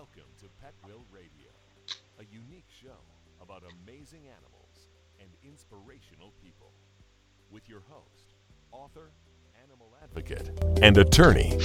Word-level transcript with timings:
Welcome 0.00 0.32
to 0.38 0.46
Pet 0.62 0.72
Will 0.86 1.04
Radio, 1.12 1.50
a 2.18 2.24
unique 2.32 2.64
show 2.82 2.96
about 3.42 3.62
amazing 3.84 4.22
animals 4.28 4.88
and 5.20 5.28
inspirational 5.44 6.32
people. 6.42 6.72
With 7.50 7.68
your 7.68 7.82
host, 7.86 8.32
author, 8.72 9.10
animal 9.62 9.94
advocate, 10.02 10.58
and 10.82 10.96
attorney, 10.96 11.58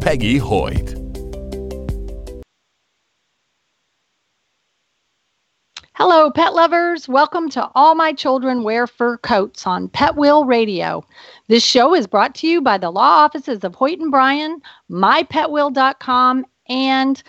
Peggy 0.00 0.38
Hoyt. 0.38 0.94
Hello, 5.92 6.30
pet 6.30 6.54
lovers. 6.54 7.06
Welcome 7.10 7.50
to 7.50 7.70
All 7.74 7.94
My 7.94 8.14
Children 8.14 8.62
Wear 8.62 8.86
Fur 8.86 9.18
Coats 9.18 9.66
on 9.66 9.90
Pet 9.90 10.16
Will 10.16 10.46
Radio. 10.46 11.04
This 11.48 11.62
show 11.62 11.94
is 11.94 12.06
brought 12.06 12.34
to 12.36 12.46
you 12.46 12.62
by 12.62 12.78
the 12.78 12.90
law 12.90 13.18
offices 13.18 13.64
of 13.64 13.74
Hoyt 13.74 13.98
and 13.98 14.10
Bryan, 14.10 14.62
mypetwill.com, 14.90 16.46
and 16.70 17.22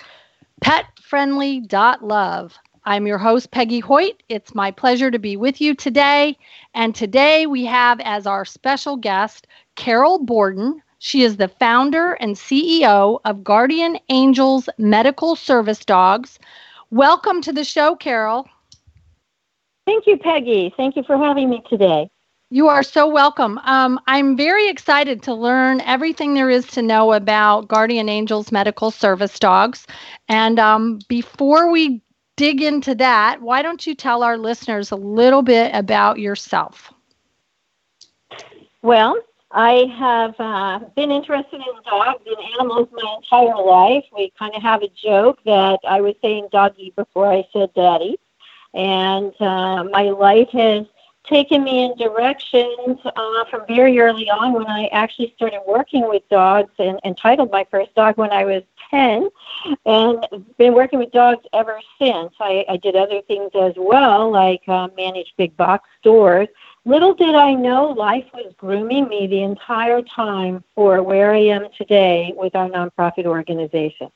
petfriendly.love. 0.64 2.58
I'm 2.86 3.06
your 3.06 3.18
host, 3.18 3.52
Peggy 3.52 3.80
Hoyt. 3.80 4.24
It's 4.30 4.56
my 4.56 4.72
pleasure 4.72 5.12
to 5.12 5.20
be 5.20 5.36
with 5.36 5.60
you 5.60 5.76
today. 5.76 6.38
And 6.74 6.96
today 6.96 7.46
we 7.46 7.66
have 7.66 8.00
as 8.00 8.26
our 8.26 8.46
special 8.46 8.96
guest 8.96 9.46
Carol 9.76 10.20
Borden. 10.20 10.82
She 11.00 11.24
is 11.24 11.38
the 11.38 11.50
founder 11.50 12.14
and 12.14 12.36
CEO 12.36 13.20
of 13.26 13.44
Guardian 13.44 14.00
Angels 14.10 14.70
Medical 14.78 15.36
Service 15.36 15.84
Dogs. 15.84 16.40
Welcome 16.90 17.42
to 17.42 17.52
the 17.52 17.66
show, 17.66 17.96
Carol. 17.96 18.48
Thank 19.86 20.08
you, 20.08 20.18
Peggy. 20.18 20.74
Thank 20.76 20.96
you 20.96 21.04
for 21.04 21.18
having 21.18 21.50
me 21.50 21.62
today. 21.70 22.10
You 22.50 22.70
are 22.70 22.82
so 22.82 23.10
welcome. 23.10 23.60
Um, 23.66 24.00
I'm 24.08 24.38
very 24.38 24.70
excited 24.70 25.22
to 25.24 25.34
learn 25.34 25.82
everything 25.82 26.34
there 26.34 26.50
is 26.50 26.66
to 26.68 26.82
know 26.82 27.12
about 27.12 27.68
Guardian 27.68 28.08
Angels 28.08 28.54
Medical 28.54 28.90
Service 28.90 29.38
Dogs. 29.38 29.86
And 30.30 30.58
um, 30.58 31.00
before 31.10 31.70
we 31.70 32.02
dig 32.38 32.62
into 32.62 32.96
that, 32.96 33.42
why 33.42 33.62
don't 33.62 33.86
you 33.86 33.96
tell 33.96 34.24
our 34.24 34.38
listeners 34.38 34.92
a 34.92 34.96
little 34.96 35.42
bit 35.42 35.76
about 35.76 36.20
yourself? 36.20 36.94
Well, 38.82 39.18
I 39.52 39.94
have 40.00 40.36
uh, 40.40 40.80
been 40.96 41.12
interested 41.12 41.60
in 41.60 41.84
dogs 41.90 42.24
and 42.26 42.38
animals 42.58 42.88
my 42.94 43.18
entire 43.18 43.62
life. 43.62 44.06
We 44.16 44.32
kind 44.40 44.56
of 44.56 44.62
have 44.62 44.84
a 44.84 44.90
joke 44.90 45.40
that 45.44 45.80
I 45.86 46.00
was 46.00 46.16
saying 46.22 46.48
doggy 46.54 46.94
before 46.96 47.30
I 47.30 47.44
said 47.52 47.74
daddy 47.74 48.18
and 48.74 49.34
uh, 49.42 49.84
my 49.86 50.10
life 50.12 50.50
has 50.50 50.86
taken 51.28 51.64
me 51.64 51.86
in 51.86 51.96
directions 51.98 53.00
uh, 53.06 53.46
from 53.50 53.62
very 53.68 54.00
early 54.00 54.30
on 54.30 54.54
when 54.54 54.68
I 54.68 54.88
actually 54.88 55.34
started 55.36 55.62
working 55.68 56.08
with 56.08 56.28
dogs 56.30 56.72
and 56.80 57.00
entitled 57.04 57.52
my 57.52 57.66
first 57.70 57.94
dog 57.96 58.18
when 58.18 58.32
I 58.32 58.46
was 58.46 58.64
10 58.90 59.30
and 59.86 60.26
been 60.58 60.74
working 60.74 61.00
with 61.00 61.12
dogs 61.12 61.46
ever 61.54 61.80
since. 62.00 62.34
I, 62.40 62.66
I 62.70 62.78
did 62.78 62.96
other 62.96 63.22
things 63.28 63.52
as 63.60 63.74
well, 63.78 64.32
like 64.32 64.62
uh, 64.68 64.88
manage 64.96 65.34
big 65.38 65.56
box 65.58 65.88
stores. 66.00 66.48
Little 66.86 67.14
did 67.14 67.36
I 67.36 67.54
know 67.54 67.90
life 67.90 68.26
was 68.34 68.54
grooming 68.58 69.10
me 69.10 69.28
the 69.28 69.44
entire 69.44 70.02
time 70.02 70.64
for 70.74 71.04
where 71.04 71.34
I 71.34 71.40
am 71.40 71.68
today 71.78 72.34
with 72.36 72.56
our 72.56 72.70
nonprofit 72.70 73.26
organization. 73.26 74.10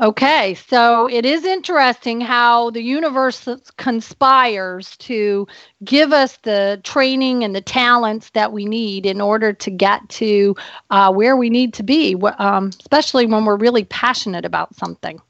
Okay, 0.00 0.54
so 0.54 1.08
it 1.08 1.24
is 1.24 1.44
interesting 1.44 2.20
how 2.20 2.70
the 2.70 2.82
universe 2.82 3.48
conspires 3.76 4.96
to 4.96 5.46
give 5.84 6.12
us 6.12 6.36
the 6.38 6.80
training 6.82 7.44
and 7.44 7.54
the 7.54 7.60
talents 7.60 8.30
that 8.30 8.52
we 8.52 8.64
need 8.64 9.06
in 9.06 9.20
order 9.20 9.52
to 9.52 9.70
get 9.70 10.08
to 10.08 10.56
uh, 10.90 11.12
where 11.12 11.36
we 11.36 11.48
need 11.48 11.74
to 11.74 11.84
be, 11.84 12.16
um, 12.38 12.70
especially 12.80 13.26
when 13.26 13.44
we're 13.44 13.56
really 13.56 13.84
passionate 13.84 14.44
about 14.44 14.74
something. 14.74 15.20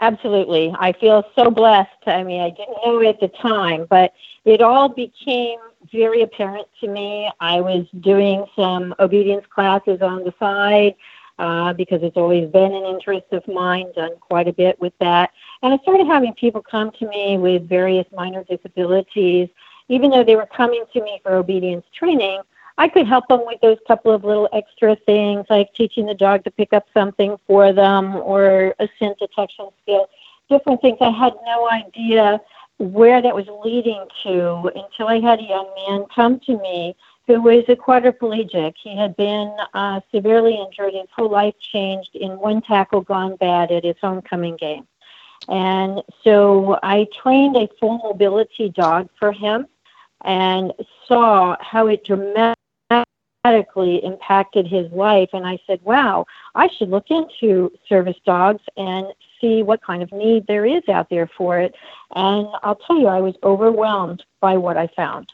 Absolutely. 0.00 0.74
I 0.78 0.92
feel 0.92 1.24
so 1.36 1.50
blessed. 1.50 1.90
I 2.06 2.24
mean, 2.24 2.40
I 2.40 2.50
didn't 2.50 2.76
know 2.84 3.06
at 3.06 3.20
the 3.20 3.28
time, 3.28 3.86
but 3.88 4.14
it 4.46 4.62
all 4.62 4.88
became 4.88 5.58
very 5.92 6.22
apparent 6.22 6.68
to 6.80 6.88
me. 6.88 7.30
I 7.40 7.60
was 7.60 7.86
doing 8.00 8.46
some 8.56 8.94
obedience 8.98 9.44
classes 9.54 10.00
on 10.00 10.24
the 10.24 10.32
side 10.38 10.94
uh, 11.38 11.72
because 11.72 12.02
it's 12.02 12.16
always 12.16 12.48
been 12.50 12.72
an 12.72 12.84
interest 12.84 13.26
of 13.32 13.46
mine, 13.48 13.92
done 13.94 14.12
quite 14.20 14.48
a 14.48 14.52
bit 14.52 14.80
with 14.80 14.92
that. 15.00 15.30
And 15.62 15.72
I 15.74 15.78
started 15.78 16.06
having 16.06 16.34
people 16.34 16.62
come 16.62 16.90
to 16.92 17.08
me 17.08 17.38
with 17.38 17.68
various 17.68 18.06
minor 18.14 18.44
disabilities. 18.44 19.48
Even 19.88 20.10
though 20.10 20.24
they 20.24 20.36
were 20.36 20.46
coming 20.46 20.84
to 20.92 21.02
me 21.02 21.20
for 21.22 21.34
obedience 21.34 21.84
training, 21.92 22.40
I 22.78 22.88
could 22.88 23.06
help 23.06 23.28
them 23.28 23.42
with 23.44 23.60
those 23.60 23.78
couple 23.86 24.12
of 24.12 24.24
little 24.24 24.48
extra 24.52 24.96
things 24.96 25.46
like 25.48 25.72
teaching 25.74 26.06
the 26.06 26.14
dog 26.14 26.44
to 26.44 26.50
pick 26.50 26.72
up 26.72 26.86
something 26.92 27.36
for 27.46 27.72
them 27.72 28.16
or 28.16 28.74
a 28.78 28.88
scent 28.98 29.18
detection 29.18 29.68
skill, 29.82 30.08
different 30.48 30.80
things. 30.80 30.98
I 31.00 31.10
had 31.10 31.34
no 31.46 31.70
idea 31.70 32.40
where 32.78 33.22
that 33.22 33.34
was 33.34 33.46
leading 33.64 34.04
to 34.24 34.70
until 34.74 35.06
I 35.06 35.20
had 35.20 35.38
a 35.38 35.44
young 35.44 35.68
man 35.86 36.06
come 36.12 36.40
to 36.40 36.58
me 36.58 36.96
who 37.26 37.40
was 37.40 37.64
a 37.68 37.76
quadriplegic. 37.76 38.74
He 38.82 38.96
had 38.96 39.16
been 39.16 39.54
uh, 39.72 40.00
severely 40.12 40.56
injured. 40.60 40.94
His 40.94 41.08
whole 41.14 41.30
life 41.30 41.54
changed 41.58 42.14
in 42.14 42.38
one 42.38 42.60
tackle 42.60 43.00
gone 43.00 43.36
bad 43.36 43.72
at 43.72 43.84
his 43.84 43.96
homecoming 44.00 44.56
game. 44.56 44.86
And 45.48 46.02
so 46.22 46.78
I 46.82 47.06
trained 47.22 47.56
a 47.56 47.68
full 47.80 47.98
mobility 47.98 48.68
dog 48.70 49.08
for 49.18 49.32
him 49.32 49.66
and 50.22 50.72
saw 51.06 51.56
how 51.60 51.86
it 51.86 52.04
dramatically 52.04 52.56
impacted 54.02 54.66
his 54.66 54.90
life. 54.92 55.30
And 55.32 55.46
I 55.46 55.58
said, 55.66 55.80
wow, 55.82 56.26
I 56.54 56.68
should 56.68 56.88
look 56.88 57.10
into 57.10 57.72
service 57.88 58.16
dogs 58.24 58.62
and 58.76 59.06
see 59.40 59.62
what 59.62 59.82
kind 59.82 60.02
of 60.02 60.12
need 60.12 60.46
there 60.46 60.64
is 60.64 60.82
out 60.88 61.10
there 61.10 61.30
for 61.36 61.58
it. 61.58 61.74
And 62.14 62.48
I'll 62.62 62.76
tell 62.76 62.98
you, 62.98 63.08
I 63.08 63.20
was 63.20 63.34
overwhelmed 63.42 64.24
by 64.40 64.56
what 64.56 64.76
I 64.78 64.86
found. 64.88 65.30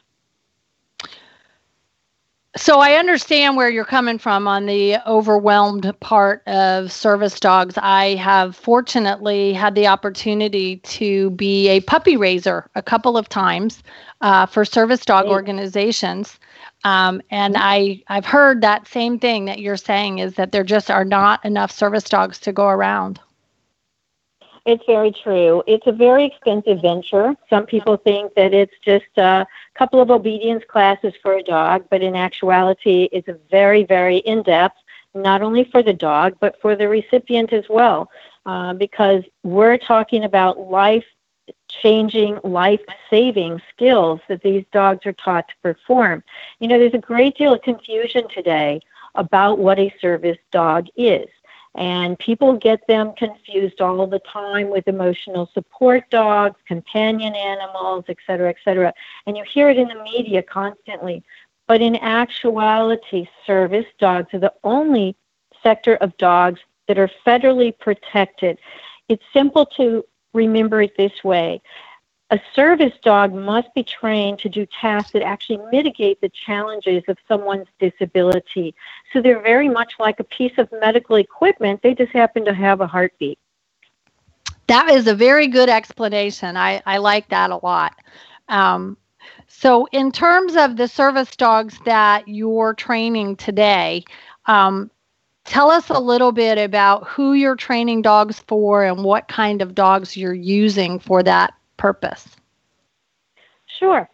So 2.56 2.80
I 2.80 2.94
understand 2.94 3.56
where 3.56 3.70
you're 3.70 3.84
coming 3.84 4.18
from 4.18 4.48
on 4.48 4.66
the 4.66 4.96
overwhelmed 5.06 5.94
part 6.00 6.42
of 6.48 6.90
service 6.90 7.38
dogs. 7.38 7.74
I 7.78 8.16
have 8.16 8.56
fortunately 8.56 9.52
had 9.52 9.76
the 9.76 9.86
opportunity 9.86 10.78
to 10.78 11.30
be 11.30 11.68
a 11.68 11.80
puppy 11.80 12.16
raiser 12.16 12.68
a 12.74 12.82
couple 12.82 13.16
of 13.16 13.28
times 13.28 13.84
uh, 14.20 14.46
for 14.46 14.64
service 14.64 15.04
dog 15.04 15.26
organizations. 15.26 16.40
Um, 16.82 17.22
and 17.30 17.54
I, 17.56 18.02
I've 18.08 18.26
heard 18.26 18.62
that 18.62 18.88
same 18.88 19.20
thing 19.20 19.44
that 19.44 19.60
you're 19.60 19.76
saying 19.76 20.18
is 20.18 20.34
that 20.34 20.50
there 20.50 20.64
just 20.64 20.90
are 20.90 21.04
not 21.04 21.44
enough 21.44 21.70
service 21.70 22.04
dogs 22.04 22.40
to 22.40 22.52
go 22.52 22.66
around. 22.66 23.20
It's 24.66 24.84
very 24.86 25.10
true. 25.10 25.62
It's 25.66 25.86
a 25.86 25.92
very 25.92 26.24
expensive 26.24 26.82
venture. 26.82 27.34
Some 27.48 27.66
people 27.66 27.96
think 27.96 28.34
that 28.34 28.52
it's 28.52 28.74
just 28.84 29.06
a 29.16 29.46
couple 29.74 30.00
of 30.00 30.10
obedience 30.10 30.64
classes 30.68 31.14
for 31.22 31.34
a 31.34 31.42
dog, 31.42 31.84
but 31.90 32.02
in 32.02 32.14
actuality, 32.14 33.08
it's 33.10 33.28
a 33.28 33.38
very, 33.50 33.84
very 33.84 34.18
in 34.18 34.42
depth, 34.42 34.76
not 35.14 35.42
only 35.42 35.64
for 35.64 35.82
the 35.82 35.94
dog, 35.94 36.36
but 36.40 36.60
for 36.60 36.76
the 36.76 36.88
recipient 36.88 37.52
as 37.52 37.64
well, 37.70 38.10
uh, 38.46 38.74
because 38.74 39.24
we're 39.42 39.78
talking 39.78 40.24
about 40.24 40.58
life 40.58 41.04
changing, 41.68 42.38
life 42.44 42.80
saving 43.08 43.60
skills 43.72 44.20
that 44.28 44.42
these 44.42 44.64
dogs 44.72 45.06
are 45.06 45.12
taught 45.12 45.48
to 45.48 45.54
perform. 45.62 46.22
You 46.58 46.68
know, 46.68 46.78
there's 46.78 46.94
a 46.94 46.98
great 46.98 47.36
deal 47.36 47.54
of 47.54 47.62
confusion 47.62 48.28
today 48.28 48.80
about 49.14 49.58
what 49.58 49.78
a 49.78 49.94
service 50.00 50.38
dog 50.52 50.86
is. 50.96 51.28
And 51.76 52.18
people 52.18 52.56
get 52.56 52.86
them 52.88 53.12
confused 53.16 53.80
all 53.80 54.06
the 54.06 54.18
time 54.20 54.70
with 54.70 54.88
emotional 54.88 55.48
support 55.54 56.10
dogs, 56.10 56.56
companion 56.66 57.34
animals, 57.34 58.04
et 58.08 58.16
cetera, 58.26 58.50
et 58.50 58.56
cetera. 58.64 58.92
And 59.26 59.36
you 59.36 59.44
hear 59.44 59.70
it 59.70 59.78
in 59.78 59.88
the 59.88 60.02
media 60.02 60.42
constantly. 60.42 61.22
But 61.68 61.80
in 61.80 61.94
actuality, 61.96 63.28
service 63.46 63.86
dogs 64.00 64.34
are 64.34 64.40
the 64.40 64.52
only 64.64 65.14
sector 65.62 65.94
of 65.96 66.16
dogs 66.16 66.60
that 66.88 66.98
are 66.98 67.10
federally 67.24 67.78
protected. 67.78 68.58
It's 69.08 69.22
simple 69.32 69.66
to 69.76 70.04
remember 70.34 70.82
it 70.82 70.96
this 70.96 71.22
way 71.22 71.62
a 72.30 72.40
service 72.54 72.92
dog 73.02 73.34
must 73.34 73.74
be 73.74 73.82
trained 73.82 74.38
to 74.38 74.48
do 74.48 74.64
tasks 74.80 75.10
that 75.12 75.22
actually 75.22 75.58
mitigate 75.72 76.20
the 76.20 76.28
challenges 76.28 77.02
of 77.08 77.18
someone's 77.26 77.66
disability. 77.80 78.74
So 79.12 79.20
they're 79.20 79.42
very 79.42 79.68
much 79.68 79.94
like 79.98 80.20
a 80.20 80.24
piece 80.24 80.56
of 80.56 80.70
medical 80.80 81.16
equipment, 81.16 81.82
they 81.82 81.94
just 81.94 82.12
happen 82.12 82.44
to 82.44 82.54
have 82.54 82.80
a 82.80 82.86
heartbeat. 82.86 83.38
That 84.68 84.88
is 84.90 85.08
a 85.08 85.14
very 85.14 85.48
good 85.48 85.68
explanation. 85.68 86.56
I, 86.56 86.80
I 86.86 86.98
like 86.98 87.28
that 87.30 87.50
a 87.50 87.58
lot. 87.64 87.96
Um, 88.48 88.96
so, 89.48 89.86
in 89.90 90.12
terms 90.12 90.54
of 90.54 90.76
the 90.76 90.86
service 90.86 91.34
dogs 91.34 91.78
that 91.84 92.26
you're 92.28 92.74
training 92.74 93.36
today, 93.36 94.04
um, 94.46 94.90
tell 95.44 95.70
us 95.70 95.90
a 95.90 95.98
little 95.98 96.30
bit 96.30 96.56
about 96.56 97.06
who 97.08 97.32
you're 97.32 97.56
training 97.56 98.02
dogs 98.02 98.38
for 98.46 98.84
and 98.84 99.02
what 99.02 99.26
kind 99.26 99.60
of 99.60 99.74
dogs 99.74 100.16
you're 100.16 100.32
using 100.32 101.00
for 101.00 101.22
that 101.24 101.52
purpose? 101.80 102.36
Sure. 103.78 104.08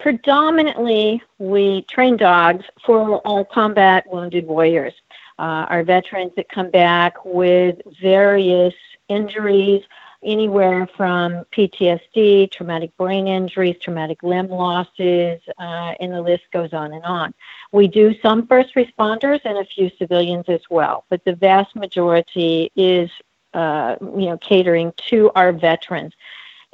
Predominantly, 0.00 1.22
we 1.38 1.82
train 1.82 2.16
dogs 2.16 2.64
for 2.84 3.20
our 3.26 3.44
combat 3.44 4.04
wounded 4.10 4.46
warriors. 4.46 4.94
uh, 5.38 5.66
our 5.68 5.82
veterans 5.82 6.32
that 6.36 6.48
come 6.48 6.70
back 6.70 7.24
with 7.24 7.76
various 8.00 8.74
injuries, 9.08 9.82
anywhere 10.22 10.88
from 10.96 11.44
PTSD, 11.52 12.50
traumatic 12.50 12.96
brain 12.96 13.28
injuries, 13.28 13.76
traumatic 13.80 14.22
limb 14.22 14.48
losses, 14.48 15.40
uh, 15.58 15.94
and 16.00 16.12
the 16.12 16.22
list 16.22 16.44
goes 16.52 16.72
on 16.72 16.92
and 16.92 17.04
on. 17.04 17.34
We 17.72 17.88
do 17.88 18.14
some 18.22 18.46
first 18.46 18.74
responders 18.74 19.40
and 19.44 19.58
a 19.58 19.64
few 19.64 19.90
civilians 19.98 20.46
as 20.48 20.62
well, 20.70 21.04
but 21.10 21.24
the 21.24 21.34
vast 21.34 21.76
majority 21.76 22.70
is, 22.76 23.10
uh, 23.52 23.96
you 24.00 24.26
know, 24.26 24.38
catering 24.38 24.92
to 25.08 25.30
our 25.34 25.52
veterans. 25.52 26.14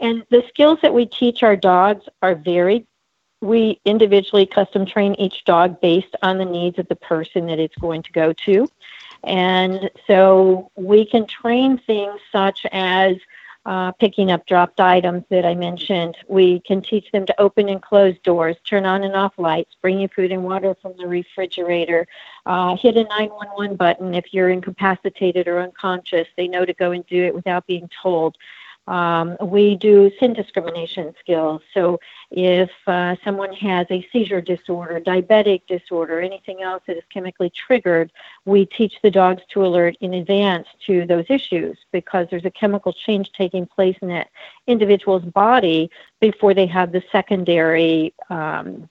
And 0.00 0.24
the 0.30 0.42
skills 0.48 0.78
that 0.82 0.94
we 0.94 1.06
teach 1.06 1.42
our 1.42 1.56
dogs 1.56 2.06
are 2.22 2.34
varied. 2.34 2.86
We 3.42 3.80
individually 3.84 4.46
custom 4.46 4.84
train 4.86 5.14
each 5.14 5.44
dog 5.44 5.80
based 5.80 6.14
on 6.22 6.38
the 6.38 6.44
needs 6.44 6.78
of 6.78 6.88
the 6.88 6.96
person 6.96 7.46
that 7.46 7.58
it's 7.58 7.76
going 7.76 8.02
to 8.02 8.12
go 8.12 8.32
to. 8.32 8.68
And 9.24 9.90
so 10.06 10.70
we 10.76 11.04
can 11.04 11.26
train 11.26 11.78
things 11.78 12.20
such 12.32 12.66
as 12.72 13.16
uh, 13.66 13.92
picking 13.92 14.30
up 14.30 14.46
dropped 14.46 14.80
items 14.80 15.22
that 15.28 15.44
I 15.44 15.54
mentioned. 15.54 16.16
We 16.28 16.60
can 16.60 16.80
teach 16.80 17.10
them 17.12 17.26
to 17.26 17.40
open 17.40 17.68
and 17.68 17.82
close 17.82 18.16
doors, 18.22 18.56
turn 18.64 18.86
on 18.86 19.04
and 19.04 19.14
off 19.14 19.34
lights, 19.36 19.76
bring 19.82 20.00
you 20.00 20.08
food 20.08 20.32
and 20.32 20.44
water 20.44 20.74
from 20.80 20.94
the 20.96 21.06
refrigerator, 21.06 22.06
uh, 22.46 22.76
hit 22.76 22.96
a 22.96 23.04
911 23.04 23.76
button 23.76 24.14
if 24.14 24.32
you're 24.32 24.48
incapacitated 24.48 25.46
or 25.46 25.60
unconscious. 25.60 26.26
They 26.36 26.48
know 26.48 26.64
to 26.64 26.72
go 26.72 26.92
and 26.92 27.06
do 27.06 27.22
it 27.22 27.34
without 27.34 27.66
being 27.66 27.88
told. 28.02 28.36
Um, 28.86 29.36
we 29.40 29.76
do 29.76 30.10
scent 30.18 30.36
discrimination 30.36 31.14
skills. 31.20 31.62
So 31.74 32.00
if 32.30 32.70
uh, 32.86 33.16
someone 33.24 33.52
has 33.54 33.86
a 33.90 34.06
seizure 34.12 34.40
disorder, 34.40 35.00
diabetic 35.00 35.62
disorder, 35.66 36.20
anything 36.20 36.62
else 36.62 36.82
that 36.86 36.96
is 36.96 37.04
chemically 37.12 37.50
triggered, 37.50 38.10
we 38.44 38.66
teach 38.66 38.94
the 39.02 39.10
dogs 39.10 39.42
to 39.50 39.64
alert 39.64 39.96
in 40.00 40.14
advance 40.14 40.66
to 40.86 41.06
those 41.06 41.26
issues 41.28 41.78
because 41.92 42.26
there's 42.30 42.44
a 42.44 42.50
chemical 42.50 42.92
change 42.92 43.30
taking 43.32 43.66
place 43.66 43.96
in 44.02 44.08
that 44.08 44.30
individual's 44.66 45.24
body 45.24 45.90
before 46.20 46.54
they 46.54 46.66
have 46.66 46.90
the 46.90 47.02
secondary 47.12 48.12
um, 48.28 48.88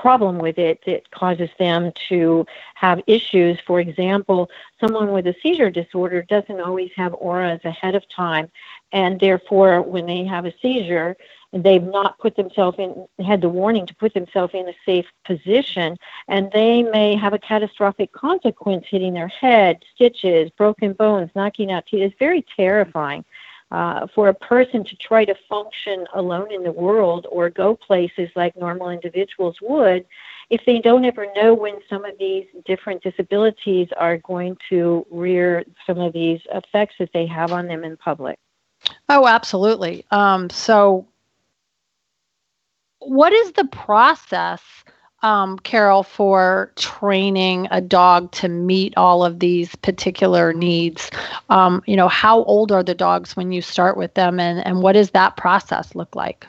problem 0.00 0.38
with 0.38 0.58
it 0.58 0.80
that 0.86 1.10
causes 1.10 1.50
them 1.58 1.92
to 2.08 2.46
have 2.74 3.00
issues. 3.06 3.58
For 3.66 3.80
example, 3.80 4.48
someone 4.80 5.12
with 5.12 5.26
a 5.26 5.34
seizure 5.42 5.70
disorder 5.70 6.22
doesn't 6.22 6.60
always 6.60 6.90
have 6.96 7.14
auras 7.14 7.60
ahead 7.64 7.94
of 7.94 8.08
time, 8.08 8.50
and 8.92 9.18
therefore, 9.18 9.82
when 9.82 10.06
they 10.06 10.24
have 10.24 10.46
a 10.46 10.54
seizure, 10.62 11.16
they've 11.52 11.82
not 11.82 12.18
put 12.18 12.36
themselves 12.36 12.78
in 12.78 13.06
had 13.24 13.40
the 13.40 13.48
warning 13.48 13.86
to 13.86 13.94
put 13.94 14.12
themselves 14.14 14.52
in 14.54 14.68
a 14.68 14.74
safe 14.84 15.06
position 15.24 15.96
and 16.28 16.52
they 16.52 16.82
may 16.82 17.16
have 17.16 17.32
a 17.32 17.38
catastrophic 17.38 18.12
consequence 18.12 18.84
hitting 18.86 19.14
their 19.14 19.28
head 19.28 19.82
stitches 19.94 20.50
broken 20.58 20.92
bones 20.92 21.30
knocking 21.34 21.72
out 21.72 21.86
teeth 21.86 22.02
it's 22.02 22.14
very 22.18 22.44
terrifying 22.54 23.24
uh, 23.70 24.06
for 24.14 24.28
a 24.28 24.34
person 24.34 24.82
to 24.84 24.96
try 24.96 25.24
to 25.24 25.34
function 25.48 26.06
alone 26.14 26.52
in 26.52 26.62
the 26.62 26.72
world 26.72 27.26
or 27.30 27.50
go 27.50 27.76
places 27.76 28.30
like 28.34 28.56
normal 28.56 28.88
individuals 28.90 29.56
would 29.60 30.06
if 30.50 30.62
they 30.64 30.78
don't 30.78 31.04
ever 31.04 31.26
know 31.36 31.52
when 31.52 31.74
some 31.90 32.04
of 32.04 32.14
these 32.18 32.46
different 32.64 33.02
disabilities 33.02 33.88
are 33.98 34.16
going 34.18 34.56
to 34.70 35.06
rear 35.10 35.64
some 35.86 35.98
of 35.98 36.12
these 36.12 36.40
effects 36.52 36.94
that 36.98 37.10
they 37.12 37.26
have 37.26 37.52
on 37.52 37.66
them 37.66 37.84
in 37.84 37.96
public. 37.98 38.38
Oh, 39.08 39.26
absolutely. 39.26 40.06
Um, 40.10 40.48
so, 40.48 41.06
what 43.00 43.32
is 43.32 43.52
the 43.52 43.66
process 43.66 44.62
um, 45.22 45.58
Carol, 45.58 46.02
for 46.02 46.72
training 46.76 47.68
a 47.70 47.80
dog 47.80 48.30
to 48.32 48.48
meet 48.48 48.94
all 48.96 49.24
of 49.24 49.40
these 49.40 49.74
particular 49.76 50.52
needs? 50.52 51.10
Um, 51.50 51.82
you 51.86 51.96
know, 51.96 52.08
how 52.08 52.44
old 52.44 52.72
are 52.72 52.82
the 52.82 52.94
dogs 52.94 53.36
when 53.36 53.52
you 53.52 53.62
start 53.62 53.96
with 53.96 54.14
them, 54.14 54.38
and, 54.38 54.64
and 54.64 54.82
what 54.82 54.92
does 54.92 55.10
that 55.10 55.36
process 55.36 55.94
look 55.94 56.14
like? 56.14 56.46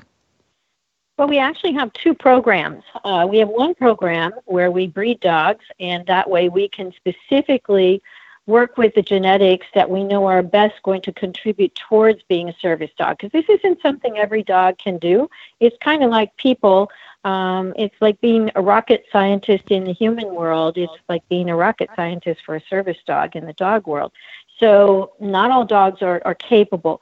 Well, 1.17 1.27
we 1.27 1.37
actually 1.37 1.73
have 1.73 1.91
two 1.93 2.13
programs. 2.13 2.83
Uh, 3.03 3.27
we 3.29 3.39
have 3.39 3.49
one 3.49 3.75
program 3.75 4.31
where 4.45 4.71
we 4.71 4.87
breed 4.87 5.19
dogs, 5.19 5.65
and 5.79 6.05
that 6.05 6.29
way 6.29 6.47
we 6.47 6.69
can 6.69 6.93
specifically 6.93 8.01
work 8.45 8.77
with 8.77 8.95
the 8.95 9.01
genetics 9.01 9.67
that 9.75 9.89
we 9.89 10.03
know 10.03 10.25
are 10.25 10.41
best 10.41 10.81
going 10.83 11.01
to 11.01 11.11
contribute 11.11 11.75
towards 11.75 12.23
being 12.23 12.49
a 12.49 12.55
service 12.59 12.89
dog. 12.97 13.17
Because 13.17 13.31
this 13.31 13.57
isn't 13.59 13.81
something 13.81 14.17
every 14.17 14.43
dog 14.43 14.77
can 14.77 14.97
do. 14.97 15.29
It's 15.59 15.77
kind 15.81 16.03
of 16.03 16.09
like 16.09 16.35
people 16.37 16.89
um, 17.23 17.73
it's 17.75 17.95
like 17.99 18.19
being 18.21 18.49
a 18.55 18.61
rocket 18.61 19.05
scientist 19.11 19.65
in 19.69 19.83
the 19.83 19.93
human 19.93 20.33
world. 20.33 20.77
It's 20.77 20.93
like 21.09 21.27
being 21.29 21.49
a 21.49 21.55
rocket 21.55 21.89
scientist 21.95 22.41
for 22.45 22.55
a 22.55 22.61
service 22.69 22.97
dog 23.05 23.35
in 23.35 23.45
the 23.45 23.53
dog 23.53 23.87
world. 23.87 24.13
So 24.59 25.13
not 25.19 25.51
all 25.51 25.65
dogs 25.65 26.01
are, 26.01 26.21
are 26.25 26.35
capable. 26.35 27.01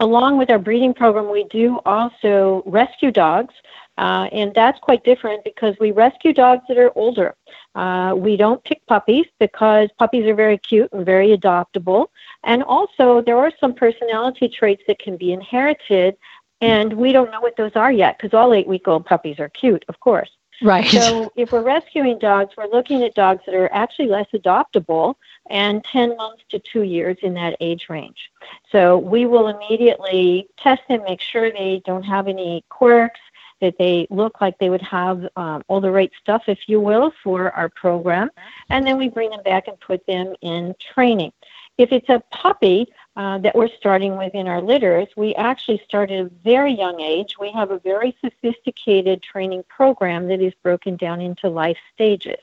Along 0.00 0.38
with 0.38 0.50
our 0.50 0.58
breeding 0.58 0.92
program, 0.92 1.30
we 1.30 1.44
do 1.44 1.78
also 1.86 2.62
rescue 2.66 3.10
dogs. 3.10 3.54
Uh, 3.96 4.28
and 4.32 4.52
that's 4.54 4.78
quite 4.80 5.04
different 5.04 5.44
because 5.44 5.76
we 5.78 5.92
rescue 5.92 6.32
dogs 6.32 6.64
that 6.68 6.76
are 6.76 6.90
older. 6.96 7.34
Uh, 7.76 8.12
we 8.16 8.36
don't 8.36 8.62
pick 8.64 8.84
puppies 8.86 9.26
because 9.38 9.88
puppies 9.98 10.26
are 10.26 10.34
very 10.34 10.58
cute 10.58 10.92
and 10.92 11.06
very 11.06 11.36
adoptable. 11.36 12.08
And 12.42 12.64
also, 12.64 13.22
there 13.22 13.38
are 13.38 13.52
some 13.60 13.72
personality 13.72 14.48
traits 14.48 14.82
that 14.88 14.98
can 14.98 15.16
be 15.16 15.32
inherited 15.32 16.16
and 16.64 16.92
we 16.94 17.12
don't 17.12 17.30
know 17.30 17.40
what 17.40 17.56
those 17.56 17.72
are 17.74 17.92
yet 17.92 18.18
because 18.18 18.34
all 18.34 18.52
eight 18.52 18.66
week 18.66 18.88
old 18.88 19.04
puppies 19.06 19.38
are 19.38 19.48
cute, 19.48 19.84
of 19.88 20.00
course. 20.00 20.30
Right. 20.62 20.86
So 20.86 21.32
if 21.36 21.52
we're 21.52 21.62
rescuing 21.62 22.18
dogs, 22.18 22.54
we're 22.56 22.68
looking 22.68 23.02
at 23.02 23.14
dogs 23.14 23.42
that 23.46 23.54
are 23.54 23.72
actually 23.72 24.08
less 24.08 24.28
adoptable 24.32 25.16
and 25.50 25.84
10 25.84 26.16
months 26.16 26.44
to 26.50 26.58
two 26.58 26.82
years 26.82 27.16
in 27.22 27.34
that 27.34 27.56
age 27.60 27.86
range. 27.88 28.30
So 28.70 28.98
we 28.98 29.26
will 29.26 29.48
immediately 29.48 30.48
test 30.56 30.82
them, 30.88 31.02
make 31.04 31.20
sure 31.20 31.50
they 31.50 31.82
don't 31.84 32.04
have 32.04 32.28
any 32.28 32.64
quirks, 32.68 33.20
that 33.60 33.78
they 33.78 34.06
look 34.10 34.40
like 34.40 34.58
they 34.58 34.70
would 34.70 34.82
have 34.82 35.26
um, 35.36 35.62
all 35.68 35.80
the 35.80 35.90
right 35.90 36.12
stuff, 36.20 36.44
if 36.48 36.60
you 36.66 36.80
will, 36.80 37.12
for 37.22 37.50
our 37.52 37.68
program. 37.68 38.30
And 38.68 38.86
then 38.86 38.98
we 38.98 39.08
bring 39.08 39.30
them 39.30 39.42
back 39.42 39.68
and 39.68 39.78
put 39.80 40.04
them 40.06 40.34
in 40.42 40.74
training. 40.94 41.32
If 41.78 41.90
it's 41.90 42.08
a 42.08 42.22
puppy, 42.30 42.86
uh, 43.16 43.38
that 43.38 43.54
we're 43.54 43.68
starting 43.68 44.16
with 44.16 44.34
in 44.34 44.48
our 44.48 44.60
litters, 44.60 45.06
we 45.16 45.34
actually 45.36 45.80
start 45.84 46.10
at 46.10 46.26
a 46.26 46.30
very 46.42 46.72
young 46.72 47.00
age. 47.00 47.36
We 47.38 47.52
have 47.52 47.70
a 47.70 47.78
very 47.78 48.16
sophisticated 48.20 49.22
training 49.22 49.64
program 49.68 50.26
that 50.28 50.40
is 50.40 50.52
broken 50.62 50.96
down 50.96 51.20
into 51.20 51.48
life 51.48 51.78
stages. 51.92 52.40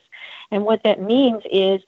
And 0.50 0.64
what 0.64 0.82
that 0.84 1.00
means 1.00 1.42
is 1.50 1.82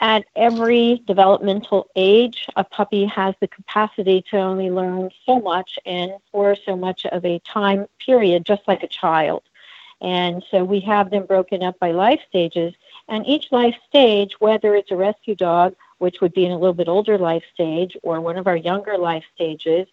at 0.00 0.24
every 0.34 1.02
developmental 1.06 1.88
age, 1.94 2.46
a 2.56 2.64
puppy 2.64 3.04
has 3.06 3.34
the 3.40 3.48
capacity 3.48 4.24
to 4.30 4.38
only 4.38 4.70
learn 4.70 5.10
so 5.26 5.38
much 5.38 5.78
and 5.86 6.12
for 6.30 6.56
so 6.56 6.74
much 6.74 7.06
of 7.06 7.24
a 7.24 7.38
time 7.40 7.86
period, 8.04 8.44
just 8.44 8.62
like 8.66 8.82
a 8.82 8.88
child. 8.88 9.42
And 10.00 10.42
so 10.50 10.64
we 10.64 10.80
have 10.80 11.10
them 11.10 11.26
broken 11.26 11.62
up 11.62 11.78
by 11.78 11.92
life 11.92 12.20
stages. 12.28 12.74
And 13.08 13.24
each 13.26 13.52
life 13.52 13.76
stage, 13.88 14.32
whether 14.40 14.74
it's 14.74 14.90
a 14.90 14.96
rescue 14.96 15.36
dog 15.36 15.76
which 16.02 16.20
would 16.20 16.34
be 16.34 16.44
in 16.44 16.50
a 16.50 16.58
little 16.58 16.74
bit 16.74 16.88
older 16.88 17.16
life 17.16 17.44
stage, 17.54 17.96
or 18.02 18.20
one 18.20 18.36
of 18.36 18.48
our 18.48 18.56
younger 18.56 18.98
life 18.98 19.24
stages, 19.36 19.86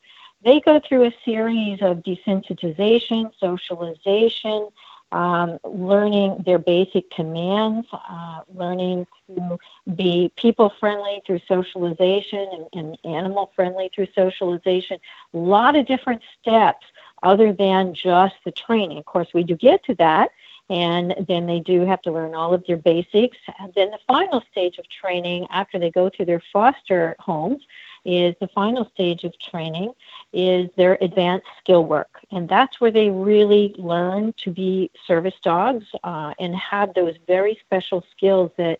they 0.43 0.59
go 0.59 0.79
through 0.79 1.03
a 1.05 1.13
series 1.23 1.83
of 1.83 1.97
desensitization, 1.97 3.31
socialization, 3.39 4.69
um, 5.11 5.59
learning 5.63 6.41
their 6.47 6.57
basic 6.57 7.11
commands, 7.11 7.87
uh, 7.91 8.41
learning 8.63 9.05
to 9.27 9.59
be 9.95 10.31
people 10.35 10.73
friendly 10.79 11.21
through 11.25 11.41
socialization 11.47 12.47
and, 12.53 12.65
and 12.73 13.15
animal 13.19 13.51
friendly 13.55 13.91
through 13.93 14.07
socialization. 14.15 14.97
A 15.35 15.37
lot 15.37 15.75
of 15.75 15.85
different 15.85 16.23
steps 16.39 16.87
other 17.21 17.53
than 17.53 17.93
just 17.93 18.35
the 18.45 18.51
training. 18.51 18.97
Of 18.97 19.05
course, 19.05 19.27
we 19.31 19.43
do 19.43 19.55
get 19.55 19.83
to 19.85 19.95
that, 19.95 20.31
and 20.69 21.15
then 21.27 21.47
they 21.47 21.59
do 21.59 21.81
have 21.85 22.01
to 22.03 22.11
learn 22.11 22.35
all 22.35 22.53
of 22.53 22.65
their 22.67 22.77
basics. 22.77 23.37
And 23.59 23.73
then 23.73 23.91
the 23.91 23.99
final 24.07 24.43
stage 24.51 24.77
of 24.77 24.87
training 24.89 25.47
after 25.49 25.79
they 25.79 25.89
go 25.89 26.09
through 26.09 26.25
their 26.25 26.43
foster 26.53 27.15
homes 27.19 27.63
is 28.05 28.35
the 28.39 28.47
final 28.47 28.85
stage 28.93 29.23
of 29.23 29.37
training 29.39 29.91
is 30.31 30.69
their 30.77 30.97
advanced 31.01 31.47
skill 31.59 31.85
work. 31.85 32.19
And 32.31 32.47
that's 32.47 32.79
where 32.79 32.91
they 32.91 33.09
really 33.09 33.75
learn 33.77 34.33
to 34.43 34.51
be 34.51 34.91
service 35.05 35.35
dogs 35.43 35.85
uh, 36.03 36.33
and 36.39 36.55
have 36.55 36.93
those 36.93 37.15
very 37.27 37.59
special 37.65 38.05
skills 38.11 38.51
that 38.57 38.79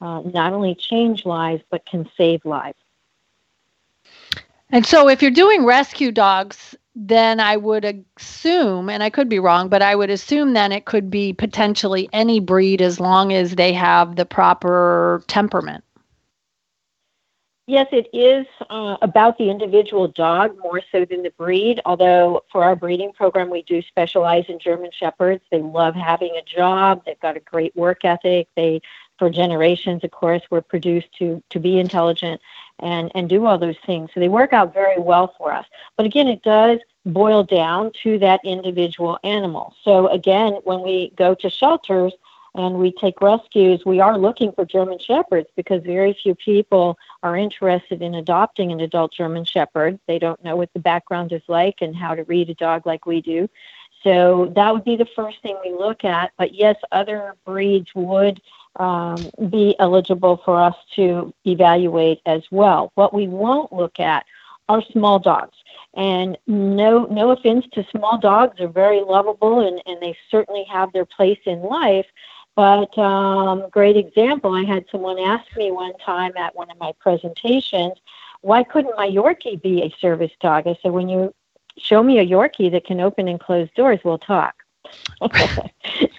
uh, 0.00 0.20
not 0.22 0.52
only 0.52 0.74
change 0.74 1.24
lives 1.24 1.62
but 1.70 1.86
can 1.86 2.08
save 2.16 2.44
lives. 2.44 2.78
And 4.70 4.84
so, 4.84 5.08
if 5.08 5.22
you're 5.22 5.30
doing 5.30 5.64
rescue 5.64 6.10
dogs, 6.10 6.74
then 6.98 7.40
I 7.40 7.58
would 7.58 7.84
assume, 7.84 8.88
and 8.88 9.02
I 9.02 9.10
could 9.10 9.28
be 9.28 9.38
wrong, 9.38 9.68
but 9.68 9.82
I 9.82 9.94
would 9.94 10.08
assume 10.08 10.54
then 10.54 10.72
it 10.72 10.86
could 10.86 11.10
be 11.10 11.34
potentially 11.34 12.08
any 12.14 12.40
breed 12.40 12.80
as 12.80 12.98
long 12.98 13.34
as 13.34 13.54
they 13.54 13.74
have 13.74 14.16
the 14.16 14.24
proper 14.24 15.22
temperament. 15.26 15.84
Yes, 17.68 17.88
it 17.90 18.08
is 18.12 18.46
uh, 18.70 18.96
about 19.02 19.36
the 19.38 19.50
individual 19.50 20.08
dog 20.08 20.56
more 20.58 20.80
so 20.92 21.04
than 21.04 21.22
the 21.22 21.32
breed. 21.32 21.80
Although 21.84 22.44
for 22.50 22.64
our 22.64 22.76
breeding 22.76 23.12
program, 23.12 23.50
we 23.50 23.62
do 23.62 23.82
specialize 23.82 24.44
in 24.48 24.60
German 24.60 24.90
Shepherds. 24.96 25.42
They 25.50 25.60
love 25.60 25.96
having 25.96 26.36
a 26.36 26.42
job. 26.42 27.02
They've 27.04 27.20
got 27.20 27.36
a 27.36 27.40
great 27.40 27.74
work 27.74 28.04
ethic. 28.04 28.48
They 28.56 28.80
for 29.18 29.30
generations, 29.30 30.04
of 30.04 30.10
course, 30.10 30.42
were 30.50 30.62
produced 30.62 31.08
to 31.18 31.42
to 31.50 31.58
be 31.58 31.78
intelligent 31.78 32.40
and 32.80 33.10
and 33.14 33.28
do 33.28 33.46
all 33.46 33.58
those 33.58 33.78
things. 33.86 34.10
So 34.12 34.20
they 34.20 34.28
work 34.28 34.52
out 34.52 34.74
very 34.74 34.98
well 34.98 35.34
for 35.38 35.52
us. 35.52 35.66
But 35.96 36.06
again, 36.06 36.28
it 36.28 36.42
does 36.42 36.80
boil 37.04 37.44
down 37.44 37.92
to 38.02 38.18
that 38.18 38.40
individual 38.44 39.18
animal. 39.22 39.74
So 39.82 40.08
again, 40.08 40.54
when 40.64 40.82
we 40.82 41.12
go 41.16 41.34
to 41.36 41.48
shelters 41.48 42.12
and 42.56 42.78
we 42.78 42.90
take 42.90 43.20
rescues, 43.20 43.84
we 43.84 44.00
are 44.00 44.18
looking 44.18 44.50
for 44.52 44.64
German 44.64 44.98
Shepherds 44.98 45.48
because 45.56 45.82
very 45.84 46.14
few 46.14 46.34
people 46.34 46.98
are 47.22 47.36
interested 47.36 48.02
in 48.02 48.14
adopting 48.14 48.72
an 48.72 48.80
adult 48.80 49.12
German 49.12 49.44
Shepherd. 49.44 50.00
They 50.06 50.18
don't 50.18 50.42
know 50.42 50.56
what 50.56 50.72
the 50.72 50.80
background 50.80 51.32
is 51.32 51.42
like 51.48 51.76
and 51.80 51.94
how 51.94 52.14
to 52.14 52.24
read 52.24 52.50
a 52.50 52.54
dog 52.54 52.86
like 52.86 53.06
we 53.06 53.20
do. 53.20 53.48
So 54.02 54.52
that 54.54 54.72
would 54.72 54.84
be 54.84 54.96
the 54.96 55.08
first 55.16 55.42
thing 55.42 55.56
we 55.64 55.72
look 55.72 56.04
at. 56.04 56.32
But 56.38 56.54
yes, 56.54 56.76
other 56.92 57.34
breeds 57.44 57.94
would 57.94 58.40
um, 58.76 59.16
be 59.50 59.74
eligible 59.78 60.40
for 60.44 60.60
us 60.60 60.76
to 60.96 61.32
evaluate 61.44 62.20
as 62.26 62.42
well. 62.50 62.92
What 62.94 63.14
we 63.14 63.26
won't 63.28 63.72
look 63.72 63.98
at 64.00 64.24
are 64.68 64.82
small 64.92 65.18
dogs. 65.18 65.56
And 65.94 66.36
no, 66.46 67.04
no 67.06 67.30
offense 67.30 67.64
to 67.72 67.86
small 67.90 68.18
dogs, 68.18 68.56
they're 68.58 68.68
very 68.68 69.00
lovable 69.00 69.66
and, 69.66 69.80
and 69.86 70.00
they 70.02 70.16
certainly 70.30 70.64
have 70.64 70.92
their 70.92 71.06
place 71.06 71.38
in 71.46 71.62
life. 71.62 72.06
But 72.54 72.96
um, 72.98 73.68
great 73.70 73.96
example, 73.96 74.54
I 74.54 74.64
had 74.64 74.86
someone 74.90 75.18
ask 75.18 75.44
me 75.56 75.70
one 75.70 75.96
time 75.98 76.32
at 76.36 76.56
one 76.56 76.70
of 76.70 76.78
my 76.78 76.92
presentations, 77.00 77.94
why 78.40 78.64
couldn't 78.64 78.96
my 78.96 79.08
Yorkie 79.08 79.60
be 79.60 79.82
a 79.82 79.94
service 80.00 80.32
dog? 80.40 80.66
I 80.66 80.78
said, 80.82 80.92
when 80.92 81.08
you 81.08 81.34
show 81.78 82.02
me 82.02 82.18
a 82.18 82.26
Yorkie 82.26 82.70
that 82.72 82.86
can 82.86 83.00
open 83.00 83.28
and 83.28 83.40
close 83.40 83.68
doors, 83.76 84.00
we'll 84.04 84.18
talk. 84.18 84.54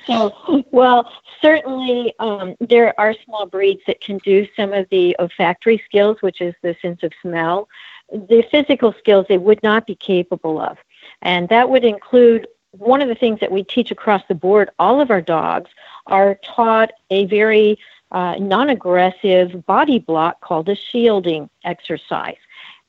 so, 0.07 0.63
well, 0.71 1.11
certainly 1.41 2.13
um, 2.19 2.55
there 2.59 2.99
are 2.99 3.13
small 3.25 3.45
breeds 3.45 3.81
that 3.87 4.01
can 4.01 4.17
do 4.19 4.47
some 4.55 4.73
of 4.73 4.87
the 4.89 5.15
olfactory 5.19 5.81
skills, 5.85 6.17
which 6.21 6.41
is 6.41 6.53
the 6.61 6.75
sense 6.81 7.03
of 7.03 7.11
smell. 7.21 7.67
The 8.11 8.43
physical 8.51 8.93
skills 8.97 9.25
they 9.27 9.37
would 9.37 9.61
not 9.63 9.85
be 9.85 9.95
capable 9.95 10.59
of. 10.59 10.77
And 11.21 11.49
that 11.49 11.69
would 11.69 11.83
include 11.83 12.47
one 12.71 13.01
of 13.01 13.07
the 13.07 13.15
things 13.15 13.39
that 13.39 13.51
we 13.51 13.63
teach 13.63 13.91
across 13.91 14.21
the 14.27 14.35
board, 14.35 14.69
all 14.79 15.01
of 15.01 15.11
our 15.11 15.21
dogs 15.21 15.69
are 16.07 16.35
taught 16.43 16.91
a 17.09 17.25
very 17.25 17.77
uh, 18.11 18.35
non 18.39 18.69
aggressive 18.69 19.65
body 19.65 19.99
block 19.99 20.39
called 20.41 20.69
a 20.69 20.75
shielding 20.75 21.49
exercise. 21.65 22.37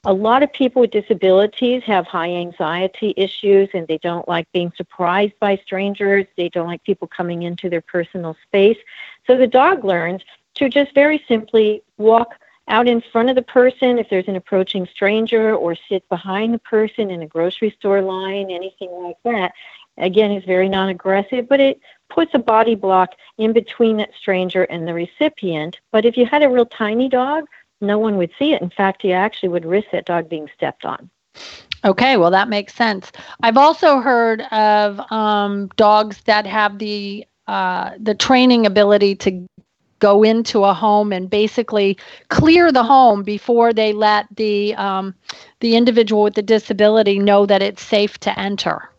A 0.05 0.13
lot 0.13 0.45
of 0.45 0.53
people 0.53 0.81
with 0.81 0.93
disabilities 0.93 1.83
have 1.85 2.07
high 2.07 2.31
anxiety 2.31 3.15
issues 3.17 3.69
and 3.75 3.87
they 3.89 3.99
don't 3.99 4.29
like 4.29 4.51
being 4.53 4.73
surprised 4.77 5.35
by 5.41 5.57
strangers. 5.57 6.25
They 6.37 6.49
don't 6.49 6.69
like 6.69 6.85
people 6.85 7.09
coming 7.09 7.43
into 7.43 7.69
their 7.69 7.81
personal 7.81 8.37
space. 8.47 8.79
So 9.27 9.37
the 9.37 9.47
dog 9.49 9.85
learns 9.85 10.23
to 10.55 10.69
just 10.69 10.95
very 10.95 11.25
simply 11.27 11.83
walk 11.97 12.35
out 12.69 12.87
in 12.87 13.03
front 13.13 13.31
of 13.31 13.35
the 13.35 13.43
person 13.43 13.99
if 13.99 14.09
there's 14.09 14.29
an 14.29 14.37
approaching 14.37 14.87
stranger 14.87 15.55
or 15.55 15.75
sit 15.89 16.09
behind 16.09 16.55
the 16.55 16.59
person 16.61 17.11
in 17.11 17.23
a 17.23 17.27
grocery 17.27 17.75
store 17.79 18.03
line, 18.03 18.51
anything 18.51 18.91
like 18.91 19.17
that. 19.25 19.53
Again, 19.97 20.31
it's 20.31 20.47
very 20.47 20.69
non 20.69 20.91
aggressive, 20.91 21.49
but 21.49 21.61
it 21.61 21.81
puts 22.09 22.33
a 22.35 22.39
body 22.39 22.77
block 22.77 23.11
in 23.39 23.53
between 23.53 23.97
that 23.97 24.11
stranger 24.17 24.63
and 24.65 24.87
the 24.87 24.95
recipient. 24.95 25.77
But 25.91 26.05
if 26.05 26.17
you 26.17 26.25
had 26.25 26.43
a 26.43 26.49
real 26.49 26.67
tiny 26.67 27.09
dog, 27.09 27.47
no 27.81 27.99
one 27.99 28.17
would 28.17 28.31
see 28.39 28.53
it. 28.53 28.63
In 28.63 28.71
fact, 28.71 29.05
you 29.05 29.13
actually 29.13 29.51
would 29.51 29.65
risk 29.65 29.89
that 29.93 30.07
dog 30.07 30.29
being 30.29 30.49
stepped 30.55 30.85
on. 30.85 31.11
Okay, 31.85 32.17
well, 32.17 32.31
that 32.31 32.49
makes 32.49 32.75
sense. 32.75 33.13
I've 33.43 33.57
also 33.57 34.01
heard 34.01 34.43
of 34.51 35.01
um, 35.13 35.69
dogs 35.77 36.23
that 36.23 36.47
have 36.47 36.79
the 36.79 37.27
uh, 37.47 37.93
the 37.99 38.15
training 38.15 38.67
ability 38.67 39.15
to 39.15 39.47
go 40.01 40.23
into 40.23 40.65
a 40.65 40.75
home 40.75 41.13
and 41.13 41.31
basically 41.31 41.97
clear 42.29 42.71
the 42.71 42.83
home 42.83 43.23
before 43.23 43.73
they 43.73 43.93
let 43.93 44.27
the 44.37 44.75
um, 44.75 45.15
the 45.61 45.77
individual 45.77 46.23
with 46.25 46.35
the 46.35 46.43
disability 46.43 47.19
know 47.19 47.47
that 47.47 47.63
it's 47.63 47.83
safe 47.83 48.19
to 48.19 48.39
enter. 48.39 48.91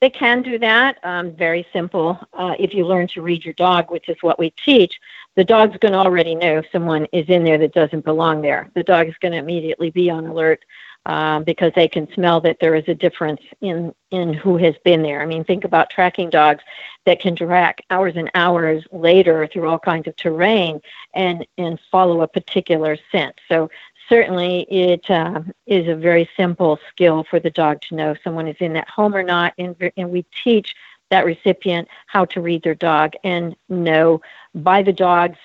They 0.00 0.10
can 0.10 0.42
do 0.42 0.58
that. 0.58 0.98
Um, 1.02 1.32
very 1.32 1.66
simple. 1.72 2.18
Uh, 2.34 2.54
if 2.58 2.74
you 2.74 2.86
learn 2.86 3.08
to 3.08 3.22
read 3.22 3.44
your 3.44 3.54
dog, 3.54 3.90
which 3.90 4.08
is 4.08 4.16
what 4.20 4.38
we 4.38 4.50
teach, 4.50 5.00
the 5.36 5.44
dog's 5.44 5.76
going 5.78 5.92
to 5.92 5.98
already 5.98 6.34
know 6.34 6.58
if 6.58 6.66
someone 6.72 7.06
is 7.12 7.28
in 7.28 7.44
there 7.44 7.58
that 7.58 7.74
doesn't 7.74 8.04
belong 8.04 8.42
there. 8.42 8.70
The 8.74 8.82
dog 8.82 9.08
is 9.08 9.14
going 9.20 9.32
to 9.32 9.38
immediately 9.38 9.90
be 9.90 10.10
on 10.10 10.26
alert 10.26 10.64
um, 11.04 11.44
because 11.44 11.72
they 11.76 11.86
can 11.86 12.12
smell 12.14 12.40
that 12.40 12.56
there 12.60 12.74
is 12.74 12.84
a 12.88 12.94
difference 12.94 13.40
in 13.60 13.94
in 14.10 14.32
who 14.32 14.56
has 14.56 14.74
been 14.84 15.02
there. 15.02 15.22
I 15.22 15.26
mean, 15.26 15.44
think 15.44 15.64
about 15.64 15.90
tracking 15.90 16.30
dogs 16.30 16.64
that 17.04 17.20
can 17.20 17.36
track 17.36 17.82
hours 17.90 18.14
and 18.16 18.30
hours 18.34 18.84
later 18.90 19.46
through 19.46 19.68
all 19.68 19.78
kinds 19.78 20.08
of 20.08 20.16
terrain 20.16 20.80
and 21.14 21.46
and 21.58 21.78
follow 21.92 22.22
a 22.22 22.28
particular 22.28 22.96
scent. 23.12 23.38
So 23.48 23.70
certainly 24.08 24.62
it 24.62 25.08
uh, 25.10 25.42
is 25.66 25.86
a 25.86 25.94
very 25.94 26.28
simple 26.36 26.78
skill 26.88 27.24
for 27.28 27.40
the 27.40 27.50
dog 27.50 27.80
to 27.82 27.94
know 27.94 28.12
if 28.12 28.18
someone 28.24 28.48
is 28.48 28.56
in 28.60 28.72
that 28.72 28.88
home 28.88 29.14
or 29.14 29.22
not, 29.22 29.54
and, 29.58 29.76
and 29.96 30.10
we 30.10 30.24
teach 30.44 30.74
that 31.10 31.24
recipient 31.24 31.88
how 32.06 32.24
to 32.24 32.40
read 32.40 32.62
their 32.62 32.74
dog 32.74 33.12
and 33.22 33.54
know 33.68 34.20
by 34.56 34.82
the 34.82 34.92
dog's 34.92 35.38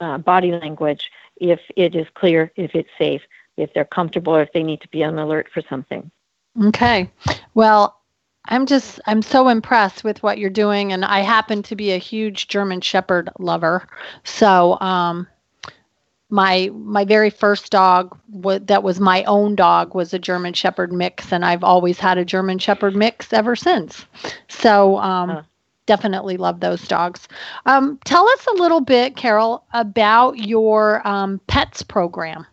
uh, 0.00 0.18
body 0.18 0.52
language 0.52 1.10
if 1.36 1.60
it 1.76 1.94
is 1.94 2.06
clear, 2.14 2.52
if 2.56 2.74
it's 2.74 2.90
safe 2.98 3.22
if 3.58 3.74
they're 3.74 3.84
comfortable 3.84 4.34
or 4.34 4.42
if 4.42 4.52
they 4.52 4.62
need 4.62 4.80
to 4.80 4.88
be 4.88 5.04
on 5.04 5.18
alert 5.18 5.48
for 5.52 5.62
something. 5.68 6.10
Okay. 6.64 7.10
Well, 7.54 8.00
I'm 8.48 8.66
just 8.66 9.00
I'm 9.06 9.20
so 9.20 9.48
impressed 9.48 10.04
with 10.04 10.22
what 10.22 10.38
you're 10.38 10.50
doing 10.50 10.92
and 10.92 11.04
I 11.04 11.20
happen 11.20 11.62
to 11.64 11.76
be 11.76 11.92
a 11.92 11.98
huge 11.98 12.48
German 12.48 12.80
shepherd 12.80 13.28
lover. 13.38 13.86
So, 14.24 14.78
um 14.80 15.26
my 16.30 16.70
my 16.74 17.04
very 17.04 17.30
first 17.30 17.72
dog 17.72 18.18
w- 18.30 18.58
that 18.60 18.82
was 18.82 19.00
my 19.00 19.24
own 19.24 19.54
dog 19.54 19.94
was 19.94 20.12
a 20.12 20.18
German 20.18 20.52
Shepherd 20.52 20.92
mix, 20.92 21.32
and 21.32 21.42
I've 21.42 21.64
always 21.64 21.98
had 21.98 22.18
a 22.18 22.24
German 22.24 22.58
Shepherd 22.58 22.94
mix 22.94 23.32
ever 23.32 23.56
since. 23.56 24.04
So 24.48 24.98
um, 24.98 25.30
huh. 25.30 25.42
Definitely 25.88 26.36
love 26.36 26.60
those 26.60 26.86
dogs. 26.86 27.26
Um, 27.66 27.98
tell 28.04 28.28
us 28.28 28.46
a 28.46 28.52
little 28.52 28.80
bit, 28.80 29.16
Carol, 29.16 29.64
about 29.72 30.38
your 30.38 31.06
um, 31.08 31.40
pets 31.48 31.82
program. 31.82 32.46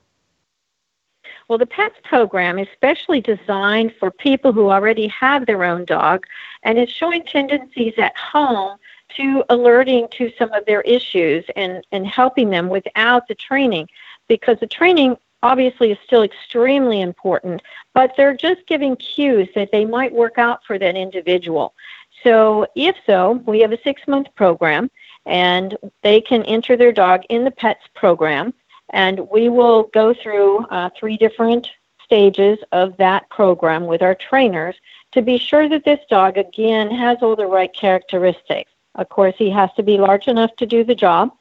Well, 1.48 1.60
the 1.60 1.68
PETS 1.68 2.00
program 2.04 2.58
is 2.58 2.68
specially 2.74 3.22
designed 3.22 3.94
for 4.00 4.10
people 4.10 4.51
who 4.51 4.72
already 4.72 5.08
have 5.10 5.46
their 5.46 5.63
own 5.63 5.86
dog 5.86 6.25
and 6.63 6.80
is 6.80 6.89
showing 6.89 7.24
tendencies 7.24 7.94
at 8.00 8.18
home 8.18 8.80
to 9.18 9.44
alerting 9.50 10.08
to 10.18 10.32
some 10.39 10.51
of 10.54 10.65
their 10.65 10.82
issues 10.82 11.46
and, 11.56 11.86
and 11.92 12.08
helping 12.08 12.50
them 12.50 12.68
without 12.70 13.27
the 13.27 13.36
training 13.36 13.88
because 14.27 14.60
the 14.60 14.65
training 14.65 15.18
obviously 15.44 15.92
is 15.92 16.00
still 16.04 16.24
extremely 16.24 17.01
important, 17.01 17.62
but 17.94 18.13
they're 18.18 18.36
just 18.36 18.65
giving 18.65 18.96
cues 18.96 19.48
that 19.54 19.70
they 19.72 19.86
might 19.86 20.12
work 20.12 20.39
out 20.39 20.65
for 20.65 20.80
that 20.80 20.96
individual. 20.96 21.75
So, 22.25 22.65
if 22.75 22.96
so, 23.05 23.44
we 23.46 23.60
have 23.62 23.72
a 23.72 23.82
six 23.84 24.01
month 24.08 24.27
program 24.36 24.89
and 25.27 25.77
they 26.01 26.22
can 26.22 26.44
enter 26.44 26.75
their 26.75 26.91
dog 26.91 27.22
in 27.29 27.44
the 27.44 27.51
PETS 27.51 27.84
program 27.94 28.53
and 28.89 29.27
we 29.32 29.50
will 29.50 29.84
go 29.94 30.13
through 30.13 30.65
uh, 30.65 30.89
three 31.00 31.17
different 31.17 31.67
stages 32.03 32.58
of 32.72 32.98
that 32.98 33.29
program 33.29 33.86
with 33.86 34.01
our 34.01 34.15
trainers 34.15 34.75
to 35.12 35.22
be 35.22 35.38
sure 35.38 35.70
that 35.70 35.86
this 35.86 36.00
dog, 36.10 36.38
again, 36.38 36.89
has 36.89 37.17
all 37.22 37.36
the 37.36 37.46
right 37.46 37.74
characteristics. 37.74 38.72
Of 38.96 39.10
course, 39.10 39.36
he 39.38 39.50
has 39.51 39.70
to 39.75 39.84
be 39.84 39.98
large 39.98 40.27
enough 40.27 40.55
to 40.58 40.65
do 40.65 40.84
the 40.84 40.96
job. 40.96 41.32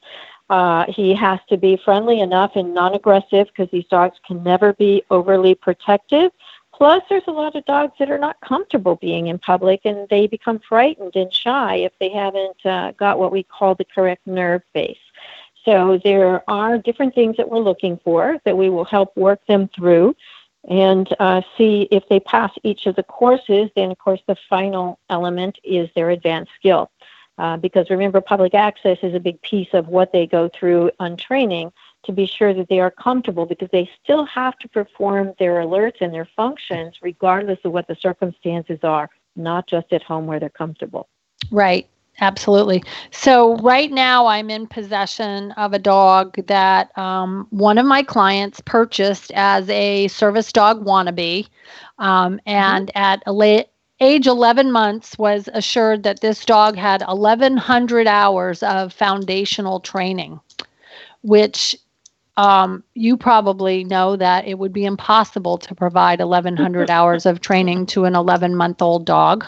Uh, 0.50 0.84
he 0.88 1.14
has 1.14 1.40
to 1.48 1.56
be 1.56 1.76
friendly 1.76 2.20
enough 2.20 2.52
and 2.56 2.74
non 2.74 2.94
aggressive 2.94 3.46
because 3.48 3.70
these 3.70 3.86
dogs 3.86 4.16
can 4.26 4.42
never 4.42 4.74
be 4.74 5.02
overly 5.10 5.54
protective. 5.54 6.30
Plus, 6.76 7.02
there's 7.08 7.22
a 7.28 7.32
lot 7.32 7.54
of 7.54 7.64
dogs 7.66 7.92
that 7.98 8.10
are 8.10 8.18
not 8.18 8.40
comfortable 8.40 8.96
being 8.96 9.28
in 9.28 9.38
public 9.38 9.82
and 9.84 10.08
they 10.08 10.26
become 10.26 10.58
frightened 10.58 11.14
and 11.14 11.32
shy 11.32 11.76
if 11.76 11.92
they 12.00 12.08
haven't 12.08 12.66
uh, 12.66 12.90
got 12.92 13.18
what 13.18 13.30
we 13.30 13.44
call 13.44 13.76
the 13.76 13.84
correct 13.84 14.26
nerve 14.26 14.62
base. 14.72 14.98
So 15.64 16.00
there 16.02 16.42
are 16.50 16.76
different 16.78 17.14
things 17.14 17.36
that 17.36 17.48
we're 17.48 17.60
looking 17.60 17.98
for 18.02 18.38
that 18.44 18.58
we 18.58 18.70
will 18.70 18.84
help 18.84 19.16
work 19.16 19.40
them 19.46 19.68
through 19.68 20.16
and 20.68 21.08
uh, 21.20 21.42
see 21.56 21.86
if 21.92 22.08
they 22.08 22.20
pass 22.20 22.50
each 22.64 22.86
of 22.86 22.96
the 22.96 23.02
courses. 23.04 23.70
Then, 23.76 23.92
of 23.92 23.98
course, 23.98 24.20
the 24.26 24.36
final 24.48 24.98
element 25.08 25.58
is 25.62 25.88
their 25.94 26.10
advanced 26.10 26.52
skill. 26.58 26.90
Uh, 27.38 27.56
because 27.56 27.88
remember, 27.88 28.20
public 28.20 28.54
access 28.54 28.98
is 29.02 29.14
a 29.14 29.20
big 29.20 29.40
piece 29.42 29.72
of 29.72 29.88
what 29.88 30.12
they 30.12 30.26
go 30.26 30.48
through 30.48 30.90
on 30.98 31.16
training 31.16 31.72
to 32.04 32.12
be 32.12 32.26
sure 32.26 32.54
that 32.54 32.68
they 32.68 32.80
are 32.80 32.90
comfortable 32.90 33.46
because 33.46 33.68
they 33.72 33.88
still 34.02 34.24
have 34.26 34.58
to 34.58 34.68
perform 34.68 35.34
their 35.38 35.54
alerts 35.54 36.00
and 36.00 36.12
their 36.12 36.28
functions 36.36 36.96
regardless 37.02 37.58
of 37.64 37.72
what 37.72 37.86
the 37.88 37.96
circumstances 37.96 38.78
are, 38.82 39.08
not 39.36 39.66
just 39.66 39.92
at 39.92 40.02
home 40.02 40.26
where 40.26 40.40
they're 40.40 40.48
comfortable. 40.48 41.08
Right. 41.50 41.88
Absolutely. 42.20 42.82
So 43.10 43.56
right 43.56 43.90
now, 43.90 44.26
I'm 44.26 44.48
in 44.48 44.66
possession 44.66 45.50
of 45.52 45.72
a 45.72 45.78
dog 45.78 46.46
that 46.46 46.96
um, 46.96 47.46
one 47.50 47.76
of 47.76 47.86
my 47.86 48.02
clients 48.02 48.60
purchased 48.60 49.32
as 49.34 49.68
a 49.68 50.06
service 50.08 50.52
dog 50.52 50.84
wannabe, 50.84 51.48
um, 51.98 52.40
and 52.46 52.88
mm-hmm. 52.88 52.98
at 52.98 53.22
a 53.26 53.32
late 53.32 53.66
age 54.00 54.26
11 54.26 54.70
months, 54.70 55.18
was 55.18 55.48
assured 55.54 56.02
that 56.02 56.20
this 56.20 56.44
dog 56.44 56.76
had 56.76 57.02
1,100 57.02 58.06
hours 58.06 58.62
of 58.62 58.92
foundational 58.92 59.80
training, 59.80 60.38
which 61.22 61.76
um, 62.36 62.82
you 62.94 63.16
probably 63.16 63.84
know 63.84 64.16
that 64.16 64.46
it 64.46 64.58
would 64.58 64.72
be 64.72 64.84
impossible 64.84 65.58
to 65.58 65.74
provide 65.74 66.20
1,100 66.20 66.90
hours 66.90 67.26
of 67.26 67.40
training 67.40 67.86
to 67.86 68.04
an 68.04 68.14
11 68.14 68.56
month 68.56 68.82
old 68.82 69.04
dog. 69.06 69.44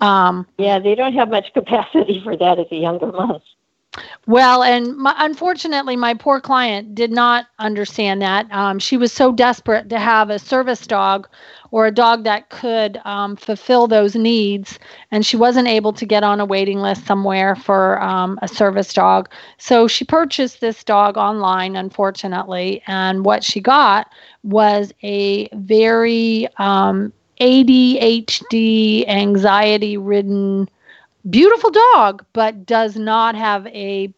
Um, 0.00 0.46
yeah, 0.58 0.78
they 0.78 0.94
don't 0.94 1.14
have 1.14 1.28
much 1.28 1.52
capacity 1.52 2.20
for 2.22 2.36
that 2.36 2.58
at 2.58 2.70
the 2.70 2.76
younger 2.76 3.12
month. 3.12 3.42
Well, 4.26 4.62
and 4.62 4.96
my, 4.96 5.14
unfortunately, 5.18 5.96
my 5.96 6.14
poor 6.14 6.40
client 6.40 6.94
did 6.94 7.12
not 7.12 7.46
understand 7.58 8.22
that. 8.22 8.50
Um, 8.50 8.78
she 8.78 8.96
was 8.96 9.12
so 9.12 9.32
desperate 9.32 9.88
to 9.90 9.98
have 9.98 10.30
a 10.30 10.38
service 10.38 10.86
dog 10.86 11.28
or 11.70 11.86
a 11.86 11.90
dog 11.90 12.24
that 12.24 12.48
could 12.48 13.00
um, 13.04 13.36
fulfill 13.36 13.86
those 13.86 14.14
needs, 14.14 14.78
and 15.10 15.26
she 15.26 15.36
wasn't 15.36 15.68
able 15.68 15.92
to 15.92 16.06
get 16.06 16.22
on 16.22 16.40
a 16.40 16.44
waiting 16.44 16.78
list 16.78 17.06
somewhere 17.06 17.54
for 17.54 18.00
um, 18.02 18.38
a 18.42 18.48
service 18.48 18.92
dog. 18.92 19.28
So 19.58 19.86
she 19.86 20.04
purchased 20.04 20.60
this 20.60 20.82
dog 20.84 21.16
online, 21.18 21.76
unfortunately, 21.76 22.82
and 22.86 23.24
what 23.24 23.44
she 23.44 23.60
got 23.60 24.10
was 24.42 24.92
a 25.02 25.48
very 25.52 26.48
um, 26.58 27.12
ADHD, 27.40 29.06
anxiety 29.08 29.96
ridden 29.96 30.68
beautiful 31.28 31.70
dog, 31.70 32.24
but 32.32 32.66
does 32.66 32.96
not 32.96 33.34
have 33.34 33.66
a 33.68 34.12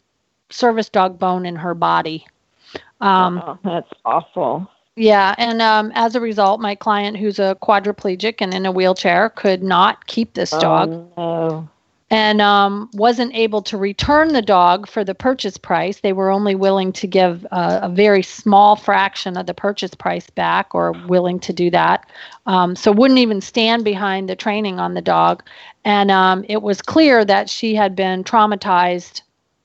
service 0.51 0.89
dog 0.89 1.19
bone 1.19 1.47
in 1.47 1.57
her 1.57 1.75
body. 1.75 2.27
Um, 3.01 3.43
oh, 3.45 3.59
that's 3.65 3.91
awful. 4.05 4.71
Yeah, 4.97 5.35
and 5.37 5.61
um, 5.61 5.93
as 5.95 6.15
a 6.15 6.21
result, 6.21 6.61
my 6.61 6.75
client, 6.75 7.19
who's 7.19 7.39
a 7.39 7.57
quadriplegic 7.63 8.37
and 8.39 8.55
in 8.55 8.65
a 8.65 8.73
wheelchair, 8.73 9.29
could 9.31 9.63
not 9.63 10.07
keep 10.07 10.33
this 10.33 10.55
oh, 10.55 10.61
dog. 10.61 10.91
No. 11.17 11.69
And 12.09 12.41
um, 12.41 12.89
wasn't 12.93 13.35
able 13.35 13.63
to 13.63 13.77
return 13.77 14.33
the 14.33 14.41
dog 14.41 14.89
for 14.89 15.03
the 15.03 15.15
purchase 15.15 15.59
price. 15.59 15.99
They 15.99 16.13
were 16.13 16.31
only 16.31 16.55
willing 16.55 16.93
to 16.93 17.07
give 17.09 17.45
a, 17.51 17.81
a 17.83 17.89
very 17.89 18.23
small 18.23 18.77
fraction 18.77 19.37
of 19.37 19.47
the 19.47 19.55
purchase 19.55 19.93
price 19.93 20.31
back, 20.31 20.73
or 20.73 20.93
willing 21.09 21.41
to 21.41 21.53
do 21.53 21.69
that. 21.71 22.09
Um, 22.47 22.77
so 22.77 22.93
wouldn't 22.93 23.19
even 23.19 23.41
stand 23.41 23.83
behind 23.83 24.29
the 24.29 24.37
training 24.37 24.79
on 24.79 24.95
the 24.95 25.03
dog. 25.03 25.43
And 25.85 26.13
um, 26.13 26.45
it 26.49 26.63
was 26.63 26.81
clear 26.81 27.25
that 27.25 27.51
she 27.51 27.75
had 27.75 27.97
been 27.97 28.23
traumatized 28.23 29.23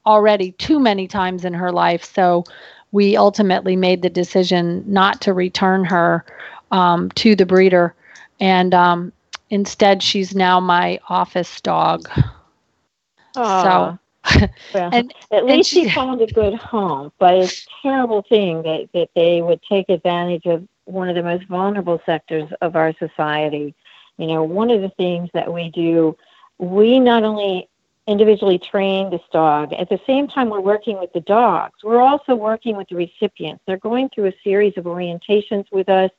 already 0.08 0.54
too 0.54 0.80
many 0.80 1.08
times 1.08 1.46
in 1.46 1.54
her 1.54 1.72
life. 1.72 2.04
So 2.04 2.44
we 2.92 3.16
ultimately 3.18 3.76
made 3.76 4.02
the 4.02 4.10
decision 4.10 4.84
not 4.88 5.22
to 5.22 5.34
return 5.34 5.86
her 5.86 6.26
um, 6.72 7.12
to 7.12 7.36
the 7.36 7.46
breeder. 7.46 7.94
And 8.40 8.74
um, 8.74 9.14
instead, 9.52 10.02
she's 10.02 10.34
now 10.34 10.60
my 10.60 11.00
office 11.08 11.62
dog. 11.62 12.10
So. 12.10 12.22
Ah. 13.38 13.98
well, 14.74 14.90
and, 14.94 15.14
at 15.32 15.46
least 15.46 15.72
she, 15.72 15.86
she 15.86 15.90
found 15.90 16.22
a 16.22 16.28
good 16.28 16.54
home, 16.54 17.12
but 17.18 17.34
it's 17.36 17.66
a 17.66 17.70
terrible 17.82 18.22
thing 18.22 18.62
that, 18.62 18.88
that 18.94 19.10
they 19.16 19.42
would 19.42 19.60
take 19.64 19.90
advantage 19.90 20.46
of 20.46 20.68
one 20.86 21.10
of 21.10 21.16
the 21.16 21.24
most 21.24 21.46
vulnerable 21.46 22.00
sectors 22.06 22.48
of 22.62 22.76
our 22.76 22.94
society 23.00 23.74
you 24.22 24.28
know, 24.28 24.44
one 24.44 24.70
of 24.70 24.82
the 24.82 24.90
things 24.90 25.30
that 25.34 25.52
we 25.52 25.70
do, 25.70 26.16
we 26.60 27.00
not 27.00 27.24
only 27.24 27.68
individually 28.08 28.60
train 28.60 29.10
this 29.10 29.22
dog, 29.32 29.74
at 29.74 29.90
the 29.90 30.00
same 30.06 30.28
time 30.28 30.50
we're 30.50 30.62
working 30.62 31.00
with 31.00 31.12
the 31.14 31.22
dogs, 31.22 31.84
we're 31.84 32.02
also 32.02 32.36
working 32.36 32.78
with 32.78 32.88
the 32.90 32.96
recipients. 32.96 33.64
They're 33.66 33.78
going 33.78 34.10
through 34.10 34.28
a 34.28 34.34
series 34.44 34.78
of 34.78 34.86
orientations 34.86 35.66
with 35.72 35.90
us. 35.90 36.12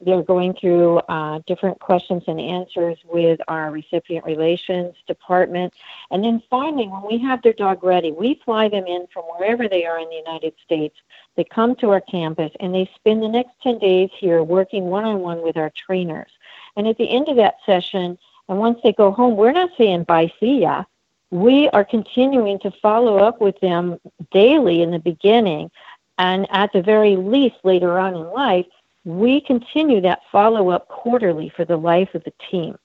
They're 0.00 0.22
going 0.22 0.54
through 0.54 0.98
uh, 1.08 1.40
different 1.46 1.80
questions 1.80 2.22
and 2.26 2.38
answers 2.38 2.98
with 3.04 3.40
our 3.48 3.70
recipient 3.70 4.26
relations 4.26 4.94
department. 5.06 5.72
And 6.10 6.22
then 6.22 6.42
finally, 6.50 6.86
when 6.86 7.02
we 7.06 7.18
have 7.18 7.40
their 7.40 7.54
dog 7.54 7.82
ready, 7.82 8.12
we 8.12 8.40
fly 8.44 8.68
them 8.68 8.86
in 8.86 9.06
from 9.12 9.24
wherever 9.24 9.68
they 9.68 9.86
are 9.86 9.98
in 9.98 10.08
the 10.10 10.16
United 10.16 10.52
States. 10.62 10.96
They 11.34 11.44
come 11.44 11.74
to 11.76 11.90
our 11.90 12.02
campus 12.02 12.52
and 12.60 12.74
they 12.74 12.90
spend 12.94 13.22
the 13.22 13.28
next 13.28 13.52
10 13.62 13.78
days 13.78 14.10
here 14.18 14.42
working 14.42 14.84
one 14.84 15.04
on 15.04 15.20
one 15.20 15.42
with 15.42 15.56
our 15.56 15.70
trainers. 15.70 16.30
And 16.76 16.86
at 16.86 16.98
the 16.98 17.10
end 17.10 17.28
of 17.28 17.36
that 17.36 17.56
session, 17.64 18.18
and 18.48 18.58
once 18.58 18.78
they 18.82 18.92
go 18.92 19.10
home, 19.10 19.36
we're 19.36 19.52
not 19.52 19.70
saying 19.78 20.04
bye, 20.04 20.30
see 20.38 20.60
ya. 20.60 20.84
We 21.30 21.68
are 21.70 21.84
continuing 21.84 22.58
to 22.60 22.70
follow 22.70 23.18
up 23.18 23.40
with 23.40 23.58
them 23.60 23.98
daily 24.30 24.82
in 24.82 24.90
the 24.90 24.98
beginning. 24.98 25.70
And 26.18 26.46
at 26.50 26.72
the 26.72 26.82
very 26.82 27.16
least, 27.16 27.56
later 27.64 27.98
on 27.98 28.14
in 28.14 28.30
life, 28.32 28.66
we 29.06 29.40
continue 29.40 30.00
that 30.00 30.20
follow 30.32 30.70
up 30.70 30.88
quarterly 30.88 31.48
for 31.48 31.64
the 31.64 31.76
life 31.76 32.12
of 32.14 32.24
the 32.24 32.32
team. 32.50 32.76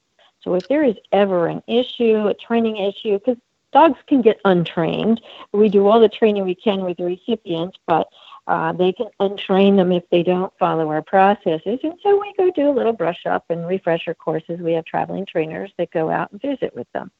So 0.42 0.54
if 0.54 0.68
there 0.68 0.84
is 0.84 0.96
ever 1.12 1.48
an 1.48 1.64
issue, 1.68 2.28
a 2.28 2.36
training 2.36 2.78
issue, 2.78 3.18
because 3.18 3.38
dogs 3.74 3.98
can 4.06 4.22
get 4.22 4.40
untrained, 4.46 5.20
we 5.52 5.68
do 5.68 5.88
all 5.88 6.00
the 6.00 6.08
training 6.08 6.46
we 6.46 6.54
can 6.54 6.86
with 6.86 6.98
the 6.98 7.06
recipients, 7.06 7.78
but 7.88 8.08
uh, 8.46 8.72
they 8.74 8.94
can 8.94 9.08
untrain 9.20 9.78
them 9.78 9.92
if 9.92 10.04
they 10.12 10.22
don't 10.22 10.54
follow 10.60 10.90
our 10.90 11.02
processes. 11.02 11.80
And 11.84 11.94
so 12.04 12.20
we 12.20 12.34
go 12.38 12.52
do 12.52 12.70
a 12.70 12.74
little 12.74 12.94
brush 12.94 13.26
up 13.26 13.46
and 13.50 13.68
refresher 13.68 14.14
courses. 14.14 14.60
We 14.60 14.74
have 14.74 14.86
traveling 14.86 15.26
trainers 15.26 15.72
that 15.80 15.90
go 15.90 16.12
out 16.12 16.32
and 16.32 16.42
visit 16.42 16.76
with 16.76 16.88
them. 16.94 17.12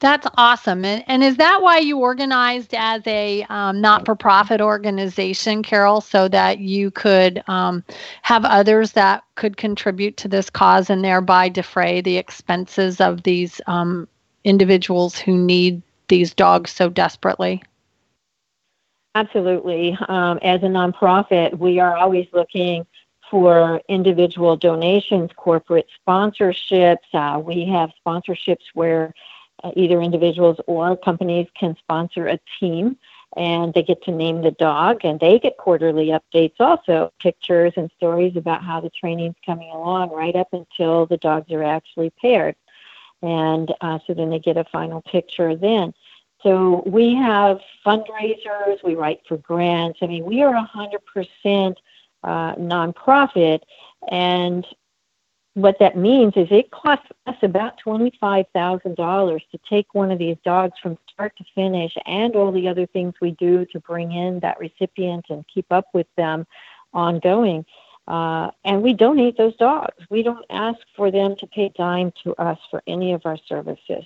That's 0.00 0.26
awesome. 0.36 0.84
And, 0.84 1.04
and 1.06 1.22
is 1.22 1.36
that 1.36 1.62
why 1.62 1.78
you 1.78 1.98
organized 1.98 2.74
as 2.74 3.02
a 3.06 3.44
um, 3.44 3.80
not 3.80 4.04
for 4.04 4.14
profit 4.14 4.60
organization, 4.60 5.62
Carol, 5.62 6.00
so 6.00 6.28
that 6.28 6.58
you 6.58 6.90
could 6.90 7.42
um, 7.46 7.82
have 8.22 8.44
others 8.44 8.92
that 8.92 9.24
could 9.36 9.56
contribute 9.56 10.16
to 10.18 10.28
this 10.28 10.50
cause 10.50 10.90
and 10.90 11.04
thereby 11.04 11.48
defray 11.48 12.00
the 12.00 12.16
expenses 12.16 13.00
of 13.00 13.22
these 13.22 13.60
um, 13.66 14.06
individuals 14.44 15.16
who 15.16 15.36
need 15.36 15.80
these 16.08 16.34
dogs 16.34 16.70
so 16.70 16.90
desperately? 16.90 17.62
Absolutely. 19.14 19.96
Um, 20.08 20.38
as 20.42 20.62
a 20.62 20.66
nonprofit, 20.66 21.56
we 21.58 21.78
are 21.78 21.96
always 21.96 22.26
looking 22.32 22.84
for 23.30 23.80
individual 23.88 24.56
donations, 24.56 25.30
corporate 25.36 25.86
sponsorships. 26.06 26.98
Uh, 27.12 27.38
we 27.38 27.64
have 27.64 27.90
sponsorships 28.04 28.64
where 28.74 29.14
uh, 29.62 29.70
either 29.76 30.00
individuals 30.00 30.58
or 30.66 30.96
companies 30.96 31.46
can 31.58 31.76
sponsor 31.78 32.26
a 32.26 32.38
team 32.60 32.96
and 33.36 33.74
they 33.74 33.82
get 33.82 34.02
to 34.04 34.12
name 34.12 34.42
the 34.42 34.52
dog 34.52 35.04
and 35.04 35.18
they 35.20 35.38
get 35.38 35.56
quarterly 35.56 36.08
updates 36.08 36.54
also 36.60 37.12
pictures 37.20 37.72
and 37.76 37.90
stories 37.96 38.36
about 38.36 38.62
how 38.62 38.80
the 38.80 38.90
training's 38.90 39.34
coming 39.44 39.70
along 39.70 40.10
right 40.10 40.36
up 40.36 40.48
until 40.52 41.06
the 41.06 41.16
dogs 41.16 41.50
are 41.52 41.64
actually 41.64 42.10
paired 42.10 42.54
and 43.22 43.72
uh, 43.80 43.98
so 44.06 44.14
then 44.14 44.30
they 44.30 44.38
get 44.38 44.56
a 44.56 44.64
final 44.64 45.02
picture 45.02 45.56
then 45.56 45.92
so 46.44 46.82
we 46.84 47.14
have 47.14 47.60
fundraisers, 47.84 48.84
we 48.84 48.94
write 48.94 49.20
for 49.26 49.38
grants. 49.38 50.00
I 50.02 50.06
mean, 50.06 50.26
we 50.26 50.42
are 50.42 50.52
100% 50.52 51.74
uh, 52.22 52.54
nonprofit, 52.56 53.60
and 54.10 54.66
what 55.54 55.78
that 55.78 55.96
means 55.96 56.32
is 56.36 56.48
it 56.50 56.70
costs 56.72 57.06
us 57.26 57.36
about 57.42 57.80
$25,000 57.84 59.40
to 59.50 59.58
take 59.68 59.94
one 59.94 60.10
of 60.10 60.18
these 60.18 60.36
dogs 60.44 60.74
from 60.82 60.98
start 61.12 61.36
to 61.38 61.44
finish 61.54 61.92
and 62.06 62.34
all 62.34 62.50
the 62.50 62.68
other 62.68 62.86
things 62.86 63.14
we 63.20 63.30
do 63.32 63.64
to 63.66 63.78
bring 63.80 64.12
in 64.12 64.40
that 64.40 64.58
recipient 64.58 65.24
and 65.30 65.44
keep 65.52 65.66
up 65.70 65.86
with 65.94 66.08
them 66.16 66.44
ongoing. 66.92 67.64
Uh, 68.08 68.50
and 68.64 68.82
we 68.82 68.92
donate 68.92 69.36
those 69.38 69.56
dogs. 69.56 69.94
We 70.10 70.22
don't 70.22 70.44
ask 70.50 70.78
for 70.96 71.10
them 71.10 71.36
to 71.38 71.46
pay 71.46 71.72
dime 71.76 72.12
to 72.24 72.34
us 72.34 72.58
for 72.70 72.82
any 72.86 73.12
of 73.12 73.22
our 73.24 73.38
services. 73.48 74.04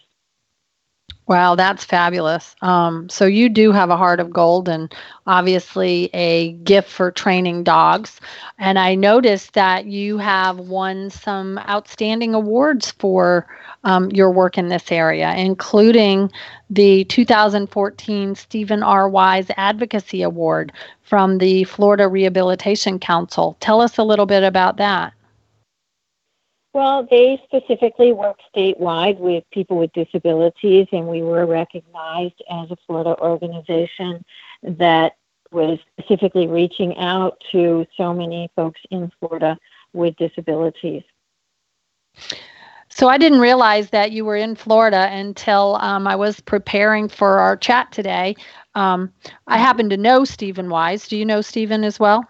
Wow, 1.28 1.56
that's 1.56 1.84
fabulous. 1.84 2.56
Um, 2.62 3.10
so 3.10 3.26
you 3.26 3.50
do 3.50 3.70
have 3.70 3.90
a 3.90 3.98
heart 3.98 4.18
of 4.18 4.30
gold 4.30 4.66
and 4.66 4.92
obviously 5.26 6.08
a 6.14 6.52
gift 6.52 6.88
for 6.88 7.10
training 7.10 7.64
dogs. 7.64 8.18
And 8.58 8.78
I 8.78 8.94
noticed 8.94 9.52
that 9.52 9.84
you 9.84 10.16
have 10.16 10.58
won 10.58 11.10
some 11.10 11.58
outstanding 11.58 12.34
awards 12.34 12.92
for 12.92 13.46
um, 13.84 14.10
your 14.10 14.30
work 14.30 14.56
in 14.56 14.68
this 14.68 14.90
area, 14.90 15.34
including 15.36 16.32
the 16.70 17.04
2014 17.04 18.34
Stephen 18.34 18.82
R. 18.82 19.06
Wise 19.06 19.50
Advocacy 19.58 20.22
Award 20.22 20.72
from 21.02 21.36
the 21.36 21.64
Florida 21.64 22.08
Rehabilitation 22.08 22.98
Council. 22.98 23.54
Tell 23.60 23.82
us 23.82 23.98
a 23.98 24.02
little 24.02 24.26
bit 24.26 24.44
about 24.44 24.78
that. 24.78 25.12
Well, 26.74 27.06
they 27.10 27.40
specifically 27.44 28.12
work 28.12 28.38
statewide 28.54 29.18
with 29.18 29.44
people 29.52 29.78
with 29.78 29.92
disabilities, 29.94 30.86
and 30.92 31.08
we 31.08 31.22
were 31.22 31.46
recognized 31.46 32.42
as 32.50 32.70
a 32.70 32.76
Florida 32.86 33.18
organization 33.20 34.24
that 34.62 35.16
was 35.50 35.78
specifically 35.98 36.46
reaching 36.46 36.96
out 36.98 37.42
to 37.52 37.86
so 37.96 38.12
many 38.12 38.50
folks 38.54 38.80
in 38.90 39.10
Florida 39.18 39.58
with 39.94 40.14
disabilities. 40.16 41.02
So 42.90 43.08
I 43.08 43.16
didn't 43.16 43.40
realize 43.40 43.90
that 43.90 44.12
you 44.12 44.24
were 44.24 44.36
in 44.36 44.54
Florida 44.54 45.08
until 45.10 45.76
um, 45.76 46.06
I 46.06 46.16
was 46.16 46.40
preparing 46.40 47.08
for 47.08 47.38
our 47.38 47.56
chat 47.56 47.92
today. 47.92 48.34
Um, 48.74 49.12
I 49.46 49.56
happen 49.56 49.88
to 49.90 49.96
know 49.96 50.24
Stephen 50.24 50.68
Wise. 50.68 51.06
Do 51.08 51.16
you 51.16 51.24
know 51.24 51.40
Stephen 51.40 51.84
as 51.84 52.00
well? 52.00 52.24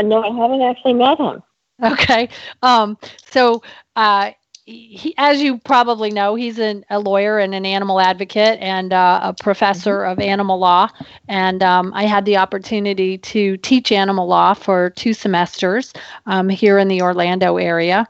No, 0.00 0.22
I 0.22 0.28
haven't 0.28 0.62
actually 0.62 0.94
met 0.94 1.18
him. 1.18 1.42
Okay. 1.82 2.28
Um, 2.62 2.98
so, 3.24 3.62
uh, 3.96 4.32
he, 4.70 5.14
as 5.18 5.42
you 5.42 5.58
probably 5.58 6.10
know, 6.10 6.34
he's 6.34 6.58
an, 6.58 6.84
a 6.90 6.98
lawyer 6.98 7.38
and 7.38 7.54
an 7.54 7.66
animal 7.66 8.00
advocate 8.00 8.58
and 8.60 8.92
uh, 8.92 9.20
a 9.22 9.32
professor 9.32 9.98
mm-hmm. 9.98 10.12
of 10.12 10.18
animal 10.20 10.58
law. 10.58 10.88
And 11.28 11.62
um, 11.62 11.92
I 11.94 12.04
had 12.04 12.24
the 12.24 12.36
opportunity 12.36 13.18
to 13.18 13.56
teach 13.58 13.90
animal 13.92 14.26
law 14.26 14.54
for 14.54 14.90
two 14.90 15.12
semesters 15.12 15.92
um, 16.26 16.48
here 16.48 16.78
in 16.78 16.88
the 16.88 17.02
Orlando 17.02 17.56
area. 17.56 18.06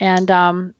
And 0.00 0.30
um, 0.30 0.74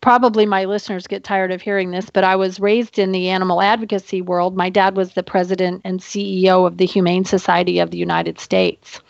probably 0.00 0.46
my 0.46 0.64
listeners 0.64 1.06
get 1.06 1.24
tired 1.24 1.50
of 1.50 1.60
hearing 1.60 1.90
this, 1.90 2.10
but 2.10 2.22
I 2.22 2.36
was 2.36 2.60
raised 2.60 2.98
in 2.98 3.12
the 3.12 3.28
animal 3.28 3.60
advocacy 3.60 4.22
world. 4.22 4.56
My 4.56 4.70
dad 4.70 4.96
was 4.96 5.14
the 5.14 5.22
president 5.22 5.82
and 5.84 6.00
CEO 6.00 6.66
of 6.66 6.76
the 6.76 6.86
Humane 6.86 7.24
Society 7.24 7.80
of 7.80 7.90
the 7.90 7.98
United 7.98 8.38
States. 8.38 9.00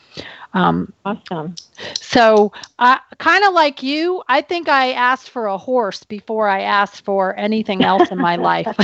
Um, 0.54 0.92
awesome. 1.04 1.54
So, 2.00 2.52
uh, 2.78 2.98
kind 3.18 3.44
of 3.44 3.52
like 3.52 3.82
you, 3.82 4.22
I 4.28 4.42
think 4.42 4.68
I 4.68 4.92
asked 4.92 5.30
for 5.30 5.46
a 5.46 5.58
horse 5.58 6.02
before 6.04 6.48
I 6.48 6.62
asked 6.62 7.04
for 7.04 7.36
anything 7.36 7.84
else 7.84 8.10
in 8.10 8.18
my 8.18 8.36
life. 8.36 8.74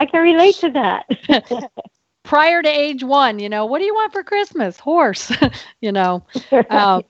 I 0.00 0.06
can 0.06 0.22
relate 0.22 0.56
to 0.56 0.70
that. 0.70 1.06
Prior 2.24 2.62
to 2.62 2.68
age 2.68 3.02
one, 3.02 3.38
you 3.38 3.48
know, 3.48 3.66
what 3.66 3.78
do 3.78 3.84
you 3.84 3.94
want 3.94 4.12
for 4.12 4.22
Christmas? 4.22 4.78
Horse, 4.78 5.32
you 5.80 5.92
know. 5.92 6.24
Right. 6.50 6.66
Uh, 6.70 7.02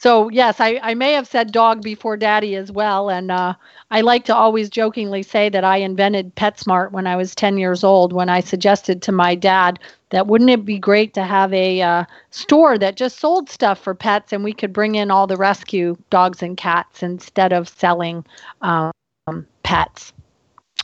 so 0.00 0.30
yes, 0.30 0.60
I, 0.60 0.80
I 0.82 0.94
may 0.94 1.12
have 1.12 1.28
said 1.28 1.52
dog 1.52 1.82
before 1.82 2.16
daddy 2.16 2.56
as 2.56 2.72
well. 2.72 3.10
And 3.10 3.30
uh, 3.30 3.52
I 3.90 4.00
like 4.00 4.24
to 4.24 4.34
always 4.34 4.70
jokingly 4.70 5.22
say 5.22 5.50
that 5.50 5.62
I 5.62 5.76
invented 5.76 6.34
PetSmart 6.36 6.92
when 6.92 7.06
I 7.06 7.16
was 7.16 7.34
10 7.34 7.58
years 7.58 7.84
old 7.84 8.14
when 8.14 8.30
I 8.30 8.40
suggested 8.40 9.02
to 9.02 9.12
my 9.12 9.34
dad 9.34 9.78
that 10.08 10.26
wouldn't 10.26 10.48
it 10.48 10.64
be 10.64 10.78
great 10.78 11.12
to 11.14 11.24
have 11.24 11.52
a 11.52 11.82
uh, 11.82 12.04
store 12.30 12.78
that 12.78 12.96
just 12.96 13.18
sold 13.18 13.50
stuff 13.50 13.78
for 13.78 13.94
pets 13.94 14.32
and 14.32 14.42
we 14.42 14.54
could 14.54 14.72
bring 14.72 14.94
in 14.94 15.10
all 15.10 15.26
the 15.26 15.36
rescue 15.36 15.98
dogs 16.08 16.42
and 16.42 16.56
cats 16.56 17.02
instead 17.02 17.52
of 17.52 17.68
selling 17.68 18.24
um, 18.62 18.90
pets. 19.64 20.14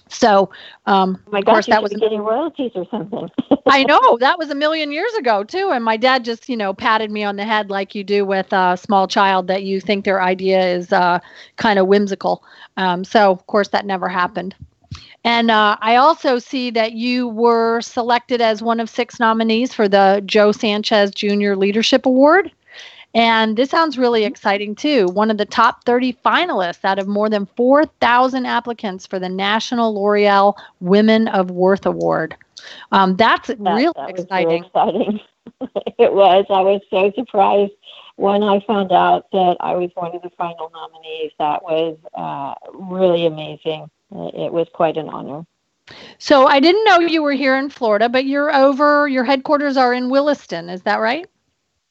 So, 0.09 0.51
um, 0.87 1.21
oh 1.27 1.31
my 1.33 1.43
gosh, 1.43 1.47
of 1.49 1.55
course, 1.55 1.67
that 1.67 1.83
was 1.83 1.93
getting 1.95 2.21
royalties 2.21 2.73
or 2.75 2.87
something. 2.91 3.29
I 3.67 3.83
know 3.85 4.17
that 4.21 4.39
was 4.39 4.51
a 4.51 4.55
million 4.55 4.93
years 4.93 5.13
ago 5.15 5.43
too, 5.43 5.71
and 5.73 5.85
my 5.85 5.97
dad 5.97 6.25
just 6.25 6.49
you 6.49 6.57
know 6.57 6.73
patted 6.73 7.11
me 7.11 7.25
on 7.25 7.37
the 7.37 7.45
head 7.45 7.71
like 7.71 7.95
you 7.95 8.05
do 8.05 8.25
with 8.25 8.53
a 8.53 8.77
small 8.81 9.09
child 9.09 9.49
that 9.49 9.65
you 9.65 9.81
think 9.81 10.05
their 10.05 10.23
idea 10.23 10.65
is 10.65 10.93
uh, 10.93 11.19
kind 11.57 11.79
of 11.79 11.87
whimsical. 11.87 12.45
Um, 12.77 13.05
so, 13.05 13.31
of 13.31 13.47
course, 13.47 13.69
that 13.69 13.85
never 13.85 14.09
happened. 14.09 14.55
And 15.25 15.51
uh, 15.51 15.77
I 15.81 15.97
also 15.97 16.39
see 16.39 16.71
that 16.71 16.93
you 16.93 17.27
were 17.27 17.81
selected 17.81 18.41
as 18.41 18.63
one 18.63 18.79
of 18.79 18.89
six 18.89 19.19
nominees 19.19 19.75
for 19.75 19.89
the 19.89 20.23
Joe 20.25 20.53
Sanchez 20.53 21.11
Jr. 21.11 21.55
Leadership 21.55 22.07
Award. 22.07 22.53
And 23.17 23.57
this 23.57 23.71
sounds 23.71 23.97
really 23.97 24.21
mm-hmm. 24.21 24.29
exciting 24.29 24.75
too. 24.75 25.07
One 25.07 25.31
of 25.31 25.39
the 25.39 25.47
top 25.47 25.85
30 25.85 26.13
finalists 26.25 26.85
out 26.85 26.99
of 26.99 27.09
more 27.09 27.31
than 27.31 27.47
4,000 27.57 28.45
applicants 28.45 29.07
for 29.07 29.19
the 29.19 29.29
National 29.29 29.95
L'Oreal 29.95 30.55
Women 30.81 31.27
of 31.29 31.51
Worth 31.51 31.87
Award. 31.87 32.37
Um, 32.93 33.17
that's 33.17 33.49
that, 33.49 33.59
really 33.59 33.91
that 33.97 34.11
exciting. 34.11 34.65
exciting. 34.65 35.21
it 35.99 36.13
was. 36.13 36.45
I 36.51 36.61
was 36.61 36.83
so 36.91 37.11
surprised 37.17 37.73
when 38.17 38.43
I 38.43 38.61
found 38.61 38.93
out 38.93 39.31
that 39.33 39.57
I 39.61 39.75
was 39.77 39.91
one 39.95 40.15
of 40.15 40.21
the 40.21 40.31
final 40.37 40.71
nominees. 40.75 41.33
That 41.39 41.63
was 41.63 41.97
uh, 42.15 42.55
really 42.75 43.25
amazing. 43.25 43.89
It 44.13 44.53
was 44.53 44.69
quite 44.75 44.99
an 44.99 45.09
honor. 45.09 45.47
So 46.19 46.47
I 46.47 46.61
didn't 46.61 46.85
know 46.85 46.99
you 46.99 47.23
were 47.23 47.33
here 47.33 47.57
in 47.57 47.71
Florida, 47.71 48.11
but 48.11 48.27
you're 48.27 48.55
over. 48.55 49.09
Your 49.09 49.25
headquarters 49.25 49.79
are 49.79 49.95
in 49.95 50.11
Williston. 50.11 50.69
Is 50.69 50.83
that 50.83 50.97
right? 50.97 51.27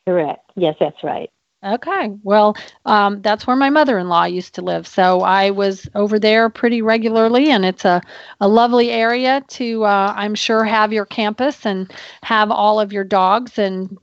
Correct. 0.08 0.52
Yes, 0.56 0.76
that's 0.80 1.04
right. 1.04 1.30
Okay. 1.64 2.12
Well, 2.22 2.56
um, 2.86 3.24
that's 3.24 3.48
where 3.48 3.56
my 3.56 3.72
mother 3.72 3.98
in 3.98 4.08
law 4.08 4.26
used 4.26 4.54
to 4.56 4.62
live. 4.62 4.86
So 4.86 5.22
I 5.22 5.50
was 5.50 5.90
over 5.96 6.20
there 6.20 6.48
pretty 6.50 6.84
regularly, 6.84 7.50
and 7.50 7.66
it's 7.66 7.86
a, 7.86 8.02
a 8.40 8.48
lovely 8.48 8.92
area 8.92 9.44
to, 9.48 9.84
uh, 9.84 10.14
I'm 10.16 10.36
sure, 10.36 10.64
have 10.64 10.94
your 10.94 11.06
campus 11.06 11.66
and 11.66 11.92
have 12.22 12.52
all 12.52 12.80
of 12.80 12.94
your 12.94 13.04
dogs 13.04 13.58
and 13.58 13.98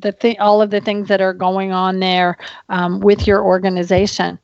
the 0.00 0.12
th- 0.12 0.38
all 0.38 0.62
of 0.62 0.70
the 0.70 0.80
things 0.80 1.08
that 1.08 1.20
are 1.20 1.32
going 1.32 1.72
on 1.72 2.00
there 2.00 2.36
um, 2.68 3.00
with 3.00 3.26
your 3.26 3.42
organization. 3.42 4.38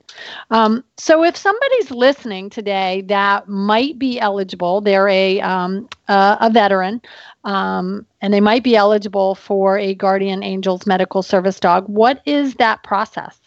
Um, 0.50 0.84
so, 0.96 1.24
if 1.24 1.36
somebody's 1.36 1.90
listening 1.90 2.50
today 2.50 3.02
that 3.08 3.48
might 3.48 3.98
be 3.98 4.20
eligible, 4.20 4.80
they're 4.80 5.08
a 5.08 5.40
um, 5.40 5.88
a 6.08 6.50
veteran, 6.52 7.00
um, 7.44 8.06
and 8.20 8.32
they 8.32 8.40
might 8.40 8.62
be 8.62 8.76
eligible 8.76 9.34
for 9.34 9.78
a 9.78 9.94
Guardian 9.94 10.42
Angels 10.42 10.86
Medical 10.86 11.22
Service 11.22 11.58
Dog. 11.60 11.88
What 11.88 12.22
is 12.26 12.54
that 12.56 12.82
process? 12.82 13.38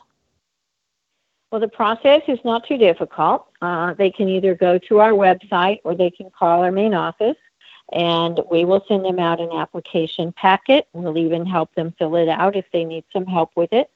Well, 1.51 1.61
the 1.61 1.67
process 1.67 2.21
is 2.27 2.39
not 2.43 2.67
too 2.67 2.77
difficult. 2.77 3.45
Uh, 3.61 3.93
they 3.93 4.11
can 4.11 4.27
either 4.27 4.55
go 4.55 4.77
to 4.89 4.99
our 4.99 5.11
website 5.11 5.79
or 5.83 5.95
they 5.95 6.09
can 6.09 6.29
call 6.37 6.63
our 6.63 6.71
main 6.71 6.93
office 6.93 7.37
and 7.91 8.39
we 8.49 8.65
will 8.65 8.83
send 8.87 9.05
them 9.05 9.19
out 9.19 9.39
an 9.39 9.51
application 9.51 10.31
packet. 10.31 10.87
We'll 10.93 11.17
even 11.17 11.45
help 11.45 11.73
them 11.75 11.93
fill 11.97 12.15
it 12.15 12.29
out 12.29 12.55
if 12.55 12.65
they 12.71 12.83
need 12.83 13.05
some 13.13 13.25
help 13.25 13.51
with 13.55 13.71
it. 13.73 13.89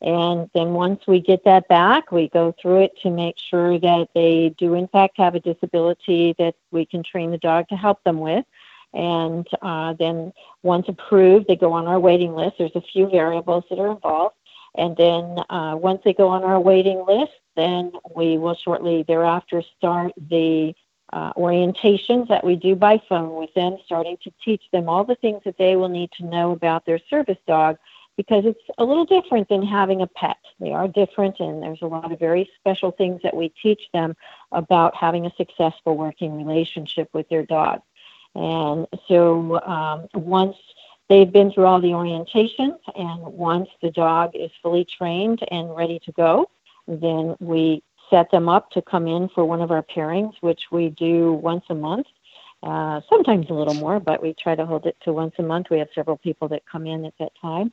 And 0.00 0.50
then 0.54 0.74
once 0.74 1.06
we 1.06 1.20
get 1.20 1.44
that 1.44 1.68
back, 1.68 2.12
we 2.12 2.28
go 2.28 2.54
through 2.60 2.82
it 2.82 2.98
to 3.02 3.10
make 3.10 3.36
sure 3.38 3.78
that 3.78 4.08
they 4.14 4.54
do, 4.58 4.74
in 4.74 4.88
fact, 4.88 5.16
have 5.18 5.34
a 5.34 5.40
disability 5.40 6.34
that 6.38 6.56
we 6.70 6.84
can 6.84 7.02
train 7.02 7.30
the 7.30 7.38
dog 7.38 7.68
to 7.68 7.76
help 7.76 8.02
them 8.04 8.18
with. 8.18 8.44
And 8.92 9.46
uh, 9.62 9.94
then 9.94 10.32
once 10.62 10.88
approved, 10.88 11.46
they 11.48 11.56
go 11.56 11.72
on 11.72 11.86
our 11.86 11.98
waiting 11.98 12.34
list. 12.34 12.56
There's 12.58 12.76
a 12.76 12.80
few 12.80 13.08
variables 13.08 13.64
that 13.70 13.78
are 13.78 13.90
involved. 13.90 14.36
And 14.76 14.96
then 14.96 15.38
uh, 15.50 15.76
once 15.76 16.02
they 16.04 16.12
go 16.12 16.28
on 16.28 16.42
our 16.42 16.60
waiting 16.60 17.04
list, 17.06 17.32
then 17.56 17.92
we 18.14 18.38
will 18.38 18.56
shortly 18.56 19.04
thereafter 19.06 19.62
start 19.76 20.12
the 20.30 20.74
uh, 21.14 21.32
orientations 21.34 22.26
that 22.28 22.44
we 22.44 22.56
do 22.56 22.74
by 22.74 23.00
phone 23.08 23.36
with 23.36 23.54
them, 23.54 23.76
starting 23.86 24.16
to 24.24 24.32
teach 24.44 24.62
them 24.72 24.88
all 24.88 25.04
the 25.04 25.14
things 25.14 25.40
that 25.44 25.56
they 25.56 25.76
will 25.76 25.88
need 25.88 26.10
to 26.10 26.26
know 26.26 26.50
about 26.50 26.84
their 26.84 26.98
service 27.08 27.38
dog 27.46 27.78
because 28.16 28.44
it's 28.44 28.60
a 28.78 28.84
little 28.84 29.04
different 29.04 29.48
than 29.48 29.64
having 29.64 30.02
a 30.02 30.08
pet. 30.08 30.36
They 30.58 30.72
are 30.72 30.88
different, 30.88 31.38
and 31.38 31.62
there's 31.62 31.82
a 31.82 31.86
lot 31.86 32.10
of 32.10 32.18
very 32.18 32.50
special 32.58 32.90
things 32.90 33.20
that 33.22 33.36
we 33.36 33.52
teach 33.62 33.80
them 33.92 34.16
about 34.50 34.96
having 34.96 35.24
a 35.24 35.34
successful 35.36 35.96
working 35.96 36.36
relationship 36.36 37.08
with 37.12 37.28
their 37.28 37.46
dog. 37.46 37.80
And 38.34 38.88
so 39.06 39.60
um, 39.62 40.08
once 40.14 40.56
they've 41.08 41.30
been 41.30 41.52
through 41.52 41.66
all 41.66 41.80
the 41.80 41.88
orientations, 41.88 42.78
and 42.96 43.22
once 43.22 43.68
the 43.82 43.90
dog 43.92 44.32
is 44.34 44.50
fully 44.62 44.84
trained 44.84 45.40
and 45.52 45.74
ready 45.76 46.00
to 46.00 46.12
go, 46.12 46.50
then 46.88 47.36
we 47.38 47.84
set 48.10 48.30
them 48.30 48.48
up 48.48 48.70
to 48.70 48.82
come 48.82 49.06
in 49.06 49.28
for 49.28 49.44
one 49.44 49.60
of 49.60 49.70
our 49.70 49.82
pairings, 49.82 50.34
which 50.40 50.62
we 50.70 50.90
do 50.90 51.32
once 51.32 51.64
a 51.70 51.74
month. 51.74 52.06
Uh, 52.62 53.00
sometimes 53.10 53.50
a 53.50 53.52
little 53.52 53.74
more, 53.74 54.00
but 54.00 54.22
we 54.22 54.34
try 54.34 54.54
to 54.54 54.64
hold 54.64 54.86
it 54.86 54.96
to 55.02 55.12
once 55.12 55.34
a 55.38 55.42
month. 55.42 55.66
We 55.70 55.78
have 55.78 55.88
several 55.94 56.16
people 56.16 56.48
that 56.48 56.62
come 56.64 56.86
in 56.86 57.04
at 57.04 57.12
that 57.18 57.32
time. 57.40 57.72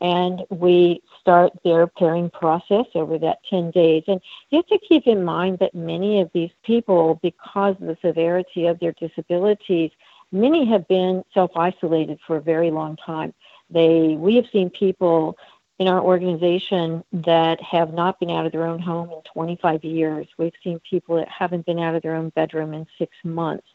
And 0.00 0.42
we 0.50 1.02
start 1.20 1.52
their 1.64 1.86
pairing 1.86 2.30
process 2.30 2.86
over 2.94 3.18
that 3.18 3.38
10 3.48 3.70
days. 3.70 4.02
And 4.08 4.20
you 4.50 4.58
have 4.58 4.66
to 4.66 4.78
keep 4.78 5.06
in 5.06 5.22
mind 5.22 5.58
that 5.60 5.74
many 5.74 6.20
of 6.20 6.30
these 6.32 6.50
people, 6.64 7.20
because 7.22 7.76
of 7.80 7.86
the 7.86 7.96
severity 8.02 8.66
of 8.66 8.80
their 8.80 8.92
disabilities, 8.92 9.92
many 10.32 10.66
have 10.66 10.88
been 10.88 11.22
self 11.34 11.52
isolated 11.56 12.18
for 12.26 12.36
a 12.36 12.40
very 12.40 12.70
long 12.70 12.96
time. 12.96 13.32
They, 13.70 14.16
we 14.18 14.36
have 14.36 14.46
seen 14.52 14.70
people 14.70 15.36
in 15.82 15.88
our 15.88 16.00
organization 16.00 17.02
that 17.12 17.60
have 17.60 17.92
not 17.92 18.20
been 18.20 18.30
out 18.30 18.46
of 18.46 18.52
their 18.52 18.66
own 18.66 18.78
home 18.78 19.10
in 19.10 19.20
25 19.32 19.82
years. 19.82 20.28
We've 20.38 20.52
seen 20.62 20.80
people 20.88 21.16
that 21.16 21.28
haven't 21.28 21.66
been 21.66 21.80
out 21.80 21.96
of 21.96 22.02
their 22.02 22.14
own 22.14 22.28
bedroom 22.30 22.72
in 22.72 22.86
six 22.98 23.12
months. 23.24 23.66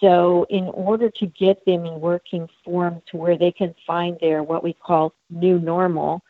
So, 0.00 0.46
in 0.48 0.64
order 0.68 1.10
to 1.10 1.26
get 1.26 1.64
them 1.66 1.84
in 1.84 2.00
working 2.00 2.48
form 2.64 3.02
to 3.10 3.18
where 3.18 3.36
they 3.36 3.52
can 3.52 3.74
find 3.86 4.16
their 4.18 4.42
what 4.42 4.64
we 4.64 4.72
call 4.72 5.12
new 5.28 5.58
normal, 5.58 6.22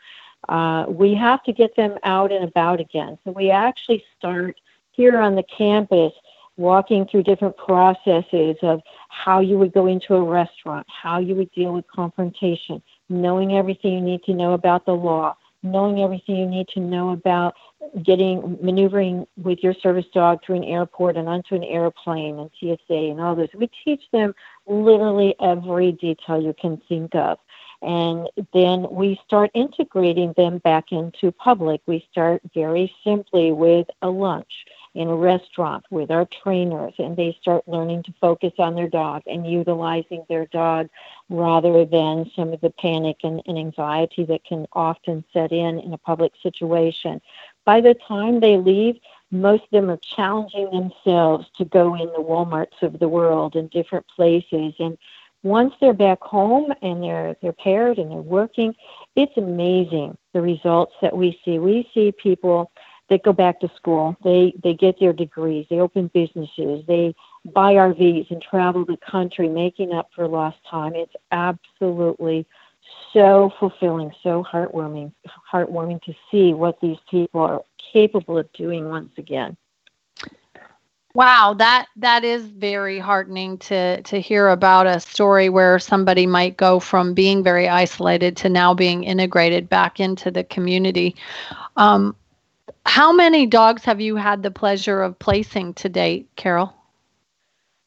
uh, 0.49 0.87
we 0.89 1.15
have 1.15 1.43
to 1.45 1.53
get 1.53 1.77
them 1.77 1.97
out 2.03 2.33
and 2.33 2.45
about 2.45 2.81
again. 2.81 3.17
So, 3.25 3.31
we 3.31 3.51
actually 3.51 4.05
start 4.19 4.61
here 4.91 5.19
on 5.19 5.37
the 5.37 5.45
campus 5.45 6.13
walking 6.57 7.07
through 7.07 7.23
different 7.23 7.57
processes 7.57 8.57
of 8.63 8.83
how 9.09 9.41
you 9.41 9.57
would 9.57 9.73
go 9.73 9.87
into 9.87 10.15
a 10.15 10.23
restaurant, 10.23 10.87
how 10.89 11.19
you 11.19 11.35
would 11.37 11.51
deal 11.53 11.73
with 11.73 11.87
confrontation, 11.87 12.83
knowing 13.13 13.57
everything 13.57 13.93
you 13.93 14.01
need 14.01 14.23
to 14.25 14.35
know 14.35 14.55
about 14.55 14.87
the 14.87 14.93
law, 14.93 15.37
knowing 15.63 16.01
everything 16.01 16.37
you 16.37 16.47
need 16.47 16.69
to 16.69 16.81
know 16.81 17.11
about 17.11 17.55
getting 18.03 18.59
maneuvering 18.63 19.27
with 19.37 19.59
your 19.63 19.75
service 19.75 20.07
dog 20.15 20.41
through 20.45 20.57
an 20.57 20.65
airport 20.65 21.17
and 21.17 21.29
onto 21.29 21.55
an 21.55 21.65
airplane 21.65 22.39
and 22.39 22.51
TSA 22.59 22.95
and 22.95 23.21
all 23.21 23.35
this. 23.35 23.51
We 23.55 23.71
teach 23.85 24.03
them 24.13 24.35
literally 24.67 25.35
every 25.41 25.93
detail 25.93 26.41
you 26.41 26.55
can 26.59 26.81
think 26.89 27.15
of. 27.15 27.39
And 27.83 28.29
then 28.55 28.87
we 28.91 29.21
start 29.27 29.51
integrating 29.55 30.33
them 30.37 30.59
back 30.59 30.93
into 30.93 31.33
public. 31.33 31.81
We 31.87 32.07
start 32.11 32.41
very 32.55 32.95
simply 33.05 33.51
with 33.51 33.89
a 34.03 34.09
lunch 34.09 34.53
in 34.95 35.09
a 35.09 35.15
restaurant 35.15 35.85
with 35.91 36.11
our 36.11 36.27
trainers 36.43 36.93
and 36.99 37.17
they 37.17 37.37
start 37.41 37.67
learning 37.67 38.03
to 38.03 38.13
focus 38.21 38.53
on 38.59 38.75
their 38.75 38.89
dog 38.89 39.23
and 39.27 39.51
utilizing 39.51 40.25
their 40.29 40.47
dog 40.47 40.89
rather 41.31 41.85
than 41.85 42.31
some 42.37 42.53
of 42.53 42.61
the 42.61 42.71
panic 42.71 43.17
and, 43.23 43.43
and 43.47 43.59
anxiety 43.59 44.25
that 44.25 44.45
can 44.45 44.67
often 44.75 45.25
set 45.33 45.51
in 45.51 45.79
in 45.79 45.95
a 45.95 45.99
public 45.99 46.33
situation. 46.43 47.21
By 47.65 47.81
the 47.81 47.95
time 47.95 48.41
they 48.41 48.59
leave, 48.59 48.99
most 49.31 49.63
of 49.65 49.71
them 49.71 49.91
are 49.91 49.99
challenging 49.99 50.71
themselves 50.71 51.47
to 51.57 51.65
go 51.65 51.95
in 51.95 52.09
the 52.09 52.23
Walmarts 52.23 52.83
of 52.83 52.99
the 52.99 53.09
world 53.09 53.57
and 53.57 53.71
different 53.71 54.07
places. 54.09 54.75
And 54.79 54.99
once 55.43 55.73
they're 55.81 55.95
back 55.95 56.21
home 56.21 56.73
and 56.83 57.03
they're 57.03 57.35
they're 57.41 57.53
paired 57.53 57.99
and 57.99 58.11
they're 58.11 58.19
working, 58.19 58.75
it's 59.17 59.37
amazing 59.39 60.19
the 60.35 60.43
results 60.43 60.95
that 61.01 61.17
we 61.17 61.41
see. 61.45 61.59
We 61.59 61.89
see 61.95 62.13
people 62.13 62.71
that 63.13 63.23
go 63.23 63.33
back 63.33 63.61
to 63.61 63.71
school. 63.77 64.17
They 64.25 64.55
they 64.63 64.75
get 64.75 64.99
their 64.99 65.13
degrees. 65.13 65.67
They 65.69 65.81
open 65.81 66.11
businesses. 66.13 66.85
They 66.87 67.15
buy 67.45 67.75
RVs 67.75 68.31
and 68.31 68.43
travel 68.43 68.85
the 68.85 68.97
country, 68.97 69.49
making 69.49 69.93
up 69.93 70.11
for 70.15 70.27
lost 70.27 70.57
time. 70.69 70.95
It's 70.95 71.15
absolutely 71.31 72.47
so 73.13 73.53
fulfilling, 73.61 74.13
so 74.23 74.43
heartwarming, 74.51 75.13
heartwarming 75.53 76.03
to 76.03 76.15
see 76.31 76.55
what 76.55 76.81
these 76.81 76.97
people 77.11 77.43
are 77.43 77.63
capable 77.93 78.39
of 78.39 78.51
doing 78.55 78.89
once 78.89 79.13
again. 79.19 79.57
Wow, 81.15 81.55
that 81.59 81.89
that 81.97 82.25
is 82.25 82.47
very 82.47 82.99
heartening 82.99 83.59
to 83.59 84.01
to 84.01 84.19
hear 84.19 84.49
about 84.49 84.87
a 84.87 84.99
story 84.99 85.51
where 85.51 85.79
somebody 85.79 86.27
might 86.27 86.57
go 86.57 86.81
from 86.81 87.13
being 87.13 87.43
very 87.43 87.69
isolated 87.69 88.39
to 88.39 88.49
now 88.49 88.73
being 88.73 89.05
integrated 89.05 89.69
back 89.69 90.01
into 90.01 90.31
the 90.31 90.45
community. 90.45 91.15
Um, 91.77 92.17
how 92.85 93.13
many 93.13 93.47
dogs 93.47 93.85
have 93.85 94.01
you 94.01 94.17
had 94.17 94.43
the 94.43 94.51
pleasure 94.51 95.03
of 95.03 95.19
placing 95.19 95.75
to 95.75 95.89
date, 95.89 96.29
Carol? 96.37 96.75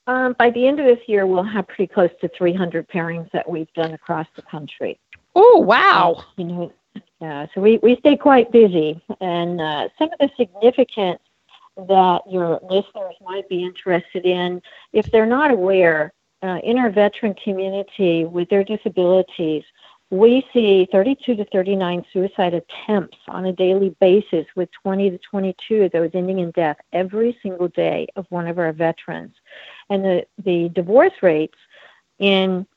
Um, 0.08 0.36
by 0.38 0.52
the 0.52 0.68
end 0.68 0.80
of 0.80 0.86
this 0.86 1.00
year, 1.08 1.26
we'll 1.26 1.44
have 1.44 1.68
pretty 1.68 1.92
close 1.92 2.12
to 2.22 2.30
300 2.38 2.88
pairings 2.88 3.30
that 3.32 3.50
we've 3.50 3.72
done 3.74 3.94
across 3.94 4.28
the 4.36 4.44
country. 4.44 5.00
Oh, 5.36 5.60
wow! 5.60 6.24
You 6.38 6.46
know, 6.46 6.74
yeah. 7.20 7.48
So 7.54 7.62
we 7.62 7.78
we 7.80 7.98
stay 7.98 8.16
quite 8.16 8.52
busy, 8.52 9.02
and 9.20 9.60
uh, 9.60 9.90
some 9.98 10.10
of 10.12 10.20
the 10.20 10.30
significance 10.38 11.20
that 11.76 12.22
your 12.30 12.60
listeners 12.64 13.16
might 13.22 13.50
be 13.50 13.64
interested 13.64 14.26
in, 14.26 14.62
if 14.94 15.12
they're 15.12 15.26
not 15.26 15.52
aware, 15.52 16.14
uh, 16.42 16.60
in 16.64 16.78
our 16.78 16.90
veteran 16.90 17.34
community 17.34 18.26
with 18.26 18.48
their 18.50 18.64
disabilities, 18.64 19.64
we 20.12 20.46
see 20.54 20.88
32 20.92 21.36
to 21.36 21.46
39 21.46 22.06
suicide 22.14 22.54
attempts 22.54 23.18
on 23.28 23.46
a 23.46 23.54
daily 23.54 23.96
basis, 24.00 24.46
with 24.56 24.70
20 24.84 25.10
to 25.10 25.18
22 25.18 25.84
of 25.84 25.92
those 25.92 26.12
ending 26.14 26.40
in 26.40 26.52
death 26.52 26.78
every 26.94 27.38
single 27.42 27.68
day 27.70 28.08
of 28.16 28.26
one 28.30 28.48
of 28.48 28.60
our 28.60 28.72
veterans. 28.72 29.34
And 29.90 30.04
the, 30.04 30.26
the 30.44 30.70
divorce 30.70 31.14
rates 31.22 31.58
in 32.20 32.68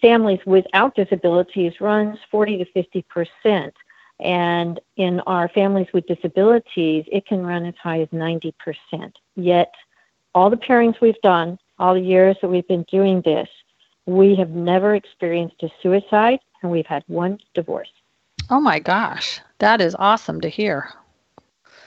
families 0.00 0.40
without 0.44 0.94
disabilities 0.94 1.80
runs 1.80 2.18
40 2.30 2.58
to 2.58 2.64
50 2.66 3.02
percent. 3.02 3.74
And 4.20 4.78
in 4.96 5.20
our 5.20 5.48
families 5.48 5.88
with 5.92 6.06
disabilities, 6.06 7.04
it 7.10 7.26
can 7.26 7.44
run 7.44 7.64
as 7.64 7.74
high 7.82 8.00
as 8.00 8.08
90%. 8.08 8.52
Yet, 9.34 9.74
all 10.34 10.50
the 10.50 10.56
pairings 10.56 11.00
we've 11.00 11.20
done, 11.22 11.58
all 11.78 11.94
the 11.94 12.00
years 12.00 12.36
that 12.40 12.48
we've 12.48 12.68
been 12.68 12.84
doing 12.90 13.22
this, 13.22 13.48
we 14.06 14.36
have 14.36 14.50
never 14.50 14.94
experienced 14.94 15.62
a 15.62 15.70
suicide 15.82 16.38
and 16.64 16.72
we've 16.72 16.86
had 16.86 17.04
one 17.06 17.38
divorce. 17.54 17.92
Oh 18.50 18.60
my 18.60 18.80
gosh, 18.80 19.40
that 19.58 19.80
is 19.80 19.94
awesome 19.98 20.40
to 20.40 20.48
hear. 20.48 20.90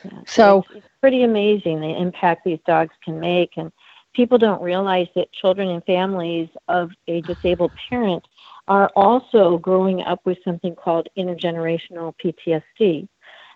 Yeah, 0.04 0.22
so, 0.26 0.60
it's, 0.60 0.86
it's 0.86 0.94
pretty 1.02 1.24
amazing 1.24 1.82
the 1.82 2.00
impact 2.00 2.46
these 2.46 2.60
dogs 2.66 2.94
can 3.04 3.20
make. 3.20 3.58
And 3.58 3.72
people 4.14 4.38
don't 4.38 4.62
realize 4.62 5.08
that 5.16 5.32
children 5.34 5.70
and 5.70 5.84
families 5.84 6.48
of 6.68 6.92
a 7.08 7.22
disabled 7.22 7.74
parent 7.90 8.26
are 8.68 8.90
also 8.96 9.58
growing 9.58 10.02
up 10.02 10.22
with 10.26 10.38
something 10.44 10.76
called 10.76 11.10
intergenerational 11.18 12.14
PTSD. 12.24 13.08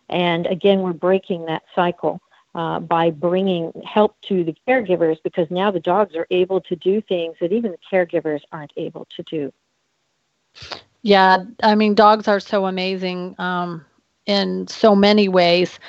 And 0.10 0.46
again, 0.48 0.82
we're 0.82 0.94
breaking 0.94 1.46
that 1.46 1.64
cycle 1.76 2.20
uh, 2.56 2.80
by 2.80 3.12
bringing 3.12 3.72
help 3.86 4.16
to 4.28 4.44
the 4.44 4.56
caregivers 4.68 5.18
because 5.24 5.50
now 5.50 5.72
the 5.72 5.80
dogs 5.80 6.16
are 6.16 6.28
able 6.32 6.62
to 6.62 6.76
do 6.76 7.02
things 7.02 7.36
that 7.40 7.52
even 7.52 7.72
the 7.72 7.78
caregivers 7.92 8.42
aren't 8.52 8.74
able 8.76 9.08
to 9.16 9.24
do. 9.24 9.54
Yeah, 11.04 11.38
I 11.64 11.76
mean, 11.76 11.96
dogs 11.96 12.28
are 12.28 12.40
so 12.40 12.66
amazing 12.66 13.36
um, 13.40 13.86
in 14.26 14.68
so 14.68 14.96
many 14.96 15.28
ways 15.28 15.80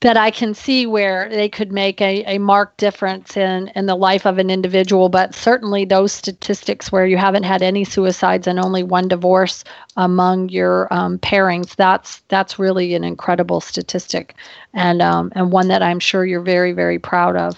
that 0.00 0.16
I 0.16 0.32
can 0.32 0.52
see 0.52 0.84
where 0.84 1.28
they 1.28 1.48
could 1.48 1.70
make 1.70 2.00
a, 2.00 2.24
a 2.24 2.38
marked 2.38 2.78
difference 2.78 3.36
in, 3.36 3.70
in 3.76 3.86
the 3.86 3.94
life 3.94 4.26
of 4.26 4.38
an 4.38 4.50
individual. 4.50 5.08
But 5.08 5.32
certainly, 5.34 5.84
those 5.84 6.12
statistics 6.12 6.90
where 6.90 7.06
you 7.06 7.16
haven't 7.16 7.44
had 7.44 7.62
any 7.62 7.84
suicides 7.84 8.48
and 8.48 8.58
only 8.58 8.82
one 8.82 9.06
divorce 9.06 9.62
among 9.96 10.48
your 10.48 10.92
um, 10.92 11.18
pairings, 11.20 11.76
that's 11.76 12.20
that's 12.28 12.58
really 12.58 12.94
an 12.96 13.04
incredible 13.04 13.60
statistic, 13.60 14.34
and 14.74 15.00
um, 15.02 15.30
and 15.36 15.52
one 15.52 15.68
that 15.68 15.82
I'm 15.82 16.00
sure 16.00 16.24
you're 16.24 16.40
very 16.40 16.72
very 16.72 16.98
proud 16.98 17.36
of. 17.36 17.56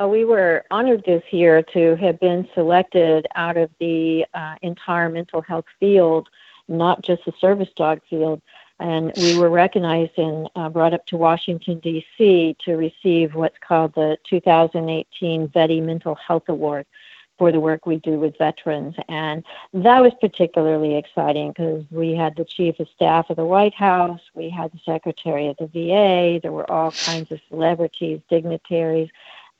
Uh, 0.00 0.08
we 0.08 0.24
were 0.24 0.64
honored 0.70 1.04
this 1.04 1.22
year 1.30 1.62
to 1.62 1.96
have 1.96 2.18
been 2.20 2.48
selected 2.54 3.26
out 3.34 3.56
of 3.56 3.70
the 3.78 4.24
uh, 4.34 4.54
entire 4.62 5.08
mental 5.08 5.40
health 5.42 5.66
field, 5.78 6.28
not 6.68 7.02
just 7.02 7.24
the 7.24 7.32
service 7.40 7.68
dog 7.76 8.00
field 8.08 8.40
and 8.82 9.12
we 9.16 9.38
were 9.38 9.48
recognized 9.48 10.18
and 10.18 10.50
uh, 10.56 10.68
brought 10.68 10.92
up 10.92 11.06
to 11.06 11.16
Washington, 11.16 11.78
D.C. 11.78 12.56
to 12.64 12.76
receive 12.76 13.34
what's 13.34 13.58
called 13.58 13.94
the 13.94 14.18
2018 14.28 15.48
Vetty 15.48 15.82
Mental 15.82 16.16
Health 16.16 16.48
Award 16.48 16.86
for 17.38 17.52
the 17.52 17.60
work 17.60 17.86
we 17.86 17.96
do 17.96 18.18
with 18.18 18.36
veterans. 18.38 18.96
And 19.08 19.44
that 19.72 20.00
was 20.00 20.12
particularly 20.20 20.96
exciting 20.96 21.50
because 21.50 21.84
we 21.92 22.14
had 22.14 22.34
the 22.34 22.44
chief 22.44 22.80
of 22.80 22.88
staff 22.88 23.30
of 23.30 23.36
the 23.36 23.44
White 23.44 23.74
House, 23.74 24.20
we 24.34 24.50
had 24.50 24.72
the 24.72 24.80
secretary 24.84 25.46
of 25.46 25.56
the 25.58 25.66
VA, 25.66 26.40
there 26.42 26.52
were 26.52 26.70
all 26.70 26.90
kinds 26.90 27.30
of 27.30 27.40
celebrities, 27.48 28.20
dignitaries, 28.28 29.10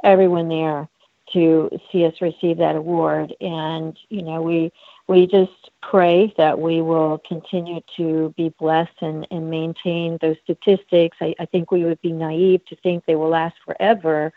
everyone 0.02 0.48
there 0.48 0.88
to 1.32 1.70
see 1.90 2.04
us 2.04 2.14
receive 2.20 2.58
that 2.58 2.76
award. 2.76 3.34
And, 3.40 3.98
you 4.08 4.22
know, 4.22 4.42
we 4.42 4.72
we 5.08 5.26
just 5.26 5.70
pray 5.82 6.32
that 6.36 6.58
we 6.58 6.80
will 6.80 7.20
continue 7.26 7.80
to 7.96 8.32
be 8.36 8.50
blessed 8.58 8.96
and, 9.00 9.26
and 9.30 9.50
maintain 9.50 10.16
those 10.20 10.36
statistics. 10.44 11.16
I, 11.20 11.34
I 11.40 11.46
think 11.46 11.70
we 11.70 11.84
would 11.84 12.00
be 12.00 12.12
naive 12.12 12.64
to 12.66 12.76
think 12.76 13.04
they 13.04 13.16
will 13.16 13.28
last 13.28 13.56
forever, 13.64 14.32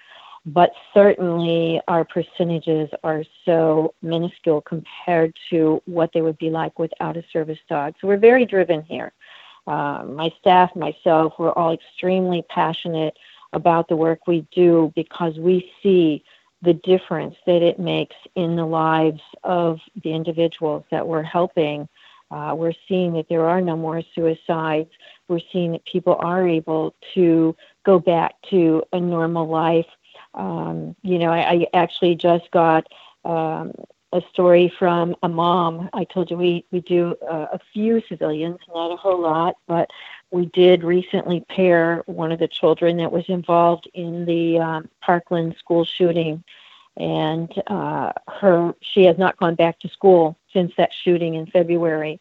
but 0.45 0.71
certainly 0.93 1.81
our 1.87 2.03
percentages 2.03 2.89
are 3.03 3.23
so 3.45 3.93
minuscule 4.01 4.61
compared 4.61 5.35
to 5.49 5.81
what 5.85 6.11
they 6.13 6.21
would 6.21 6.37
be 6.39 6.49
like 6.49 6.77
without 6.79 7.15
a 7.17 7.23
service 7.31 7.59
dog. 7.69 7.93
So 7.99 8.07
we're 8.07 8.17
very 8.17 8.45
driven 8.45 8.81
here. 8.83 9.13
Uh, 9.67 10.03
my 10.07 10.31
staff, 10.39 10.75
myself, 10.75 11.33
we're 11.39 11.51
all 11.53 11.73
extremely 11.73 12.43
passionate 12.49 13.17
about 13.55 13.87
the 13.87 13.95
work 13.95 14.27
we 14.27 14.45
do 14.51 14.91
because 14.95 15.37
we 15.39 15.71
see 15.81 16.23
the 16.61 16.73
difference 16.73 17.35
that 17.45 17.61
it 17.61 17.79
makes 17.79 18.15
in 18.35 18.55
the 18.55 18.65
lives 18.65 19.21
of 19.43 19.79
the 20.03 20.13
individuals 20.13 20.83
that 20.91 21.07
we're 21.07 21.23
helping. 21.23 21.87
Uh, 22.31 22.53
we're 22.57 22.73
seeing 22.87 23.13
that 23.13 23.27
there 23.29 23.47
are 23.47 23.61
no 23.61 23.77
more 23.77 24.01
suicides. 24.13 24.89
We're 25.27 25.39
seeing 25.51 25.71
that 25.71 25.85
people 25.85 26.17
are 26.19 26.47
able 26.47 26.95
to 27.13 27.55
go 27.85 27.99
back 27.99 28.35
to 28.49 28.83
a 28.93 28.99
normal 28.99 29.47
life. 29.47 29.87
Um, 30.33 30.95
you 31.01 31.17
know, 31.19 31.31
I, 31.31 31.51
I, 31.51 31.67
actually 31.73 32.15
just 32.15 32.49
got 32.51 32.87
um, 33.23 33.71
a 34.11 34.21
story 34.31 34.73
from 34.79 35.15
a 35.23 35.29
mom. 35.29 35.89
I 35.93 36.03
told 36.03 36.31
you 36.31 36.37
we, 36.37 36.65
we 36.71 36.81
do 36.81 37.15
uh, 37.29 37.47
a 37.53 37.59
few 37.73 38.01
civilians, 38.09 38.57
not 38.73 38.91
a 38.91 38.97
whole 38.97 39.21
lot, 39.21 39.55
but 39.67 39.89
we 40.35 40.47
did 40.47 40.83
recently 40.83 41.45
pair 41.47 42.03
one 42.07 42.33
of 42.33 42.39
the 42.39 42.47
children 42.49 42.97
that 42.97 43.13
was 43.13 43.23
involved 43.29 43.89
in 43.93 44.25
the 44.25 44.59
um, 44.59 44.89
Parkland 44.99 45.55
school 45.57 45.85
shooting, 45.85 46.43
and 46.97 47.49
uh, 47.67 48.11
her 48.27 48.75
she 48.81 49.05
has 49.05 49.17
not 49.17 49.37
gone 49.37 49.55
back 49.55 49.79
to 49.79 49.87
school 49.87 50.37
since 50.51 50.73
that 50.75 50.91
shooting 50.91 51.35
in 51.35 51.45
February, 51.45 52.19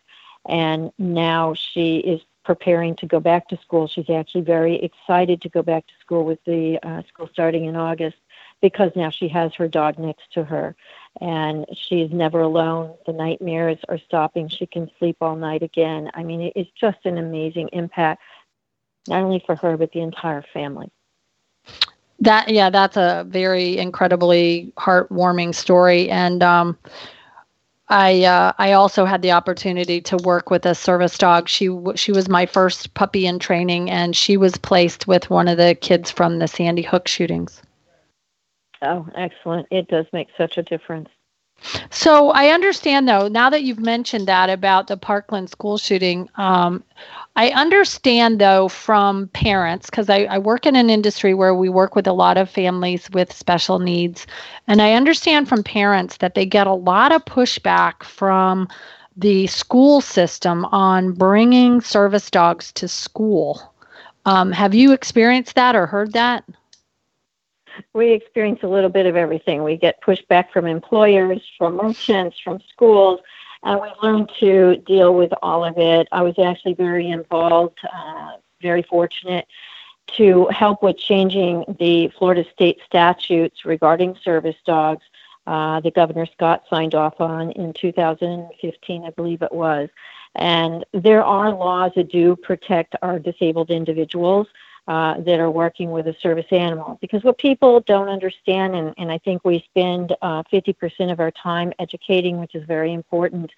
and 0.48 0.92
now 0.96 1.54
she 1.54 1.96
is 1.96 2.20
preparing 2.44 2.94
to 2.94 3.06
go 3.06 3.18
back 3.18 3.48
to 3.48 3.56
school. 3.56 3.88
She's 3.88 4.08
actually 4.08 4.42
very 4.42 4.76
excited 4.76 5.42
to 5.42 5.48
go 5.48 5.62
back 5.62 5.84
to 5.88 5.94
school 6.00 6.24
with 6.24 6.38
the 6.44 6.78
uh, 6.84 7.02
school 7.08 7.28
starting 7.32 7.64
in 7.64 7.74
August 7.74 8.18
because 8.64 8.90
now 8.96 9.10
she 9.10 9.28
has 9.28 9.52
her 9.52 9.68
dog 9.68 9.98
next 9.98 10.32
to 10.32 10.42
her 10.42 10.74
and 11.20 11.66
she's 11.74 12.10
never 12.10 12.40
alone. 12.40 12.94
The 13.04 13.12
nightmares 13.12 13.76
are 13.90 13.98
stopping. 13.98 14.48
She 14.48 14.64
can 14.64 14.90
sleep 14.98 15.18
all 15.20 15.36
night 15.36 15.62
again. 15.62 16.10
I 16.14 16.22
mean, 16.22 16.50
it's 16.56 16.70
just 16.70 16.96
an 17.04 17.18
amazing 17.18 17.68
impact, 17.74 18.22
not 19.06 19.22
only 19.22 19.42
for 19.44 19.54
her, 19.56 19.76
but 19.76 19.92
the 19.92 20.00
entire 20.00 20.40
family. 20.54 20.90
That, 22.20 22.48
yeah, 22.48 22.70
that's 22.70 22.96
a 22.96 23.26
very 23.28 23.76
incredibly 23.76 24.72
heartwarming 24.78 25.54
story. 25.54 26.08
And, 26.08 26.42
um, 26.42 26.78
I 27.90 28.24
uh, 28.24 28.54
I 28.56 28.72
also 28.72 29.04
had 29.04 29.20
the 29.20 29.32
opportunity 29.32 30.00
to 30.00 30.16
work 30.24 30.48
with 30.50 30.64
a 30.64 30.74
service 30.74 31.18
dog. 31.18 31.50
She 31.50 31.68
she 31.96 32.12
was 32.12 32.30
my 32.30 32.46
first 32.46 32.94
puppy 32.94 33.26
in 33.26 33.38
training, 33.38 33.90
and 33.90 34.16
she 34.16 34.38
was 34.38 34.56
placed 34.56 35.06
with 35.06 35.28
one 35.28 35.48
of 35.48 35.58
the 35.58 35.74
kids 35.74 36.10
from 36.10 36.38
the 36.38 36.48
Sandy 36.48 36.80
Hook 36.80 37.06
shootings. 37.06 37.60
Oh, 38.84 39.08
excellent! 39.16 39.66
It 39.70 39.88
does 39.88 40.06
make 40.12 40.28
such 40.36 40.58
a 40.58 40.62
difference. 40.62 41.08
So 41.90 42.30
I 42.30 42.48
understand, 42.48 43.08
though, 43.08 43.28
now 43.28 43.48
that 43.48 43.62
you've 43.62 43.78
mentioned 43.78 44.28
that 44.28 44.50
about 44.50 44.88
the 44.88 44.96
Parkland 44.96 45.48
school 45.48 45.78
shooting, 45.78 46.28
um, 46.36 46.84
I 47.36 47.50
understand, 47.50 48.38
though, 48.40 48.68
from 48.68 49.28
parents, 49.28 49.88
because 49.88 50.10
I, 50.10 50.24
I, 50.24 50.38
work 50.38 50.66
in 50.66 50.76
an 50.76 50.90
industry 50.90 51.32
where 51.32 51.54
we 51.54 51.68
work 51.68 51.94
with 51.96 52.06
a 52.06 52.12
lot 52.12 52.36
of 52.36 52.50
families 52.50 53.08
with 53.12 53.32
special 53.32 53.78
needs. 53.78 54.26
And 54.66 54.82
I 54.82 54.92
understand 54.92 55.48
from 55.48 55.62
parents 55.62 56.18
that 56.18 56.34
they 56.34 56.44
get 56.44 56.66
a 56.66 56.74
lot 56.74 57.12
of 57.12 57.24
pushback 57.24 58.02
from 58.02 58.68
the 59.16 59.46
school 59.46 60.00
system 60.00 60.64
on 60.66 61.12
bringing 61.12 61.80
service 61.80 62.30
dogs 62.30 62.72
to 62.72 62.88
school. 62.88 63.72
Um, 64.26 64.52
have 64.52 64.74
you 64.74 64.92
experienced 64.92 65.54
that 65.54 65.76
or 65.76 65.86
heard 65.86 66.12
that? 66.12 66.44
We 67.92 68.12
experience 68.12 68.60
a 68.62 68.68
little 68.68 68.90
bit 68.90 69.06
of 69.06 69.16
everything. 69.16 69.62
We 69.62 69.76
get 69.76 70.02
pushback 70.02 70.50
from 70.50 70.66
employers, 70.66 71.40
from 71.58 71.76
merchants, 71.76 72.38
from 72.38 72.60
schools, 72.70 73.20
and 73.62 73.80
we 73.80 73.88
learn 74.02 74.26
to 74.40 74.76
deal 74.86 75.14
with 75.14 75.32
all 75.42 75.64
of 75.64 75.78
it. 75.78 76.08
I 76.12 76.22
was 76.22 76.38
actually 76.38 76.74
very 76.74 77.08
involved, 77.10 77.78
uh, 77.84 78.32
very 78.60 78.82
fortunate 78.82 79.46
to 80.16 80.46
help 80.48 80.82
with 80.82 80.98
changing 80.98 81.64
the 81.78 82.08
Florida 82.18 82.44
state 82.52 82.78
statutes 82.84 83.64
regarding 83.64 84.16
service 84.22 84.56
dogs. 84.66 85.02
Uh, 85.46 85.80
the 85.80 85.90
Governor 85.90 86.26
Scott 86.26 86.64
signed 86.70 86.94
off 86.94 87.20
on 87.20 87.50
in 87.52 87.72
2015, 87.72 89.04
I 89.04 89.10
believe 89.10 89.42
it 89.42 89.52
was. 89.52 89.88
And 90.34 90.84
there 90.92 91.24
are 91.24 91.52
laws 91.52 91.92
that 91.96 92.10
do 92.10 92.34
protect 92.36 92.96
our 93.02 93.18
disabled 93.18 93.70
individuals 93.70 94.48
uh, 94.86 95.20
that 95.20 95.40
are 95.40 95.50
working 95.50 95.90
with 95.90 96.06
a 96.06 96.14
service 96.20 96.46
animal. 96.50 96.98
Because 97.00 97.24
what 97.24 97.38
people 97.38 97.80
don't 97.80 98.08
understand, 98.08 98.74
and, 98.74 98.94
and 98.98 99.10
I 99.10 99.18
think 99.18 99.44
we 99.44 99.64
spend 99.70 100.14
uh, 100.22 100.42
50% 100.52 101.10
of 101.10 101.20
our 101.20 101.30
time 101.30 101.72
educating, 101.78 102.38
which 102.38 102.54
is 102.54 102.64
very 102.66 102.92
important, 102.92 103.50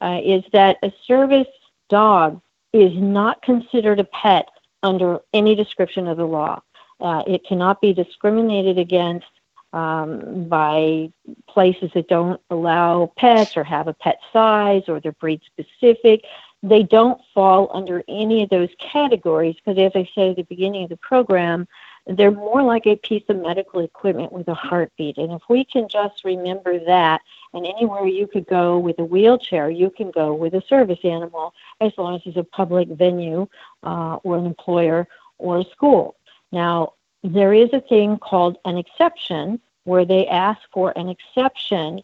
uh, 0.00 0.20
is 0.22 0.44
that 0.52 0.76
a 0.82 0.92
service 1.06 1.48
dog 1.88 2.40
is 2.72 2.92
not 2.94 3.40
considered 3.42 4.00
a 4.00 4.04
pet 4.04 4.48
under 4.82 5.20
any 5.32 5.54
description 5.54 6.06
of 6.06 6.16
the 6.18 6.26
law. 6.26 6.60
Uh, 7.00 7.22
it 7.26 7.46
cannot 7.46 7.80
be 7.80 7.92
discriminated 7.92 8.78
against 8.78 9.26
um, 9.72 10.48
by 10.48 11.10
places 11.48 11.90
that 11.94 12.08
don't 12.08 12.40
allow 12.50 13.12
pets 13.18 13.56
or 13.56 13.64
have 13.64 13.88
a 13.88 13.94
pet 13.94 14.18
size 14.32 14.82
or 14.88 15.00
they're 15.00 15.12
breed 15.12 15.40
specific 15.46 16.24
they 16.62 16.82
don't 16.82 17.20
fall 17.34 17.70
under 17.72 18.02
any 18.08 18.42
of 18.42 18.50
those 18.50 18.70
categories 18.78 19.56
because, 19.56 19.78
as 19.78 19.92
I 19.94 20.08
said 20.14 20.30
at 20.30 20.36
the 20.36 20.42
beginning 20.42 20.84
of 20.84 20.90
the 20.90 20.96
program, 20.96 21.68
they're 22.06 22.30
more 22.30 22.62
like 22.62 22.86
a 22.86 22.96
piece 22.96 23.24
of 23.28 23.36
medical 23.36 23.80
equipment 23.80 24.32
with 24.32 24.48
a 24.48 24.54
heartbeat. 24.54 25.18
And 25.18 25.32
if 25.32 25.42
we 25.48 25.64
can 25.64 25.88
just 25.88 26.24
remember 26.24 26.78
that, 26.84 27.20
and 27.52 27.66
anywhere 27.66 28.06
you 28.06 28.26
could 28.26 28.46
go 28.46 28.78
with 28.78 28.98
a 28.98 29.04
wheelchair, 29.04 29.68
you 29.70 29.90
can 29.90 30.10
go 30.10 30.32
with 30.32 30.54
a 30.54 30.62
service 30.68 31.00
animal 31.04 31.52
as 31.80 31.92
long 31.98 32.16
as 32.16 32.22
it's 32.24 32.36
a 32.36 32.44
public 32.44 32.88
venue 32.88 33.48
uh, 33.82 34.16
or 34.22 34.38
an 34.38 34.46
employer 34.46 35.08
or 35.38 35.58
a 35.58 35.64
school. 35.64 36.16
Now, 36.52 36.94
there 37.22 37.52
is 37.52 37.70
a 37.72 37.80
thing 37.80 38.18
called 38.18 38.58
an 38.64 38.78
exception 38.78 39.60
where 39.84 40.04
they 40.04 40.26
ask 40.26 40.60
for 40.72 40.92
an 40.96 41.08
exception, 41.08 42.02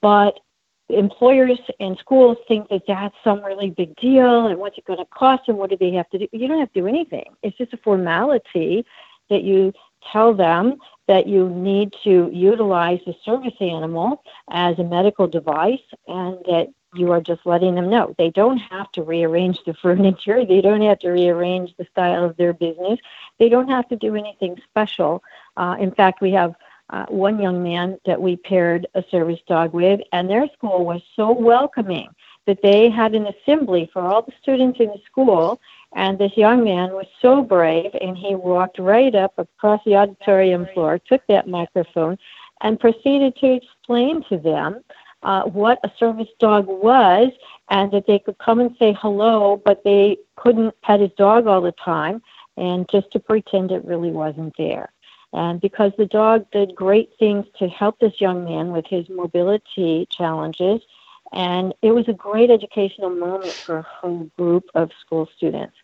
but 0.00 0.40
employers 0.88 1.58
and 1.80 1.96
schools 1.98 2.36
think 2.46 2.68
that 2.68 2.82
that's 2.86 3.14
some 3.24 3.42
really 3.42 3.70
big 3.70 3.96
deal 3.96 4.46
and 4.46 4.58
what's 4.58 4.76
it 4.76 4.84
going 4.84 4.98
to 4.98 5.06
cost 5.06 5.42
and 5.48 5.56
what 5.56 5.70
do 5.70 5.76
they 5.76 5.92
have 5.92 6.08
to 6.10 6.18
do? 6.18 6.28
You 6.32 6.46
don't 6.46 6.60
have 6.60 6.72
to 6.72 6.80
do 6.80 6.86
anything. 6.86 7.34
It's 7.42 7.56
just 7.56 7.72
a 7.72 7.78
formality 7.78 8.84
that 9.30 9.42
you 9.42 9.72
tell 10.12 10.34
them 10.34 10.76
that 11.08 11.26
you 11.26 11.48
need 11.48 11.94
to 12.04 12.30
utilize 12.32 13.00
the 13.06 13.14
service 13.24 13.54
animal 13.60 14.22
as 14.50 14.78
a 14.78 14.84
medical 14.84 15.26
device 15.26 15.80
and 16.06 16.38
that 16.46 16.68
you 16.94 17.10
are 17.10 17.20
just 17.20 17.44
letting 17.44 17.74
them 17.74 17.90
know. 17.90 18.14
They 18.18 18.30
don't 18.30 18.58
have 18.58 18.90
to 18.92 19.02
rearrange 19.02 19.58
the 19.64 19.74
furniture. 19.82 20.44
They 20.44 20.60
don't 20.60 20.82
have 20.82 20.98
to 21.00 21.10
rearrange 21.10 21.74
the 21.76 21.86
style 21.90 22.24
of 22.24 22.36
their 22.36 22.52
business. 22.52 22.98
They 23.38 23.48
don't 23.48 23.68
have 23.68 23.88
to 23.88 23.96
do 23.96 24.14
anything 24.14 24.60
special. 24.68 25.22
Uh, 25.56 25.76
in 25.80 25.90
fact 25.92 26.20
we 26.20 26.32
have 26.32 26.54
uh, 26.90 27.06
one 27.06 27.40
young 27.40 27.62
man 27.62 27.98
that 28.04 28.20
we 28.20 28.36
paired 28.36 28.86
a 28.94 29.04
service 29.10 29.40
dog 29.48 29.72
with, 29.72 30.00
and 30.12 30.28
their 30.28 30.48
school 30.52 30.84
was 30.84 31.02
so 31.16 31.32
welcoming 31.32 32.08
that 32.46 32.60
they 32.62 32.90
had 32.90 33.14
an 33.14 33.26
assembly 33.26 33.88
for 33.92 34.02
all 34.02 34.22
the 34.22 34.32
students 34.42 34.78
in 34.78 34.88
the 34.88 35.00
school. 35.06 35.60
And 35.96 36.18
this 36.18 36.36
young 36.36 36.64
man 36.64 36.92
was 36.92 37.06
so 37.22 37.42
brave, 37.42 37.90
and 38.00 38.18
he 38.18 38.34
walked 38.34 38.78
right 38.78 39.14
up 39.14 39.32
across 39.38 39.80
the 39.86 39.96
auditorium 39.96 40.66
floor, 40.74 40.98
took 40.98 41.26
that 41.28 41.48
microphone, 41.48 42.18
and 42.60 42.80
proceeded 42.80 43.36
to 43.36 43.54
explain 43.54 44.22
to 44.28 44.38
them 44.38 44.82
uh, 45.22 45.44
what 45.44 45.78
a 45.84 45.92
service 45.98 46.28
dog 46.38 46.66
was 46.66 47.30
and 47.70 47.90
that 47.92 48.06
they 48.06 48.18
could 48.18 48.38
come 48.38 48.60
and 48.60 48.76
say 48.78 48.96
hello, 49.00 49.60
but 49.64 49.82
they 49.84 50.18
couldn't 50.36 50.78
pet 50.82 51.00
his 51.00 51.10
dog 51.16 51.46
all 51.46 51.62
the 51.62 51.72
time, 51.72 52.20
and 52.56 52.86
just 52.90 53.10
to 53.10 53.18
pretend 53.18 53.70
it 53.70 53.84
really 53.84 54.10
wasn't 54.10 54.52
there. 54.58 54.92
And 55.34 55.60
because 55.60 55.92
the 55.98 56.06
dog 56.06 56.48
did 56.52 56.76
great 56.76 57.10
things 57.18 57.44
to 57.58 57.68
help 57.68 57.98
this 57.98 58.20
young 58.20 58.44
man 58.44 58.70
with 58.70 58.86
his 58.86 59.08
mobility 59.08 60.06
challenges, 60.08 60.80
and 61.32 61.74
it 61.82 61.90
was 61.90 62.06
a 62.06 62.12
great 62.12 62.50
educational 62.50 63.10
moment 63.10 63.52
for 63.52 63.78
a 63.78 63.82
whole 63.82 64.30
group 64.38 64.70
of 64.74 64.92
school 65.00 65.28
students. 65.36 65.74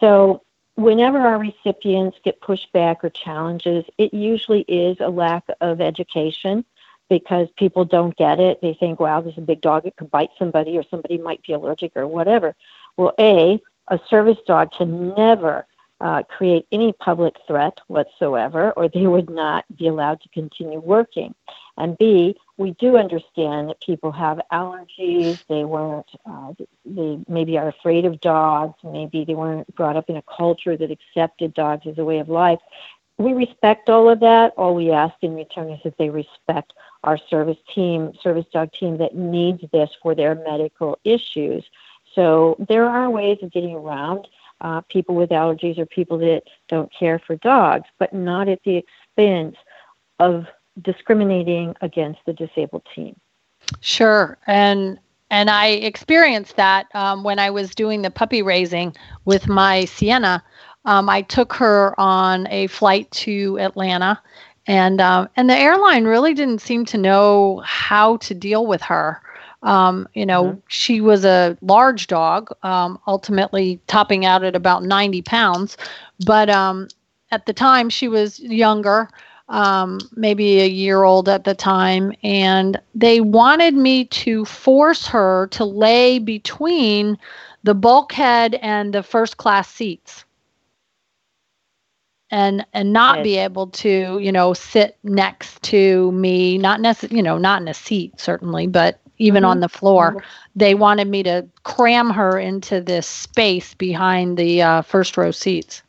So, 0.00 0.42
whenever 0.76 1.18
our 1.18 1.38
recipients 1.38 2.16
get 2.24 2.40
pushback 2.40 3.04
or 3.04 3.10
challenges, 3.10 3.84
it 3.98 4.14
usually 4.14 4.62
is 4.62 4.96
a 5.00 5.10
lack 5.10 5.44
of 5.60 5.82
education 5.82 6.64
because 7.10 7.48
people 7.58 7.84
don't 7.84 8.16
get 8.16 8.40
it. 8.40 8.62
They 8.62 8.72
think, 8.72 8.98
wow, 8.98 9.20
this 9.20 9.32
is 9.32 9.38
a 9.38 9.42
big 9.42 9.60
dog, 9.60 9.84
it 9.84 9.96
could 9.96 10.10
bite 10.10 10.30
somebody, 10.38 10.78
or 10.78 10.84
somebody 10.90 11.18
might 11.18 11.42
be 11.42 11.52
allergic, 11.52 11.92
or 11.96 12.06
whatever. 12.06 12.54
Well, 12.96 13.12
A, 13.20 13.60
a 13.88 14.00
service 14.08 14.38
dog 14.46 14.72
can 14.72 15.14
never 15.14 15.66
uh, 16.00 16.22
create 16.24 16.66
any 16.72 16.92
public 16.92 17.34
threat 17.46 17.78
whatsoever, 17.88 18.72
or 18.72 18.88
they 18.88 19.06
would 19.06 19.30
not 19.30 19.64
be 19.76 19.88
allowed 19.88 20.20
to 20.20 20.28
continue 20.28 20.78
working. 20.78 21.34
And 21.78 21.96
B, 21.98 22.36
we 22.58 22.72
do 22.72 22.96
understand 22.96 23.68
that 23.68 23.80
people 23.80 24.12
have 24.12 24.40
allergies. 24.52 25.38
They 25.48 25.64
weren't, 25.64 26.08
uh, 26.24 26.52
they 26.84 27.18
maybe 27.28 27.58
are 27.58 27.68
afraid 27.68 28.04
of 28.04 28.20
dogs. 28.20 28.74
Maybe 28.82 29.24
they 29.24 29.34
weren't 29.34 29.74
brought 29.74 29.96
up 29.96 30.08
in 30.08 30.16
a 30.16 30.22
culture 30.22 30.76
that 30.76 30.90
accepted 30.90 31.54
dogs 31.54 31.86
as 31.86 31.98
a 31.98 32.04
way 32.04 32.18
of 32.18 32.28
life. 32.28 32.60
We 33.18 33.32
respect 33.32 33.88
all 33.88 34.10
of 34.10 34.20
that. 34.20 34.52
All 34.58 34.74
we 34.74 34.90
ask 34.90 35.14
in 35.22 35.34
return 35.34 35.70
is 35.70 35.80
that 35.84 35.96
they 35.96 36.10
respect 36.10 36.74
our 37.04 37.16
service 37.16 37.56
team, 37.74 38.12
service 38.22 38.46
dog 38.52 38.72
team 38.72 38.98
that 38.98 39.14
needs 39.14 39.62
this 39.72 39.90
for 40.02 40.14
their 40.14 40.34
medical 40.34 40.98
issues. 41.04 41.64
So 42.14 42.56
there 42.68 42.86
are 42.86 43.08
ways 43.10 43.38
of 43.42 43.52
getting 43.52 43.74
around 43.74 44.26
uh, 44.60 44.80
people 44.90 45.14
with 45.14 45.30
allergies 45.30 45.78
or 45.78 45.86
people 45.86 46.18
that 46.18 46.42
don't 46.68 46.90
care 46.98 47.20
for 47.26 47.36
dogs, 47.36 47.86
but 47.98 48.12
not 48.12 48.48
at 48.48 48.60
the 48.64 48.76
expense 48.76 49.56
of 50.18 50.46
discriminating 50.82 51.74
against 51.80 52.20
the 52.26 52.32
disabled 52.32 52.82
team. 52.94 53.16
Sure, 53.80 54.38
and 54.46 54.98
and 55.30 55.50
I 55.50 55.68
experienced 55.68 56.56
that 56.56 56.86
um, 56.94 57.24
when 57.24 57.38
I 57.38 57.50
was 57.50 57.74
doing 57.74 58.02
the 58.02 58.10
puppy 58.10 58.42
raising 58.42 58.94
with 59.24 59.48
my 59.48 59.84
Sienna. 59.84 60.42
Um, 60.84 61.08
I 61.08 61.22
took 61.22 61.52
her 61.54 61.98
on 61.98 62.46
a 62.48 62.68
flight 62.68 63.10
to 63.10 63.58
Atlanta, 63.58 64.22
and 64.66 65.00
um, 65.00 65.28
and 65.36 65.50
the 65.50 65.56
airline 65.56 66.04
really 66.04 66.32
didn't 66.32 66.60
seem 66.60 66.84
to 66.86 66.98
know 66.98 67.60
how 67.64 68.18
to 68.18 68.34
deal 68.34 68.66
with 68.66 68.82
her. 68.82 69.20
Um, 69.66 70.08
you 70.14 70.24
know, 70.24 70.44
mm-hmm. 70.44 70.58
she 70.68 71.00
was 71.00 71.24
a 71.24 71.58
large 71.60 72.06
dog, 72.06 72.50
um, 72.62 73.00
ultimately 73.08 73.80
topping 73.88 74.24
out 74.24 74.44
at 74.44 74.54
about 74.54 74.84
90 74.84 75.22
pounds. 75.22 75.76
But 76.24 76.48
um, 76.48 76.86
at 77.32 77.46
the 77.46 77.52
time, 77.52 77.90
she 77.90 78.06
was 78.06 78.38
younger, 78.38 79.08
um, 79.48 79.98
maybe 80.14 80.60
a 80.60 80.68
year 80.68 81.02
old 81.02 81.28
at 81.28 81.42
the 81.42 81.54
time. 81.54 82.12
And 82.22 82.80
they 82.94 83.20
wanted 83.20 83.74
me 83.74 84.04
to 84.04 84.44
force 84.44 85.04
her 85.08 85.48
to 85.48 85.64
lay 85.64 86.20
between 86.20 87.18
the 87.64 87.74
bulkhead 87.74 88.54
and 88.62 88.94
the 88.94 89.02
first 89.02 89.36
class 89.36 89.68
seats 89.68 90.24
and 92.30 92.64
and 92.72 92.92
not 92.92 93.22
be 93.22 93.36
able 93.36 93.68
to 93.68 94.18
you 94.20 94.32
know 94.32 94.52
sit 94.52 94.98
next 95.04 95.62
to 95.62 96.10
me 96.10 96.58
not 96.58 96.80
necessarily 96.80 97.16
you 97.16 97.22
know 97.22 97.38
not 97.38 97.62
in 97.62 97.68
a 97.68 97.74
seat 97.74 98.18
certainly 98.18 98.66
but 98.66 99.00
even 99.18 99.42
mm-hmm. 99.42 99.50
on 99.50 99.60
the 99.60 99.68
floor. 99.68 100.12
Mm-hmm. 100.12 100.18
They 100.56 100.74
wanted 100.74 101.08
me 101.08 101.22
to 101.24 101.46
cram 101.64 102.10
her 102.10 102.38
into 102.38 102.80
this 102.80 103.06
space 103.06 103.74
behind 103.74 104.36
the 104.36 104.62
uh, 104.62 104.82
first 104.82 105.16
row 105.16 105.30
seats. 105.30 105.82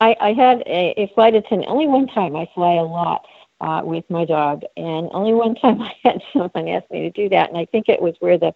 I, 0.00 0.16
I 0.20 0.32
had 0.32 0.62
a, 0.66 0.94
a 1.02 1.12
flight 1.14 1.34
attendant, 1.34 1.70
only 1.70 1.86
one 1.86 2.06
time 2.06 2.36
I 2.36 2.48
fly 2.54 2.74
a 2.74 2.82
lot, 2.82 3.24
uh, 3.60 3.82
with 3.84 4.04
my 4.10 4.24
dog. 4.24 4.62
And 4.76 5.08
only 5.12 5.32
one 5.32 5.54
time 5.54 5.80
I 5.80 5.94
had 6.02 6.22
someone 6.32 6.68
ask 6.68 6.90
me 6.90 7.02
to 7.02 7.10
do 7.10 7.28
that, 7.30 7.48
and 7.48 7.58
I 7.58 7.64
think 7.66 7.88
it 7.88 8.02
was 8.02 8.14
where 8.20 8.38
the 8.38 8.54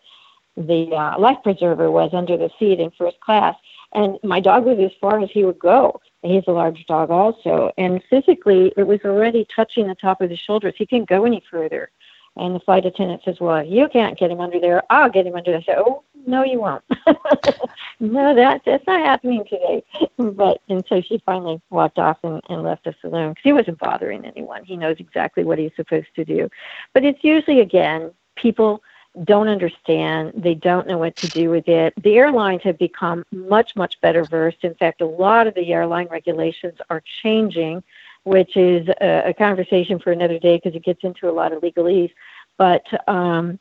the 0.56 0.92
uh, 0.92 1.16
life 1.20 1.38
preserver 1.44 1.88
was 1.88 2.10
under 2.12 2.36
the 2.36 2.50
seat 2.58 2.80
in 2.80 2.90
first 2.98 3.20
class. 3.20 3.54
And 3.94 4.18
my 4.24 4.40
dog 4.40 4.64
was 4.64 4.78
as 4.80 4.90
far 5.00 5.20
as 5.20 5.30
he 5.30 5.44
would 5.44 5.58
go. 5.58 6.00
He's 6.22 6.42
a 6.48 6.52
large 6.52 6.84
dog 6.86 7.10
also. 7.10 7.70
And 7.78 8.02
physically, 8.10 8.72
it 8.76 8.82
was 8.82 8.98
already 9.04 9.46
touching 9.54 9.86
the 9.86 9.94
top 9.94 10.20
of 10.20 10.30
the 10.30 10.36
shoulders. 10.36 10.74
He 10.76 10.84
couldn't 10.84 11.08
go 11.08 11.24
any 11.24 11.42
further. 11.48 11.90
And 12.38 12.54
the 12.54 12.60
flight 12.60 12.86
attendant 12.86 13.22
says, 13.24 13.40
Well, 13.40 13.64
you 13.64 13.88
can't 13.88 14.18
get 14.18 14.30
him 14.30 14.40
under 14.40 14.60
there. 14.60 14.82
I'll 14.90 15.10
get 15.10 15.26
him 15.26 15.34
under 15.34 15.50
there. 15.50 15.60
I 15.60 15.64
said, 15.64 15.78
Oh, 15.78 16.04
no, 16.26 16.44
you 16.44 16.60
won't. 16.60 16.84
no, 18.00 18.34
that, 18.34 18.62
that's 18.64 18.86
not 18.86 19.00
happening 19.00 19.44
today. 19.48 19.84
but 20.16 20.60
and 20.68 20.84
so 20.88 21.00
she 21.00 21.22
finally 21.24 21.60
walked 21.70 21.98
off 21.98 22.18
and, 22.22 22.40
and 22.48 22.62
left 22.62 22.86
us 22.86 22.94
alone 23.02 23.30
because 23.30 23.42
he 23.44 23.52
wasn't 23.52 23.78
bothering 23.78 24.24
anyone. 24.24 24.64
He 24.64 24.76
knows 24.76 24.96
exactly 24.98 25.44
what 25.44 25.58
he's 25.58 25.74
supposed 25.76 26.08
to 26.16 26.24
do. 26.24 26.48
But 26.94 27.04
it's 27.04 27.24
usually, 27.24 27.60
again, 27.60 28.12
people 28.36 28.82
don't 29.24 29.48
understand. 29.48 30.32
They 30.36 30.54
don't 30.54 30.86
know 30.86 30.98
what 30.98 31.16
to 31.16 31.28
do 31.28 31.50
with 31.50 31.68
it. 31.68 31.94
The 32.02 32.16
airlines 32.16 32.62
have 32.62 32.78
become 32.78 33.24
much, 33.32 33.74
much 33.74 34.00
better 34.00 34.24
versed. 34.24 34.62
In 34.62 34.74
fact, 34.74 35.00
a 35.00 35.06
lot 35.06 35.46
of 35.46 35.54
the 35.54 35.72
airline 35.72 36.08
regulations 36.08 36.78
are 36.90 37.02
changing, 37.22 37.82
which 38.24 38.56
is 38.56 38.88
a, 39.00 39.30
a 39.30 39.34
conversation 39.34 39.98
for 39.98 40.12
another 40.12 40.38
day 40.38 40.56
because 40.56 40.76
it 40.76 40.84
gets 40.84 41.02
into 41.02 41.28
a 41.28 41.32
lot 41.32 41.52
of 41.52 41.62
legalese. 41.62 42.12
But 42.58 42.84
um, 43.08 43.58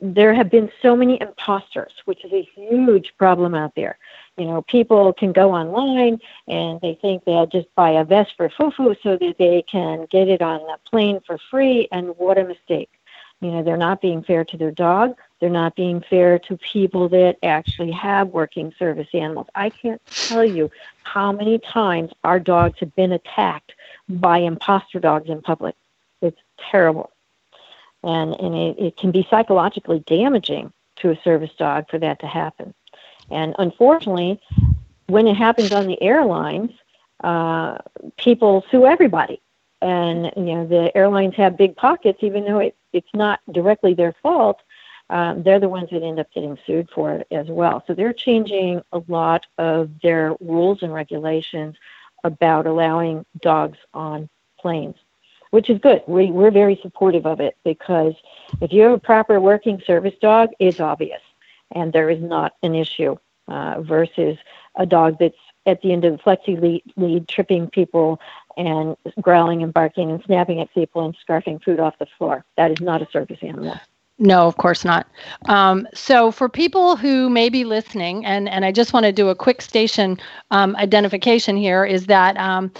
there 0.00 0.34
have 0.34 0.50
been 0.50 0.70
so 0.80 0.96
many 0.96 1.20
imposters, 1.20 1.92
which 2.06 2.24
is 2.24 2.32
a 2.32 2.48
huge 2.54 3.12
problem 3.18 3.54
out 3.54 3.74
there. 3.76 3.98
You 4.36 4.46
know, 4.46 4.62
people 4.62 5.12
can 5.12 5.32
go 5.32 5.52
online 5.52 6.18
and 6.48 6.80
they 6.80 6.98
think 7.00 7.24
they'll 7.24 7.46
just 7.46 7.72
buy 7.76 7.90
a 7.90 8.04
vest 8.04 8.32
for 8.36 8.48
fufu 8.48 8.96
so 9.02 9.16
that 9.16 9.36
they 9.38 9.62
can 9.70 10.06
get 10.10 10.28
it 10.28 10.42
on 10.42 10.60
the 10.60 10.78
plane 10.90 11.20
for 11.26 11.38
free, 11.50 11.86
and 11.92 12.16
what 12.18 12.38
a 12.38 12.44
mistake 12.44 12.90
you 13.42 13.50
know, 13.50 13.62
they're 13.64 13.76
not 13.76 14.00
being 14.00 14.22
fair 14.22 14.44
to 14.44 14.56
their 14.56 14.70
dog. 14.70 15.16
They're 15.40 15.50
not 15.50 15.74
being 15.74 16.00
fair 16.08 16.38
to 16.38 16.56
people 16.56 17.08
that 17.08 17.38
actually 17.42 17.90
have 17.90 18.28
working 18.28 18.72
service 18.78 19.08
animals. 19.12 19.48
I 19.56 19.68
can't 19.68 20.00
tell 20.06 20.44
you 20.44 20.70
how 21.02 21.32
many 21.32 21.58
times 21.58 22.12
our 22.22 22.38
dogs 22.38 22.78
have 22.78 22.94
been 22.94 23.10
attacked 23.10 23.72
by 24.08 24.38
imposter 24.38 25.00
dogs 25.00 25.28
in 25.28 25.42
public. 25.42 25.74
It's 26.20 26.38
terrible. 26.70 27.10
And, 28.02 28.34
and 28.40 28.54
it, 28.54 28.78
it 28.78 28.96
can 28.96 29.10
be 29.10 29.26
psychologically 29.30 30.00
damaging 30.00 30.72
to 30.96 31.10
a 31.10 31.20
service 31.22 31.52
dog 31.58 31.88
for 31.88 31.98
that 31.98 32.20
to 32.20 32.26
happen. 32.26 32.74
And 33.30 33.54
unfortunately, 33.58 34.40
when 35.06 35.26
it 35.26 35.36
happens 35.36 35.72
on 35.72 35.86
the 35.86 36.00
airlines, 36.02 36.72
uh, 37.22 37.78
people 38.16 38.64
sue 38.70 38.86
everybody 38.86 39.40
and 39.82 40.32
you 40.36 40.54
know 40.54 40.66
the 40.66 40.96
airlines 40.96 41.34
have 41.34 41.56
big 41.56 41.76
pockets, 41.76 42.20
even 42.22 42.44
though 42.44 42.60
it, 42.60 42.76
it's 42.92 43.12
not 43.12 43.40
directly 43.50 43.92
their 43.92 44.14
fault. 44.22 44.62
Um, 45.10 45.42
they're 45.42 45.60
the 45.60 45.68
ones 45.68 45.90
that 45.90 46.02
end 46.02 46.20
up 46.20 46.32
getting 46.32 46.56
sued 46.64 46.88
for 46.94 47.12
it 47.12 47.26
as 47.30 47.48
well. 47.48 47.84
So 47.86 47.92
they're 47.92 48.14
changing 48.14 48.80
a 48.92 49.02
lot 49.08 49.44
of 49.58 49.90
their 50.00 50.34
rules 50.40 50.82
and 50.82 50.94
regulations 50.94 51.76
about 52.24 52.66
allowing 52.66 53.26
dogs 53.40 53.76
on 53.92 54.28
planes, 54.58 54.96
which 55.52 55.70
is 55.70 55.78
good. 55.78 56.02
We, 56.06 56.30
we're 56.30 56.50
very 56.50 56.78
supportive 56.82 57.24
of 57.24 57.40
it 57.40 57.56
because 57.64 58.14
if 58.60 58.72
you 58.72 58.82
have 58.82 58.92
a 58.92 58.98
proper 58.98 59.40
working 59.40 59.80
service 59.86 60.14
dog, 60.20 60.50
it's 60.58 60.80
obvious 60.80 61.20
and 61.74 61.92
there 61.92 62.10
is 62.10 62.20
not 62.20 62.54
an 62.62 62.74
issue 62.74 63.16
uh, 63.48 63.80
versus 63.80 64.38
a 64.76 64.86
dog 64.86 65.16
that's 65.18 65.36
at 65.66 65.80
the 65.82 65.92
end 65.92 66.04
of 66.04 66.12
the 66.12 66.18
flexi 66.18 66.60
lead, 66.60 66.82
lead, 66.96 67.28
tripping 67.28 67.68
people 67.68 68.20
and 68.56 68.96
growling 69.20 69.62
and 69.62 69.72
barking 69.72 70.10
and 70.10 70.22
snapping 70.24 70.60
at 70.60 70.72
people 70.74 71.04
and 71.04 71.16
scarfing 71.26 71.62
food 71.62 71.80
off 71.80 71.98
the 71.98 72.06
floor. 72.18 72.44
That 72.56 72.70
is 72.70 72.80
not 72.80 73.00
a 73.00 73.08
service 73.10 73.38
animal. 73.42 73.78
No, 74.18 74.46
of 74.46 74.56
course 74.56 74.84
not. 74.84 75.06
Um, 75.46 75.88
so, 75.94 76.30
for 76.30 76.48
people 76.48 76.96
who 76.96 77.28
may 77.28 77.48
be 77.48 77.64
listening, 77.64 78.24
and, 78.24 78.48
and 78.48 78.64
I 78.64 78.70
just 78.70 78.92
want 78.92 79.04
to 79.06 79.12
do 79.12 79.28
a 79.30 79.34
quick 79.34 79.62
station 79.62 80.18
um, 80.50 80.76
identification 80.76 81.56
here, 81.56 81.84
is 81.84 82.06
that 82.06 82.36
um, 82.36 82.70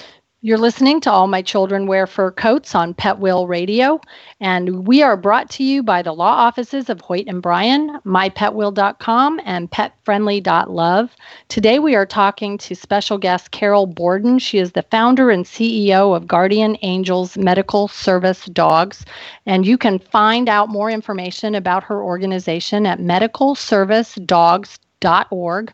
you're 0.45 0.59
listening 0.59 1.01
to 1.01 1.11
All 1.11 1.29
My 1.29 1.41
Children 1.41 1.87
Wear 1.87 2.05
Fur 2.05 2.33
Coats 2.33 2.75
on 2.75 2.95
Pet 2.95 3.21
Will 3.21 3.47
Radio, 3.47 4.01
and 4.41 4.89
we 4.89 5.01
are 5.01 5.17
brought 5.17 5.49
to 5.51 5.63
you 5.63 5.85
by 5.85 6.03
the 6.03 6.13
law 6.13 6.33
offices 6.33 6.91
of 6.91 7.01
Hoyt 7.01 7.29
and 7.29 7.41
Bryan, 7.41 8.01
mypetwill.com, 8.05 9.41
and 9.45 9.71
petfriendly.love. 9.71 11.15
Today 11.47 11.79
we 11.79 11.95
are 11.95 12.05
talking 12.05 12.59
to 12.59 12.75
special 12.75 13.19
guest 13.19 13.53
Carol 13.53 13.87
Borden. 13.87 14.41
She 14.41 14.59
is 14.59 14.73
the 14.73 14.83
founder 14.83 15.31
and 15.31 15.45
CEO 15.45 16.17
of 16.17 16.27
Guardian 16.27 16.77
Angels 16.83 17.39
Medical 17.39 17.87
Service 17.87 18.47
Dogs, 18.47 19.05
and 19.47 19.65
you 19.65 19.79
can 19.79 20.01
find 20.01 20.49
out 20.49 20.69
more 20.69 20.91
information 20.91 21.55
about 21.55 21.85
her 21.85 22.03
organization 22.03 22.85
at 22.85 22.99
medicalservicedogs.org. 22.99 25.73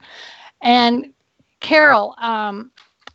And 0.61 1.15
Carol, 1.61 2.15
um, 2.19 2.71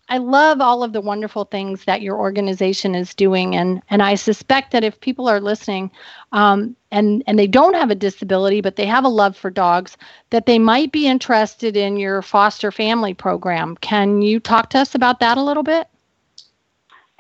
I 0.10 0.18
love 0.18 0.60
all 0.60 0.84
of 0.84 0.92
the 0.92 1.02
wonderful 1.02 1.46
things 1.46 1.86
that 1.86 2.02
your 2.02 2.18
organization 2.18 2.94
is 2.94 3.14
doing, 3.14 3.56
and 3.56 3.82
and 3.90 4.04
I 4.04 4.16
suspect 4.16 4.72
that 4.72 4.84
if 4.84 5.00
people 5.00 5.30
are 5.30 5.40
listening, 5.40 5.92
um, 6.34 6.76
and 6.92 7.24
and 7.26 7.40
they 7.40 7.48
don't 7.48 7.74
have 7.74 7.90
a 7.90 7.96
disability, 7.96 8.60
but 8.60 8.76
they 8.76 8.86
have 8.86 9.06
a 9.06 9.10
love 9.10 9.38
for 9.38 9.50
dogs, 9.50 9.98
that 10.30 10.46
they 10.46 10.60
might 10.60 10.92
be 10.92 11.08
interested 11.08 11.78
in 11.78 11.96
your 11.96 12.22
foster 12.22 12.70
family 12.70 13.14
program. 13.14 13.78
Can 13.78 14.22
you 14.22 14.42
talk 14.42 14.70
to 14.72 14.80
us 14.80 14.94
about 14.94 15.22
that 15.22 15.38
a 15.38 15.44
little 15.44 15.64
bit? 15.64 15.88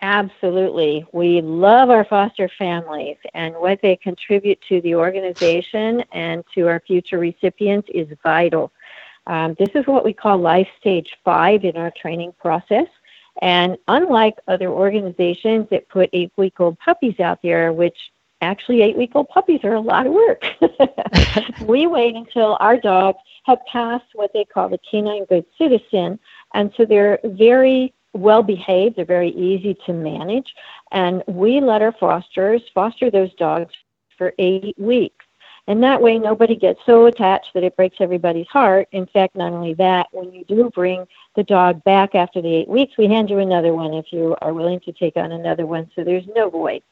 Absolutely. 0.01 1.05
We 1.13 1.39
love 1.39 1.89
our 1.89 2.03
foster 2.03 2.49
families, 2.59 3.15
and 3.33 3.55
what 3.55 3.79
they 3.81 3.95
contribute 3.95 4.59
to 4.67 4.81
the 4.81 4.95
organization 4.95 6.03
and 6.11 6.43
to 6.53 6.67
our 6.67 6.81
future 6.81 7.17
recipients 7.17 7.87
is 7.93 8.09
vital. 8.21 8.72
Um, 9.27 9.55
this 9.57 9.69
is 9.75 9.87
what 9.87 10.03
we 10.03 10.13
call 10.13 10.37
life 10.37 10.67
stage 10.79 11.09
five 11.23 11.63
in 11.63 11.77
our 11.77 11.91
training 11.91 12.33
process. 12.39 12.87
And 13.41 13.77
unlike 13.87 14.35
other 14.47 14.69
organizations 14.69 15.67
that 15.71 15.89
put 15.89 16.09
eight 16.13 16.31
week 16.37 16.59
old 16.59 16.77
puppies 16.79 17.19
out 17.19 17.39
there, 17.41 17.73
which 17.73 17.97
actually 18.41 18.81
eight 18.81 18.97
week 18.97 19.11
old 19.15 19.29
puppies 19.29 19.61
are 19.63 19.73
a 19.73 19.79
lot 19.79 20.05
of 20.05 20.13
work, 20.13 20.45
we 21.65 21.87
wait 21.87 22.15
until 22.15 22.57
our 22.59 22.77
dogs 22.77 23.19
have 23.45 23.59
passed 23.71 24.05
what 24.13 24.31
they 24.33 24.45
call 24.45 24.69
the 24.69 24.79
canine 24.89 25.25
good 25.25 25.45
citizen. 25.57 26.19
And 26.53 26.71
so 26.77 26.85
they're 26.85 27.19
very 27.23 27.93
well 28.13 28.43
behaved, 28.43 28.95
they're 28.95 29.05
very 29.05 29.31
easy 29.31 29.75
to 29.85 29.93
manage. 29.93 30.53
And 30.91 31.23
we 31.27 31.59
let 31.59 31.81
our 31.81 31.93
fosters 31.93 32.61
foster 32.73 33.09
those 33.09 33.33
dogs 33.35 33.73
for 34.17 34.33
eight 34.37 34.77
weeks. 34.77 35.22
And 35.67 35.81
that 35.83 36.01
way, 36.01 36.19
nobody 36.19 36.55
gets 36.55 36.81
so 36.85 37.05
attached 37.05 37.53
that 37.53 37.63
it 37.63 37.77
breaks 37.77 37.97
everybody's 38.01 38.47
heart. 38.47 38.89
In 38.91 39.05
fact, 39.05 39.35
not 39.35 39.53
only 39.53 39.73
that, 39.75 40.07
when 40.11 40.33
you 40.33 40.43
do 40.43 40.69
bring 40.69 41.07
the 41.35 41.43
dog 41.43 41.83
back 41.85 42.15
after 42.15 42.41
the 42.41 42.53
eight 42.53 42.67
weeks, 42.67 42.97
we 42.97 43.07
hand 43.07 43.29
you 43.29 43.39
another 43.39 43.73
one 43.73 43.93
if 43.93 44.11
you 44.11 44.35
are 44.41 44.53
willing 44.53 44.81
to 44.81 44.91
take 44.91 45.15
on 45.15 45.31
another 45.31 45.65
one. 45.65 45.89
So 45.95 46.03
there's 46.03 46.27
no 46.35 46.49
void. 46.49 46.83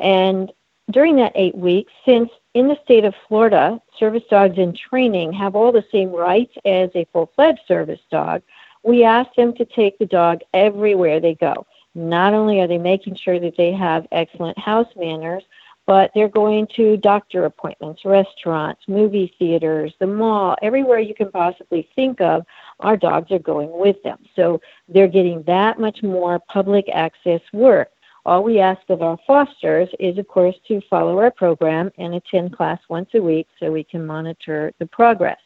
And 0.00 0.50
during 0.90 1.16
that 1.16 1.32
eight 1.36 1.56
weeks, 1.56 1.92
since 2.04 2.30
in 2.54 2.66
the 2.66 2.78
state 2.82 3.04
of 3.04 3.14
Florida, 3.28 3.80
service 3.98 4.24
dogs 4.28 4.58
in 4.58 4.72
training 4.74 5.32
have 5.34 5.54
all 5.54 5.70
the 5.70 5.84
same 5.92 6.10
rights 6.10 6.54
as 6.64 6.90
a 6.94 7.06
full 7.12 7.30
fledged 7.36 7.60
service 7.68 8.00
dog, 8.10 8.42
we 8.82 9.04
ask 9.04 9.32
them 9.34 9.54
to 9.54 9.64
take 9.64 9.98
the 9.98 10.06
dog 10.06 10.40
everywhere 10.54 11.20
they 11.20 11.34
go. 11.34 11.66
Not 11.94 12.34
only 12.34 12.60
are 12.60 12.66
they 12.66 12.78
making 12.78 13.16
sure 13.16 13.38
that 13.38 13.56
they 13.56 13.72
have 13.72 14.06
excellent 14.12 14.58
house 14.58 14.88
manners, 14.96 15.44
but 15.88 16.10
they're 16.14 16.28
going 16.28 16.68
to 16.76 16.98
doctor 16.98 17.46
appointments, 17.46 18.04
restaurants, 18.04 18.82
movie 18.88 19.34
theaters, 19.38 19.90
the 20.00 20.06
mall, 20.06 20.54
everywhere 20.60 20.98
you 20.98 21.14
can 21.14 21.30
possibly 21.30 21.88
think 21.96 22.20
of, 22.20 22.44
our 22.80 22.94
dogs 22.94 23.32
are 23.32 23.38
going 23.38 23.70
with 23.72 23.96
them. 24.02 24.18
So 24.36 24.60
they're 24.86 25.08
getting 25.08 25.42
that 25.44 25.80
much 25.80 26.02
more 26.02 26.40
public 26.40 26.84
access 26.92 27.40
work. 27.54 27.88
All 28.26 28.44
we 28.44 28.58
ask 28.60 28.82
of 28.90 29.00
our 29.00 29.16
fosters 29.26 29.88
is, 29.98 30.18
of 30.18 30.28
course, 30.28 30.56
to 30.68 30.82
follow 30.90 31.18
our 31.20 31.30
program 31.30 31.90
and 31.96 32.16
attend 32.16 32.54
class 32.54 32.78
once 32.90 33.08
a 33.14 33.22
week 33.22 33.48
so 33.58 33.72
we 33.72 33.82
can 33.82 34.04
monitor 34.04 34.74
the 34.78 34.86
progress. 34.86 35.40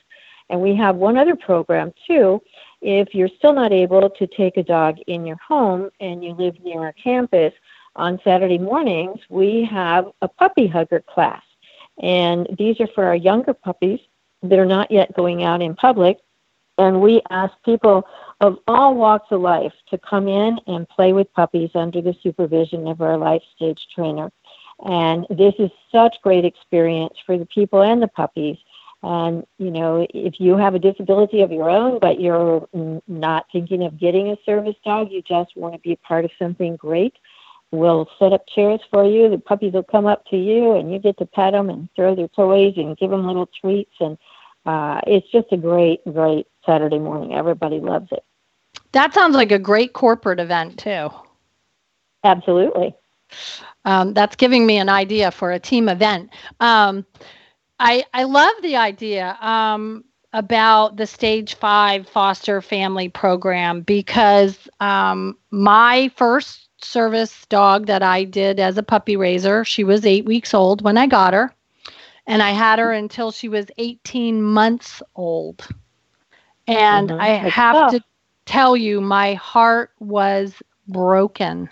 And 0.51 0.61
we 0.61 0.74
have 0.74 0.97
one 0.97 1.16
other 1.16 1.36
program, 1.36 1.95
too. 2.05 2.43
If 2.80 3.14
you're 3.14 3.30
still 3.38 3.53
not 3.53 3.72
able 3.72 4.11
to 4.11 4.26
take 4.26 4.57
a 4.57 4.64
dog 4.64 4.99
in 5.07 5.24
your 5.24 5.36
home 5.36 5.88
and 6.01 6.24
you 6.24 6.32
live 6.34 6.57
near 6.64 6.80
our 6.80 6.95
campus, 6.95 7.53
on 7.97 8.20
Saturday 8.24 8.59
mornings, 8.59 9.20
we 9.28 9.64
have 9.64 10.07
a 10.22 10.28
puppy 10.28 10.66
hugger 10.66 11.01
class. 11.01 11.43
And 12.03 12.49
these 12.59 12.80
are 12.80 12.88
for 12.88 13.05
our 13.05 13.16
younger 13.16 13.55
puppies 13.55 14.01
that 14.43 14.59
are 14.59 14.66
not 14.66 14.90
yet 14.90 15.14
going 15.14 15.45
out 15.45 15.62
in 15.62 15.74
public. 15.74 16.18
And 16.78 17.01
we 17.01 17.20
ask 17.30 17.53
people 17.64 18.07
of 18.40 18.59
all 18.66 18.95
walks 18.95 19.30
of 19.30 19.40
life 19.40 19.74
to 19.90 19.99
come 19.99 20.26
in 20.26 20.59
and 20.66 20.88
play 20.88 21.12
with 21.12 21.32
puppies 21.34 21.70
under 21.74 22.01
the 22.01 22.16
supervision 22.22 22.88
of 22.88 23.01
our 23.01 23.18
life 23.18 23.43
stage 23.55 23.86
trainer. 23.95 24.32
And 24.84 25.26
this 25.30 25.55
is 25.59 25.70
such 25.93 26.16
great 26.22 26.45
experience 26.45 27.14
for 27.24 27.38
the 27.38 27.47
people 27.47 27.82
and 27.82 28.03
the 28.03 28.09
puppies. 28.09 28.57
And, 29.05 29.45
you 29.59 29.70
know, 29.70 30.07
if 30.11 30.40
you 30.40 30.57
have 30.57 30.74
a 30.74 30.78
disability 30.78 31.43
of 31.43 31.53
your 31.53 31.68
own, 31.68 31.99
but 31.99 32.20
you're 32.20 32.68
not 33.07 33.47
thinking 33.53 33.84
of 33.84 33.99
getting 33.99 34.28
a 34.28 34.36
service 34.47 34.76
dog, 34.84 35.11
you 35.11 35.22
just 35.22 35.57
want 35.57 35.74
to 35.74 35.80
be 35.80 35.97
part 35.97 36.24
of 36.24 36.30
something 36.38 36.76
great, 36.76 37.14
will 37.73 38.09
set 38.18 38.33
up 38.33 38.47
chairs 38.55 38.81
for 38.91 39.05
you. 39.05 39.29
The 39.29 39.39
puppies 39.39 39.73
will 39.73 39.83
come 39.83 40.07
up 40.07 40.25
to 40.27 40.37
you, 40.37 40.77
and 40.77 40.93
you 40.93 40.99
get 40.99 41.18
to 41.18 41.27
pet 41.27 41.53
them 41.53 41.70
and 41.70 41.89
throw 41.97 42.14
their 42.14 42.29
toys 42.29 42.75
and 42.77 42.97
give 42.97 43.11
them 43.11 43.27
little 43.27 43.49
treats. 43.61 43.95
And 43.99 44.18
uh, 44.64 45.01
it's 45.07 45.29
just 45.31 45.49
a 45.51 45.57
great, 45.57 46.05
great 46.05 46.47
Saturday 46.64 46.99
morning. 46.99 47.35
Everybody 47.35 47.81
loves 47.81 48.09
it. 48.12 48.25
That 48.93 49.14
sounds 49.14 49.35
like 49.35 49.51
a 49.51 49.59
great 49.59 49.95
corporate 49.95 50.39
event 50.39 50.79
too. 50.79 51.11
Absolutely. 52.25 52.95
Um, 53.85 54.12
that's 54.14 54.37
giving 54.37 54.66
me 54.66 54.79
an 54.79 54.89
idea 54.89 55.31
for 55.31 55.51
a 55.51 55.59
team 55.59 55.89
event. 55.89 56.31
Um, 56.61 57.05
I 57.79 58.05
I 58.12 58.25
love 58.25 58.53
the 58.62 58.77
idea 58.77 59.37
um, 59.41 60.05
about 60.33 60.97
the 60.97 61.07
stage 61.07 61.55
five 61.55 62.09
foster 62.09 62.61
family 62.61 63.09
program 63.09 63.81
because 63.81 64.68
um, 64.81 65.37
my 65.51 66.11
first 66.16 66.68
service 66.85 67.47
dog 67.47 67.87
that 67.87 68.03
I 68.03 68.24
did 68.24 68.61
as 68.61 68.78
a 68.78 68.83
puppy 68.83 69.16
raiser, 69.16 69.64
she 69.64 69.85
was 69.85 70.07
eight 70.07 70.24
weeks 70.24 70.55
old 70.55 70.83
when 70.83 70.99
I 70.99 71.07
got 71.07 71.35
her, 71.35 71.55
and 72.26 72.43
I 72.43 72.51
had 72.51 72.78
her 72.78 72.93
until 72.93 73.33
she 73.33 73.49
was 73.49 73.66
18 73.78 74.43
months 74.43 75.03
old. 75.16 75.66
And 76.66 77.11
mm-hmm. 77.11 77.20
I 77.20 77.28
have 77.28 77.74
tough. 77.74 77.93
to 77.93 78.05
tell 78.47 78.76
you, 78.76 79.01
my 79.01 79.35
heart 79.35 79.91
was 79.99 80.55
broken 80.89 81.68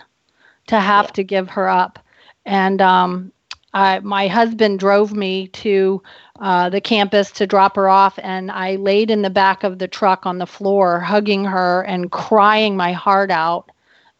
to 0.67 0.79
have 0.79 1.05
yeah. 1.05 1.11
to 1.11 1.23
give 1.23 1.49
her 1.49 1.69
up. 1.69 1.99
And 2.45 2.81
um, 2.81 3.31
I, 3.73 3.99
my 3.99 4.27
husband 4.27 4.79
drove 4.79 5.13
me 5.13 5.47
to 5.49 6.01
uh, 6.39 6.69
the 6.69 6.81
campus 6.81 7.31
to 7.31 7.47
drop 7.47 7.75
her 7.75 7.87
off, 7.87 8.17
and 8.21 8.51
I 8.51 8.75
laid 8.77 9.11
in 9.11 9.21
the 9.21 9.29
back 9.29 9.63
of 9.63 9.79
the 9.79 9.87
truck 9.87 10.25
on 10.25 10.39
the 10.39 10.47
floor, 10.47 10.99
hugging 10.99 11.45
her 11.45 11.83
and 11.83 12.11
crying 12.11 12.75
my 12.75 12.93
heart 12.93 13.31
out 13.31 13.71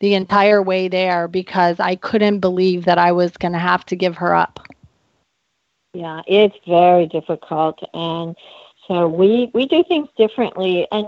the 0.01 0.15
entire 0.15 0.61
way 0.61 0.87
there 0.87 1.27
because 1.27 1.79
I 1.79 1.95
couldn't 1.95 2.39
believe 2.39 2.85
that 2.85 2.97
I 2.97 3.11
was 3.11 3.37
going 3.37 3.53
to 3.53 3.59
have 3.59 3.85
to 3.85 3.95
give 3.95 4.15
her 4.17 4.35
up. 4.35 4.59
Yeah, 5.93 6.21
it's 6.27 6.55
very 6.67 7.05
difficult, 7.07 7.79
and 7.93 8.35
so 8.87 9.07
we 9.07 9.51
we 9.53 9.67
do 9.67 9.83
things 9.87 10.07
differently. 10.17 10.87
And 10.91 11.07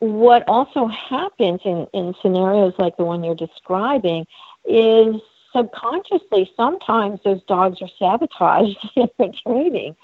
what 0.00 0.44
also 0.48 0.86
happens 0.86 1.60
in 1.64 1.86
in 1.92 2.14
scenarios 2.22 2.74
like 2.78 2.96
the 2.96 3.04
one 3.04 3.24
you're 3.24 3.34
describing 3.34 4.26
is 4.64 5.16
subconsciously 5.54 6.50
sometimes 6.56 7.20
those 7.24 7.42
dogs 7.44 7.78
are 7.80 7.88
sabotaged 7.98 8.78
in 8.96 9.08
their 9.18 9.32
training 9.46 9.96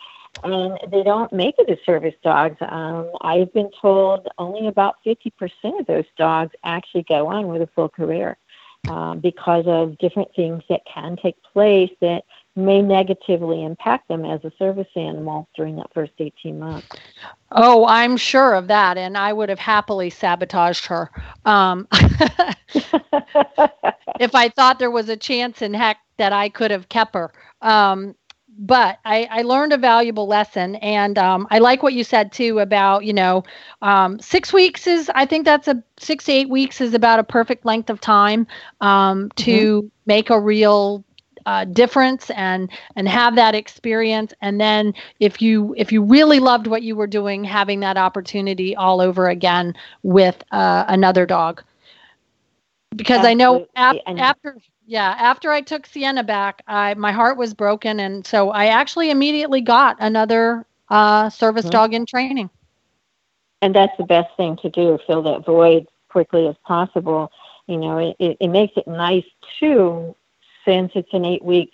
and 0.43 0.79
they 0.91 1.03
don't 1.03 1.33
make 1.33 1.55
it 1.59 1.71
as 1.71 1.79
service 1.85 2.15
dogs. 2.23 2.57
Um, 2.61 3.11
I've 3.21 3.53
been 3.53 3.71
told 3.81 4.29
only 4.39 4.67
about 4.67 4.97
50% 5.07 5.33
of 5.81 5.87
those 5.87 6.05
dogs 6.17 6.53
actually 6.65 7.05
go 7.05 7.29
on 7.29 7.49
with 7.49 7.63
a 7.63 7.69
full 7.69 7.89
career 7.89 8.37
um, 8.89 9.21
because 9.21 9.65
of 9.67 9.97
different 9.99 10.35
things 10.35 10.63
that 10.69 10.83
can 10.93 11.17
take 11.17 11.37
place 11.43 11.91
that 12.01 12.25
may 12.57 12.83
negatively 12.83 13.65
impact 13.65 14.09
them 14.09 14.25
as 14.25 14.45
a 14.45 14.53
service 14.59 14.89
animal 14.95 15.49
during 15.57 15.77
that 15.77 15.93
first 15.93 16.13
18 16.19 16.59
months. 16.59 16.87
Oh, 17.51 17.87
I'm 17.87 18.17
sure 18.17 18.55
of 18.55 18.69
that. 18.69 18.97
And 18.97 19.17
I 19.19 19.33
would 19.33 19.49
have 19.49 19.59
happily 19.59 20.11
sabotaged 20.11 20.87
her. 20.87 21.11
Um, 21.45 21.89
if 24.21 24.35
I 24.35 24.51
thought 24.55 24.79
there 24.79 24.91
was 24.91 25.09
a 25.09 25.17
chance 25.17 25.63
in 25.63 25.75
heck 25.75 25.99
that 26.17 26.33
I 26.33 26.49
could 26.49 26.71
have 26.71 26.89
kept 26.89 27.15
her. 27.15 27.33
Um, 27.61 28.15
but 28.59 28.99
I, 29.05 29.29
I, 29.31 29.43
learned 29.43 29.73
a 29.73 29.79
valuable 29.79 30.27
lesson 30.27 30.77
and 30.77 31.19
um, 31.19 31.47
i 31.51 31.59
like 31.59 31.83
what 31.83 31.93
you 31.93 32.05
said 32.05 32.33
too 32.33 32.59
about 32.61 33.05
you 33.05 33.13
know 33.13 33.45
um, 33.83 34.19
six 34.21 34.53
weeks 34.53 34.87
is 34.87 35.11
i 35.15 35.27
think 35.27 35.45
that's 35.45 35.69
a 35.69 35.83
six 35.99 36.25
to 36.25 36.33
eight 36.33 36.49
weeks 36.49 36.81
is 36.81 36.95
about 36.95 37.19
a 37.19 37.25
perfect 37.25 37.65
length 37.65 37.91
of 37.91 38.01
time 38.01 38.47
um, 38.81 39.31
to 39.37 39.83
mm-hmm. 39.83 39.87
make 40.07 40.31
a 40.31 40.39
real 40.39 41.05
uh, 41.47 41.65
difference 41.67 42.31
and 42.31 42.71
and 42.97 43.09
have 43.09 43.37
that 43.37 43.55
experience 43.55 44.33
and 44.41 44.61
then 44.61 44.95
if 45.21 45.43
you 45.43 45.75
if 45.77 45.93
you 45.93 46.03
really 46.03 46.41
loved 46.41 46.67
what 46.67 46.83
you 46.83 46.97
were 46.97 47.07
doing 47.07 47.45
having 47.45 47.81
that 47.81 47.99
opportunity 47.99 48.75
all 48.77 49.01
over 49.01 49.29
again 49.29 49.75
with 50.03 50.43
uh, 50.53 50.85
another 50.89 51.27
dog 51.27 51.63
because 52.97 53.19
Absolutely. 53.19 53.31
i 53.31 53.35
know 53.35 53.67
ap- 53.77 54.19
after 54.19 54.57
yeah 54.87 55.15
after 55.19 55.51
i 55.51 55.61
took 55.61 55.87
sienna 55.87 56.23
back 56.23 56.63
i 56.67 56.95
my 56.95 57.13
heart 57.13 57.37
was 57.37 57.55
broken 57.55 58.01
and 58.01 58.27
so 58.27 58.51
i 58.51 58.67
actually 58.67 59.11
immediately 59.11 59.61
got 59.61 59.97
another 60.01 60.65
uh, 60.91 61.31
service 61.31 61.65
mm-hmm. 61.65 61.71
dog 61.71 61.95
in 61.95 62.05
training 62.05 62.51
and 63.63 63.75
that's 63.75 63.97
the 63.97 64.05
best 64.05 64.29
thing 64.37 64.57
to 64.57 64.69
do 64.71 64.99
fill 65.07 65.23
that 65.23 65.45
void 65.45 65.87
quickly 66.09 66.47
as 66.47 66.57
possible 66.65 67.31
you 67.67 67.77
know 67.77 67.99
it, 67.99 68.17
it, 68.19 68.37
it 68.41 68.49
makes 68.49 68.77
it 68.77 68.87
nice 68.87 69.25
too 69.59 70.15
since 70.65 70.93
it's 70.95 71.13
an 71.13 71.25
eight 71.25 71.45
week 71.45 71.73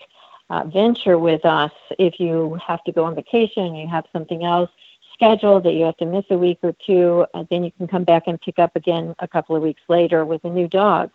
uh, 0.50 0.64
venture 0.64 1.16
with 1.16 1.44
us, 1.44 1.70
if 1.98 2.18
you 2.18 2.58
have 2.66 2.82
to 2.84 2.92
go 2.92 3.04
on 3.04 3.14
vacation, 3.14 3.74
you 3.76 3.88
have 3.88 4.04
something 4.12 4.44
else 4.44 4.70
scheduled 5.14 5.62
that 5.64 5.74
you 5.74 5.84
have 5.84 5.96
to 5.98 6.06
miss 6.06 6.24
a 6.30 6.36
week 6.36 6.58
or 6.62 6.74
two, 6.84 7.24
uh, 7.34 7.44
then 7.50 7.62
you 7.62 7.70
can 7.70 7.86
come 7.86 8.04
back 8.04 8.24
and 8.26 8.40
pick 8.40 8.58
up 8.58 8.74
again 8.74 9.14
a 9.20 9.28
couple 9.28 9.54
of 9.54 9.62
weeks 9.62 9.82
later 9.88 10.24
with 10.24 10.42
a 10.44 10.50
new 10.50 10.66
dog. 10.66 11.11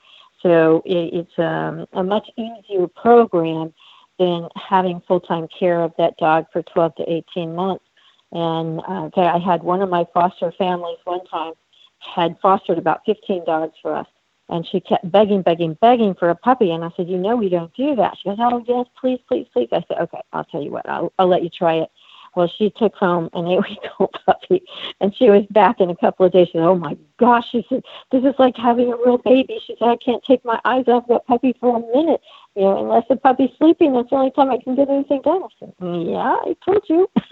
So 0.46 0.84
it, 0.86 1.26
it's 1.26 1.40
um, 1.40 1.88
a 1.94 2.04
much 2.04 2.30
easier 2.38 2.86
program 2.88 3.74
than 4.20 4.48
having 4.56 5.02
full 5.08 5.20
time 5.20 5.48
care 5.48 5.82
of 5.82 5.92
that 5.98 6.18
dog 6.18 6.46
for 6.54 6.62
12 6.62 6.96
to 6.98 7.12
18 7.12 7.56
months. 7.56 7.84
And 8.32 8.80
uh, 8.88 9.06
okay, 9.06 9.26
I 9.26 9.40
had 9.40 9.64
one 9.64 9.82
of 9.82 9.90
my 9.90 10.06
foster 10.14 10.52
families 10.52 11.00
one 11.06 11.26
time 11.26 11.54
had 12.00 12.38
fostered 12.44 12.78
about 12.78 13.02
15 13.08 13.46
dogs 13.46 13.74
for 13.82 13.96
us 13.96 14.08
and 14.50 14.68
she 14.68 14.80
kept 14.80 15.10
begging, 15.12 15.42
begging, 15.42 15.76
begging 15.82 16.14
for 16.14 16.30
a 16.30 16.36
puppy. 16.36 16.70
And 16.72 16.84
I 16.84 16.90
said, 16.96 17.10
you 17.10 17.18
know, 17.18 17.36
we 17.36 17.50
don't 17.50 17.74
do 17.74 17.96
that. 17.96 18.16
She 18.22 18.30
goes, 18.30 18.38
oh, 18.40 18.64
yes, 18.68 18.86
please, 19.00 19.20
please, 19.28 19.48
please. 19.52 19.70
I 19.72 19.84
said, 19.88 19.98
okay, 20.02 20.22
I'll 20.34 20.44
tell 20.46 20.62
you 20.62 20.72
what, 20.72 20.88
I'll, 20.88 21.12
I'll 21.18 21.28
let 21.28 21.44
you 21.44 21.50
try 21.50 21.76
it. 21.76 21.90
Well, 22.36 22.48
she 22.48 22.70
took 22.70 22.96
home 22.96 23.30
an 23.34 23.48
eight 23.48 23.62
week 23.64 23.80
old 24.00 24.16
puppy, 24.26 24.64
and 25.00 25.16
she 25.16 25.30
was 25.30 25.46
back 25.50 25.80
in 25.80 25.90
a 25.90 25.96
couple 25.96 26.26
of 26.26 26.32
days. 26.32 26.48
She 26.48 26.54
said, 26.54 26.64
Oh 26.64 26.76
my 26.76 26.98
gosh, 27.18 27.50
she 27.50 27.66
said, 27.70 27.84
This 28.12 28.24
is 28.24 28.36
like 28.38 28.58
having 28.58 28.92
a 28.92 28.98
real 28.98 29.18
baby. 29.18 29.60
She 29.66 29.76
said, 29.80 29.88
I 29.88 29.96
can't 29.98 30.24
take 30.24 30.44
my 30.44 30.60
eyes 30.66 30.88
off 30.88 31.08
that 31.08 31.26
puppy 31.28 31.56
for 31.60 31.78
a 31.78 31.98
minute. 31.98 32.22
You 32.56 32.64
know, 32.64 32.84
unless 32.84 33.08
the 33.10 33.16
puppy's 33.16 33.52
sleeping, 33.58 33.94
that's 33.94 34.10
the 34.10 34.16
only 34.16 34.32
time 34.32 34.52
I 34.52 34.58
can 34.58 34.76
get 34.76 34.90
anything 34.90 35.22
done. 35.22 35.44
I 35.44 35.48
said, 35.60 35.74
Yeah, 35.82 36.36
I 36.42 36.56
told 36.66 36.84
you. 36.90 37.10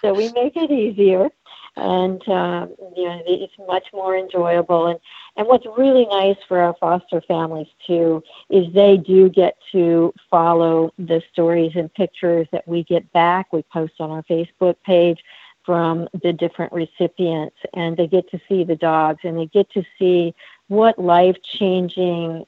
so 0.00 0.14
we 0.14 0.30
make 0.32 0.56
it 0.56 0.70
easier 0.70 1.30
and 1.76 2.26
um, 2.28 2.74
you 2.96 3.04
know 3.04 3.22
it's 3.26 3.52
much 3.66 3.86
more 3.92 4.16
enjoyable. 4.16 4.86
And 4.86 4.98
and 5.36 5.46
what's 5.46 5.66
really 5.78 6.06
nice 6.06 6.36
for 6.46 6.58
our 6.60 6.74
foster 6.78 7.20
families 7.22 7.68
too 7.86 8.22
is 8.50 8.72
they 8.72 8.96
do 8.96 9.28
get 9.28 9.56
to 9.72 10.12
follow 10.30 10.92
the 10.98 11.22
stories 11.32 11.72
and 11.74 11.92
pictures 11.94 12.46
that 12.52 12.66
we 12.66 12.84
get 12.84 13.10
back. 13.12 13.52
We 13.52 13.62
post 13.62 13.94
on 14.00 14.10
our 14.10 14.22
Facebook 14.24 14.76
page 14.84 15.20
from 15.64 16.08
the 16.22 16.32
different 16.32 16.72
recipients, 16.72 17.56
and 17.74 17.96
they 17.96 18.06
get 18.06 18.30
to 18.30 18.40
see 18.48 18.64
the 18.64 18.76
dogs 18.76 19.20
and 19.22 19.38
they 19.38 19.46
get 19.46 19.70
to 19.70 19.84
see 19.98 20.34
what 20.68 20.98
life 20.98 21.36
changing 21.58 22.44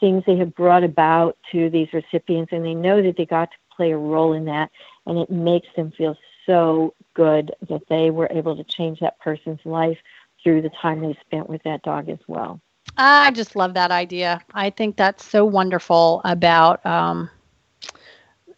things 0.00 0.22
they 0.26 0.36
have 0.36 0.54
brought 0.54 0.84
about 0.84 1.36
to 1.52 1.70
these 1.70 1.92
recipients, 1.92 2.52
and 2.52 2.64
they 2.64 2.74
know 2.74 3.02
that 3.02 3.16
they 3.16 3.26
got 3.26 3.50
to 3.50 3.56
play 3.74 3.92
a 3.92 3.96
role 3.96 4.32
in 4.32 4.44
that, 4.44 4.70
and 5.06 5.18
it 5.18 5.30
makes 5.30 5.68
them 5.76 5.90
feel 5.92 6.16
so 6.48 6.94
good 7.14 7.52
that 7.68 7.82
they 7.88 8.10
were 8.10 8.28
able 8.30 8.56
to 8.56 8.64
change 8.64 9.00
that 9.00 9.18
person's 9.20 9.60
life 9.64 9.98
through 10.42 10.62
the 10.62 10.70
time 10.80 11.00
they 11.00 11.16
spent 11.26 11.48
with 11.48 11.62
that 11.64 11.82
dog 11.82 12.08
as 12.08 12.18
well. 12.26 12.60
I 12.96 13.30
just 13.30 13.54
love 13.54 13.74
that 13.74 13.90
idea. 13.90 14.40
I 14.54 14.70
think 14.70 14.96
that's 14.96 15.24
so 15.24 15.44
wonderful 15.44 16.20
about 16.24 16.84
um, 16.86 17.30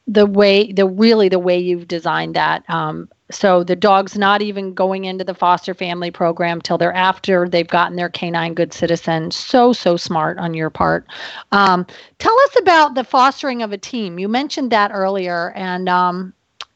the 0.07 0.25
way, 0.25 0.73
the 0.73 0.87
really 0.87 1.29
the 1.29 1.39
way 1.39 1.59
you've 1.59 1.89
designed 1.89 2.37
that. 2.37 2.69
Um, 2.69 3.09
so 3.31 3.63
the 3.63 3.77
dog's 3.77 4.17
not 4.17 4.43
even 4.43 4.75
going 4.75 5.05
into 5.05 5.25
the 5.25 5.35
foster 5.35 5.75
family 5.75 6.11
program 6.11 6.61
till 6.61 6.79
they're 6.79 6.93
after 6.93 7.49
they've 7.49 7.69
gotten 7.69 7.97
their 7.97 8.09
canine 8.09 8.55
good 8.55 8.73
citizen. 8.73 9.31
So 9.31 9.73
so 9.73 9.97
smart 9.97 10.39
on 10.39 10.55
your 10.55 10.71
part. 10.71 11.07
Um, 11.53 11.87
tell 12.19 12.37
us 12.41 12.57
about 12.59 12.95
the 12.95 13.05
fostering 13.05 13.63
of 13.63 13.73
a 13.73 13.79
team. 13.79 14.19
You 14.19 14.29
mentioned 14.29 14.73
that 14.73 14.91
earlier, 14.93 15.53
and 15.53 15.89
um, 15.89 16.33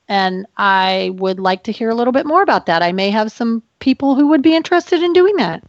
and 0.08 0.46
I 0.56 1.10
would 1.14 1.40
like 1.40 1.62
to 1.64 1.72
hear 1.72 1.90
a 1.90 1.94
little 1.94 2.12
bit 2.12 2.26
more 2.26 2.42
about 2.42 2.66
that. 2.66 2.82
I 2.82 2.92
may 2.92 3.10
have 3.10 3.32
some 3.32 3.62
people 3.78 4.14
who 4.14 4.28
would 4.28 4.42
be 4.42 4.54
interested 4.54 5.02
in 5.02 5.12
doing 5.12 5.36
that. 5.36 5.64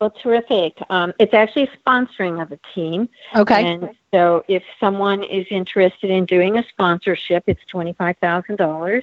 Well, 0.00 0.10
terrific. 0.22 0.76
Um, 0.90 1.14
it's 1.18 1.32
actually 1.32 1.70
sponsoring 1.86 2.42
of 2.42 2.52
a 2.52 2.58
team. 2.74 3.08
Okay. 3.34 3.66
And 3.66 3.90
so 4.12 4.44
if 4.46 4.62
someone 4.78 5.24
is 5.24 5.46
interested 5.50 6.10
in 6.10 6.26
doing 6.26 6.58
a 6.58 6.64
sponsorship, 6.68 7.44
it's 7.46 7.62
$25,000. 7.72 9.02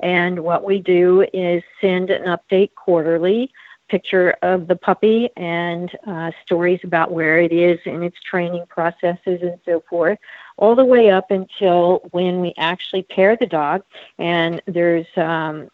And 0.00 0.40
what 0.40 0.64
we 0.64 0.80
do 0.80 1.24
is 1.32 1.62
send 1.80 2.10
an 2.10 2.24
update 2.24 2.74
quarterly 2.74 3.50
picture 3.88 4.34
of 4.42 4.66
the 4.66 4.76
puppy 4.76 5.28
and 5.36 5.90
uh, 6.06 6.30
stories 6.44 6.80
about 6.84 7.12
where 7.12 7.38
it 7.38 7.52
is 7.52 7.78
in 7.84 8.02
its 8.02 8.16
training 8.28 8.64
processes 8.68 9.40
and 9.42 9.58
so 9.64 9.82
forth, 9.88 10.18
all 10.56 10.74
the 10.74 10.84
way 10.84 11.10
up 11.10 11.30
until 11.30 12.00
when 12.10 12.40
we 12.40 12.54
actually 12.56 13.02
pair 13.02 13.36
the 13.36 13.46
dog. 13.46 13.82
And 14.18 14.62
there's 14.66 15.06
um, 15.16 15.68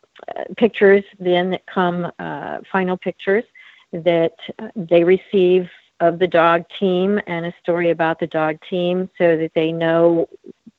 pictures 0.56 1.04
then 1.18 1.50
that 1.50 1.66
come, 1.66 2.10
uh, 2.18 2.58
final 2.70 2.96
pictures 2.96 3.44
that 3.92 4.34
they 4.76 5.04
receive 5.04 5.68
of 6.00 6.18
the 6.18 6.26
dog 6.26 6.64
team 6.78 7.20
and 7.26 7.46
a 7.46 7.54
story 7.62 7.90
about 7.90 8.18
the 8.18 8.26
dog 8.26 8.58
team 8.68 9.10
so 9.18 9.36
that 9.36 9.52
they 9.54 9.70
know 9.70 10.28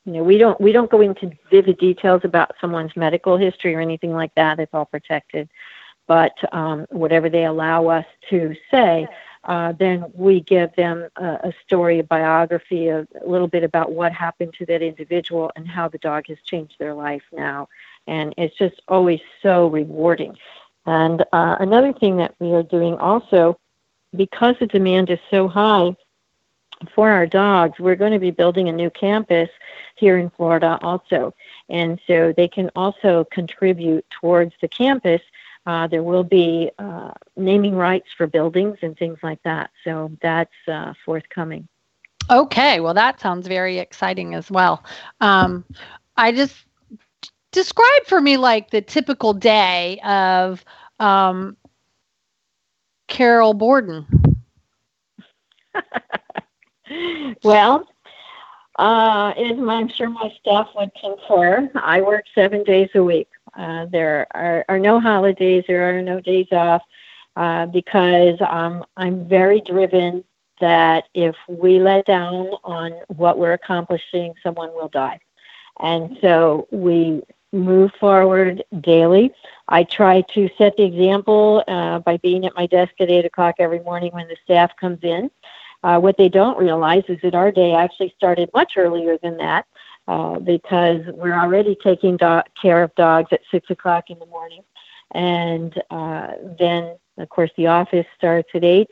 you 0.04 0.14
know 0.14 0.22
we 0.24 0.36
don't 0.36 0.60
we 0.60 0.72
don't 0.72 0.90
go 0.90 1.00
into 1.00 1.30
vivid 1.50 1.78
details 1.78 2.22
about 2.24 2.52
someone's 2.60 2.96
medical 2.96 3.36
history 3.36 3.74
or 3.74 3.80
anything 3.80 4.12
like 4.12 4.34
that 4.34 4.58
it's 4.58 4.74
all 4.74 4.84
protected 4.84 5.48
but 6.08 6.32
um, 6.52 6.86
whatever 6.90 7.28
they 7.28 7.44
allow 7.44 7.86
us 7.86 8.04
to 8.28 8.54
say 8.70 9.06
uh, 9.44 9.72
then 9.72 10.04
we 10.14 10.40
give 10.40 10.74
them 10.76 11.08
a, 11.16 11.24
a 11.24 11.52
story, 11.66 11.98
a 11.98 12.04
biography, 12.04 12.88
a, 12.88 13.00
a 13.00 13.26
little 13.26 13.48
bit 13.48 13.64
about 13.64 13.92
what 13.92 14.12
happened 14.12 14.54
to 14.54 14.66
that 14.66 14.82
individual 14.82 15.50
and 15.56 15.66
how 15.66 15.88
the 15.88 15.98
dog 15.98 16.26
has 16.28 16.38
changed 16.44 16.76
their 16.78 16.94
life 16.94 17.22
now. 17.32 17.68
And 18.06 18.34
it's 18.36 18.56
just 18.56 18.80
always 18.88 19.20
so 19.42 19.68
rewarding. 19.68 20.36
And 20.86 21.22
uh, 21.32 21.56
another 21.60 21.92
thing 21.92 22.16
that 22.18 22.34
we 22.38 22.52
are 22.52 22.62
doing 22.62 22.96
also, 22.98 23.58
because 24.14 24.56
the 24.60 24.66
demand 24.66 25.10
is 25.10 25.18
so 25.30 25.48
high 25.48 25.96
for 26.94 27.10
our 27.10 27.26
dogs, 27.26 27.78
we're 27.78 27.96
going 27.96 28.12
to 28.12 28.18
be 28.18 28.30
building 28.30 28.68
a 28.68 28.72
new 28.72 28.90
campus 28.90 29.48
here 29.96 30.18
in 30.18 30.30
Florida 30.30 30.78
also. 30.82 31.34
And 31.68 32.00
so 32.06 32.32
they 32.36 32.48
can 32.48 32.70
also 32.74 33.24
contribute 33.30 34.04
towards 34.10 34.54
the 34.60 34.68
campus. 34.68 35.20
Uh, 35.64 35.86
there 35.86 36.02
will 36.02 36.24
be 36.24 36.70
uh, 36.78 37.12
naming 37.36 37.74
rights 37.76 38.08
for 38.16 38.26
buildings 38.26 38.78
and 38.82 38.96
things 38.98 39.18
like 39.22 39.40
that. 39.44 39.70
So 39.84 40.10
that's 40.20 40.50
uh, 40.66 40.94
forthcoming. 41.04 41.68
Okay, 42.30 42.80
well, 42.80 42.94
that 42.94 43.20
sounds 43.20 43.46
very 43.46 43.78
exciting 43.78 44.34
as 44.34 44.50
well. 44.50 44.84
Um, 45.20 45.64
I 46.16 46.32
just 46.32 46.56
describe 47.52 48.06
for 48.06 48.20
me 48.20 48.36
like 48.36 48.70
the 48.70 48.80
typical 48.80 49.32
day 49.34 50.00
of 50.04 50.64
um, 50.98 51.56
Carol 53.08 53.54
Borden. 53.54 54.06
well, 57.44 57.86
uh, 58.78 59.32
as 59.36 59.58
I'm 59.58 59.88
sure 59.88 60.08
my 60.08 60.32
staff 60.40 60.68
would 60.76 60.90
concur, 61.00 61.70
I 61.74 62.00
work 62.00 62.24
seven 62.34 62.64
days 62.64 62.88
a 62.94 63.02
week. 63.02 63.28
Uh, 63.56 63.86
there 63.86 64.26
are, 64.32 64.64
are, 64.68 64.78
no 64.78 64.98
holidays, 64.98 65.64
there 65.68 65.96
are 65.98 66.02
no 66.02 66.20
days 66.20 66.46
off, 66.52 66.82
uh, 67.36 67.66
because 67.66 68.38
um, 68.48 68.84
I'm 68.96 69.28
very 69.28 69.60
driven 69.60 70.24
that 70.60 71.04
if 71.14 71.34
we 71.48 71.80
let 71.80 72.06
down 72.06 72.50
on 72.64 72.92
what 73.08 73.38
we're 73.38 73.52
accomplishing, 73.52 74.32
someone 74.42 74.70
will 74.74 74.88
die. 74.88 75.18
And 75.80 76.16
so 76.20 76.68
we 76.70 77.22
move 77.52 77.90
forward 78.00 78.64
daily. 78.80 79.32
I 79.68 79.84
try 79.84 80.22
to 80.34 80.48
set 80.56 80.76
the 80.76 80.84
example 80.84 81.62
uh, 81.68 81.98
by 81.98 82.16
being 82.18 82.46
at 82.46 82.54
my 82.56 82.66
desk 82.66 82.92
at 83.00 83.10
8 83.10 83.24
o'clock 83.24 83.56
every 83.58 83.80
morning 83.80 84.12
when 84.12 84.28
the 84.28 84.36
staff 84.44 84.70
comes 84.80 85.00
in. 85.02 85.30
Uh, 85.82 85.98
what 85.98 86.16
they 86.16 86.28
don't 86.28 86.58
realize 86.58 87.02
is 87.08 87.18
that 87.22 87.34
our 87.34 87.50
day 87.50 87.74
actually 87.74 88.14
started 88.16 88.48
much 88.54 88.74
earlier 88.76 89.18
than 89.18 89.36
that 89.38 89.66
uh, 90.08 90.38
because 90.38 91.00
we're 91.14 91.38
already 91.38 91.76
taking 91.82 92.16
do- 92.16 92.42
care 92.60 92.82
of 92.82 92.94
dogs 92.94 93.28
at 93.32 93.40
6 93.50 93.70
o'clock 93.70 94.10
in 94.10 94.18
the 94.18 94.26
morning. 94.26 94.62
And 95.12 95.80
uh, 95.90 96.32
then, 96.58 96.96
of 97.18 97.28
course, 97.28 97.50
the 97.56 97.66
office 97.68 98.06
starts 98.16 98.48
at 98.54 98.64
8. 98.64 98.88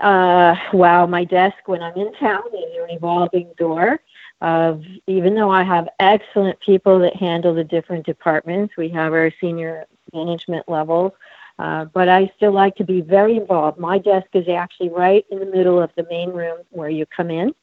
Uh, 0.00 0.56
wow, 0.72 1.06
my 1.06 1.24
desk 1.24 1.56
when 1.66 1.82
I'm 1.82 1.96
in 1.96 2.12
town 2.14 2.42
is 2.52 2.76
a 2.76 2.92
revolving 2.92 3.52
door 3.56 4.00
of 4.40 4.82
even 5.06 5.34
though 5.34 5.50
I 5.50 5.62
have 5.62 5.88
excellent 6.00 6.58
people 6.60 6.98
that 7.00 7.16
handle 7.16 7.54
the 7.54 7.64
different 7.64 8.04
departments, 8.04 8.74
we 8.76 8.88
have 8.90 9.12
our 9.12 9.30
senior 9.40 9.86
management 10.12 10.68
levels, 10.68 11.12
uh, 11.58 11.84
but 11.86 12.08
I 12.08 12.30
still 12.36 12.52
like 12.52 12.74
to 12.76 12.84
be 12.84 13.00
very 13.00 13.36
involved. 13.36 13.78
My 13.78 13.98
desk 13.98 14.26
is 14.34 14.48
actually 14.48 14.88
right 14.88 15.24
in 15.30 15.38
the 15.38 15.46
middle 15.46 15.80
of 15.80 15.90
the 15.96 16.06
main 16.10 16.30
room 16.30 16.58
where 16.70 16.90
you 16.90 17.06
come 17.06 17.30
in 17.30 17.54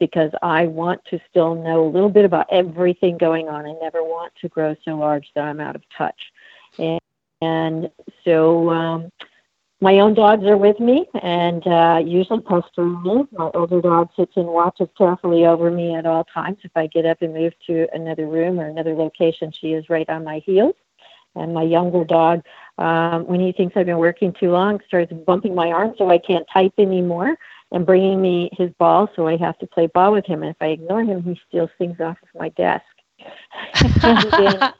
because 0.00 0.32
I 0.42 0.66
want 0.66 1.04
to 1.10 1.20
still 1.30 1.54
know 1.54 1.86
a 1.86 1.90
little 1.90 2.08
bit 2.08 2.24
about 2.24 2.46
everything 2.50 3.18
going 3.18 3.48
on. 3.48 3.66
I 3.66 3.74
never 3.80 4.02
want 4.02 4.32
to 4.40 4.48
grow 4.48 4.74
so 4.84 4.96
large 4.96 5.30
that 5.36 5.44
I'm 5.44 5.60
out 5.60 5.76
of 5.76 5.82
touch. 5.96 6.20
And, 6.78 7.00
and 7.40 7.90
so 8.24 8.70
um, 8.70 9.12
my 9.80 10.00
own 10.00 10.14
dogs 10.14 10.44
are 10.44 10.56
with 10.56 10.80
me 10.80 11.06
and 11.22 11.64
uh, 11.66 12.00
usually 12.04 12.40
pestering 12.40 13.02
me. 13.02 13.24
My 13.32 13.50
older 13.54 13.80
dog 13.80 14.08
sits 14.16 14.32
and 14.36 14.46
watches 14.46 14.88
carefully 14.96 15.46
over 15.46 15.70
me 15.70 15.94
at 15.94 16.06
all 16.06 16.24
times. 16.24 16.58
If 16.64 16.72
I 16.74 16.86
get 16.86 17.06
up 17.06 17.22
and 17.22 17.34
move 17.34 17.52
to 17.66 17.86
another 17.92 18.26
room 18.26 18.58
or 18.58 18.66
another 18.66 18.94
location, 18.94 19.52
she 19.58 19.74
is 19.74 19.88
right 19.88 20.08
on 20.08 20.24
my 20.24 20.40
heels. 20.44 20.74
And 21.36 21.54
my 21.54 21.62
younger 21.62 22.04
dog, 22.04 22.42
um, 22.78 23.24
when 23.26 23.38
he 23.38 23.52
thinks 23.52 23.76
I've 23.76 23.86
been 23.86 23.98
working 23.98 24.34
too 24.38 24.50
long, 24.50 24.80
starts 24.88 25.12
bumping 25.12 25.54
my 25.54 25.68
arm 25.68 25.94
so 25.96 26.10
I 26.10 26.18
can't 26.18 26.46
type 26.52 26.72
anymore 26.76 27.36
and 27.72 27.86
bringing 27.86 28.20
me 28.20 28.50
his 28.52 28.70
ball 28.78 29.08
so 29.14 29.26
I 29.26 29.36
have 29.36 29.58
to 29.58 29.66
play 29.66 29.86
ball 29.86 30.12
with 30.12 30.26
him. 30.26 30.42
And 30.42 30.50
if 30.50 30.56
I 30.60 30.66
ignore 30.66 31.04
him, 31.04 31.22
he 31.22 31.40
steals 31.48 31.70
things 31.78 32.00
off 32.00 32.16
of 32.22 32.28
my 32.38 32.48
desk. 32.50 32.84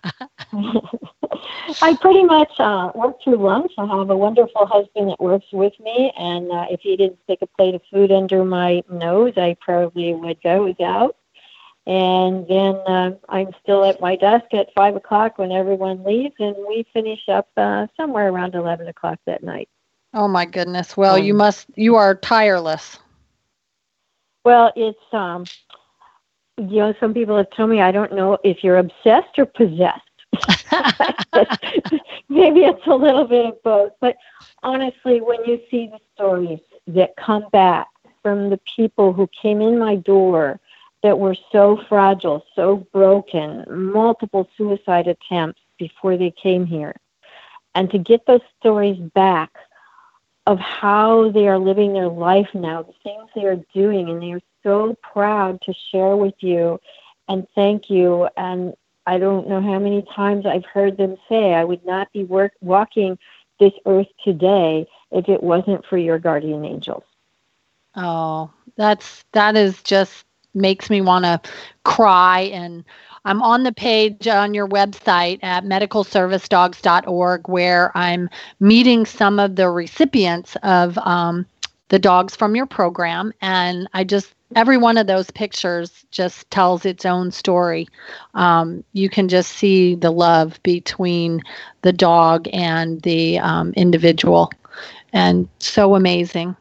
I 1.83 1.97
pretty 2.01 2.25
much 2.25 2.53
uh, 2.59 2.91
work 2.95 3.17
through 3.23 3.37
lunch. 3.37 3.73
I 3.79 3.87
have 3.87 4.11
a 4.11 4.17
wonderful 4.17 4.67
husband 4.67 5.11
that 5.11 5.21
works 5.21 5.47
with 5.53 5.73
me, 5.81 6.13
and 6.19 6.51
uh, 6.51 6.67
if 6.71 6.81
he 6.81 6.97
didn't 6.97 7.21
stick 7.25 7.39
a 7.43 7.47
plate 7.47 7.75
of 7.75 7.83
food 7.93 8.11
under 8.11 8.45
my 8.45 8.83
nose, 8.91 9.35
I 9.37 9.57
probably 9.61 10.15
would 10.15 10.43
go 10.43 10.65
without. 10.65 11.17
And 11.87 12.47
then 12.49 12.75
uh, 12.87 13.13
I'm 13.29 13.51
still 13.63 13.85
at 13.85 14.01
my 14.01 14.17
desk 14.17 14.47
at 14.53 14.73
five 14.75 14.97
o'clock 14.97 15.39
when 15.39 15.53
everyone 15.53 16.05
leaves, 16.05 16.35
and 16.39 16.55
we 16.69 16.87
finish 16.93 17.29
up 17.29 17.49
uh, 17.57 17.87
somewhere 17.97 18.29
around 18.29 18.55
eleven 18.55 18.89
o'clock 18.89 19.19
that 19.27 19.43
night. 19.43 19.69
Oh 20.13 20.27
my 20.27 20.45
goodness! 20.45 20.97
Well, 20.97 21.17
um, 21.17 21.25
you 21.25 21.35
must. 21.35 21.67
You 21.77 21.97
are 21.97 22.15
tireless. 22.17 22.99
Well, 24.45 24.73
it's 24.75 24.99
um, 25.13 25.45
you 26.69 26.79
know, 26.79 26.95
some 27.01 27.15
people 27.15 27.37
have 27.37 27.51
told 27.51 27.71
me 27.71 27.81
I 27.81 27.93
don't 27.93 28.13
know 28.13 28.39
if 28.45 28.63
you're 28.65 28.79
obsessed 28.79 29.39
or 29.39 29.47
possessed. 29.47 30.01
Maybe 32.29 32.61
it's 32.61 32.87
a 32.87 32.95
little 32.95 33.25
bit 33.25 33.47
of 33.47 33.63
both. 33.63 33.93
But 34.01 34.17
honestly, 34.63 35.21
when 35.21 35.45
you 35.45 35.61
see 35.71 35.87
the 35.87 35.99
stories 36.15 36.61
that 36.89 37.17
come 37.17 37.47
back 37.53 37.89
from 38.23 38.51
the 38.51 38.61
people 38.77 39.13
who 39.13 39.29
came 39.29 39.61
in 39.61 39.79
my 39.79 39.97
door 39.97 40.61
that 41.03 41.19
were 41.19 41.37
so 41.51 41.81
fragile, 41.89 42.45
so 42.55 42.87
broken, 42.93 43.65
multiple 43.69 44.49
suicide 44.57 45.07
attempts 45.07 45.61
before 45.79 46.17
they 46.17 46.31
came 46.31 46.67
here, 46.67 46.95
and 47.75 47.91
to 47.91 47.99
get 47.99 48.27
those 48.27 48.43
stories 48.59 48.99
back 49.15 49.51
of 50.47 50.59
how 50.59 51.31
they 51.31 51.47
are 51.49 51.59
living 51.59 51.93
their 51.93 52.09
life 52.09 52.49
now, 52.55 52.83
the 52.83 52.93
things 53.03 53.29
they 53.35 53.45
are 53.45 53.61
doing, 53.75 54.09
and 54.09 54.23
they 54.23 54.33
are 54.33 54.41
so 54.63 54.97
proud 55.03 55.61
to 55.63 55.75
share 55.91 56.17
with 56.17 56.35
you 56.41 56.79
and 57.29 57.47
thank 57.55 57.89
you. 57.89 58.29
And 58.37 58.75
I 59.07 59.19
don't 59.19 59.49
know 59.49 59.61
how 59.61 59.79
many 59.79 60.05
times 60.15 60.45
I've 60.47 60.67
heard 60.67 60.97
them 60.97 61.17
say, 61.29 61.55
I 61.55 61.65
would 61.65 61.85
not 61.87 62.13
be 62.13 62.25
work, 62.25 62.53
walking 62.61 63.19
this 63.59 63.73
earth 63.87 64.09
today 64.25 64.87
if 65.11 65.29
it 65.29 65.43
wasn't 65.43 65.85
for 65.87 65.97
your 65.97 66.19
guardian 66.19 66.65
angels. 66.65 67.05
Oh, 67.95 68.51
that's 68.77 69.25
that 69.33 69.57
is 69.57 69.83
just 69.83 70.25
makes 70.55 70.91
me 70.91 71.01
want 71.01 71.25
to 71.25 71.41
cry 71.85 72.41
and 72.53 72.85
I'm 73.25 73.43
on 73.43 73.65
the 73.65 73.73
page 73.73 74.27
on 74.29 74.55
your 74.55 74.67
website 74.67 75.41
at 75.43 75.65
medicalservicedogs.org 75.65 77.49
where 77.49 77.97
I'm 77.97 78.31
meeting 78.61 79.05
some 79.05 79.39
of 79.39 79.57
the 79.57 79.69
recipients 79.69 80.57
of 80.63 80.97
um, 80.99 81.47
the 81.89 81.99
dogs 81.99 82.35
from 82.35 82.57
your 82.57 82.67
program. 82.67 83.33
And 83.43 83.89
I 83.93 84.05
just, 84.05 84.35
every 84.57 84.79
one 84.79 84.97
of 84.97 85.07
those 85.07 85.31
pictures 85.31 86.05
just 86.11 86.51
tells 86.51 86.87
its 86.87 87.05
own 87.05 87.31
story. 87.31 87.89
Um, 88.35 88.85
you 88.95 89.11
can 89.11 89.29
just 89.29 89.53
see 89.53 89.97
the 89.97 90.11
love 90.11 90.59
between 90.63 91.43
the 91.83 91.93
dog 91.93 92.49
and 92.53 93.03
the 93.03 93.39
um, 93.39 93.75
individual. 93.77 94.51
And 95.13 95.49
so 95.59 95.95
amazing. 95.95 96.57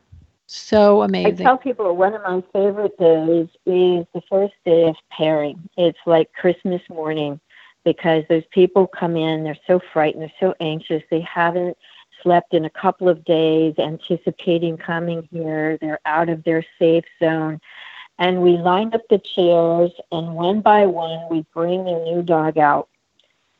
So 0.51 1.03
amazing. 1.03 1.41
I 1.41 1.43
tell 1.43 1.57
people 1.59 1.95
one 1.95 2.15
of 2.15 2.23
my 2.23 2.41
favorite 2.51 2.97
days 2.97 3.47
is 3.67 4.07
the 4.15 4.21
first 4.27 4.55
day 4.65 4.87
of 4.87 4.95
pairing. 5.11 5.69
It's 5.77 5.99
like 6.07 6.33
Christmas 6.33 6.81
morning 6.89 7.39
because 7.83 8.23
those 8.29 8.45
people 8.49 8.87
come 8.87 9.15
in, 9.15 9.43
they're 9.43 9.55
so 9.67 9.79
frightened, 9.93 10.23
they're 10.23 10.33
so 10.39 10.55
anxious, 10.59 11.03
they 11.11 11.21
haven't 11.21 11.77
slept 12.23 12.55
in 12.55 12.65
a 12.65 12.69
couple 12.71 13.07
of 13.07 13.23
days 13.25 13.75
anticipating 13.77 14.75
coming 14.75 15.29
here. 15.31 15.77
They're 15.77 15.99
out 16.05 16.29
of 16.29 16.43
their 16.43 16.65
safe 16.79 17.05
zone. 17.19 17.61
And 18.17 18.41
we 18.41 18.57
line 18.57 18.91
up 18.95 19.07
the 19.07 19.19
chairs, 19.19 19.91
and 20.11 20.33
one 20.33 20.61
by 20.61 20.87
one, 20.87 21.29
we 21.29 21.45
bring 21.53 21.85
their 21.85 22.03
new 22.03 22.23
dog 22.23 22.57
out. 22.57 22.89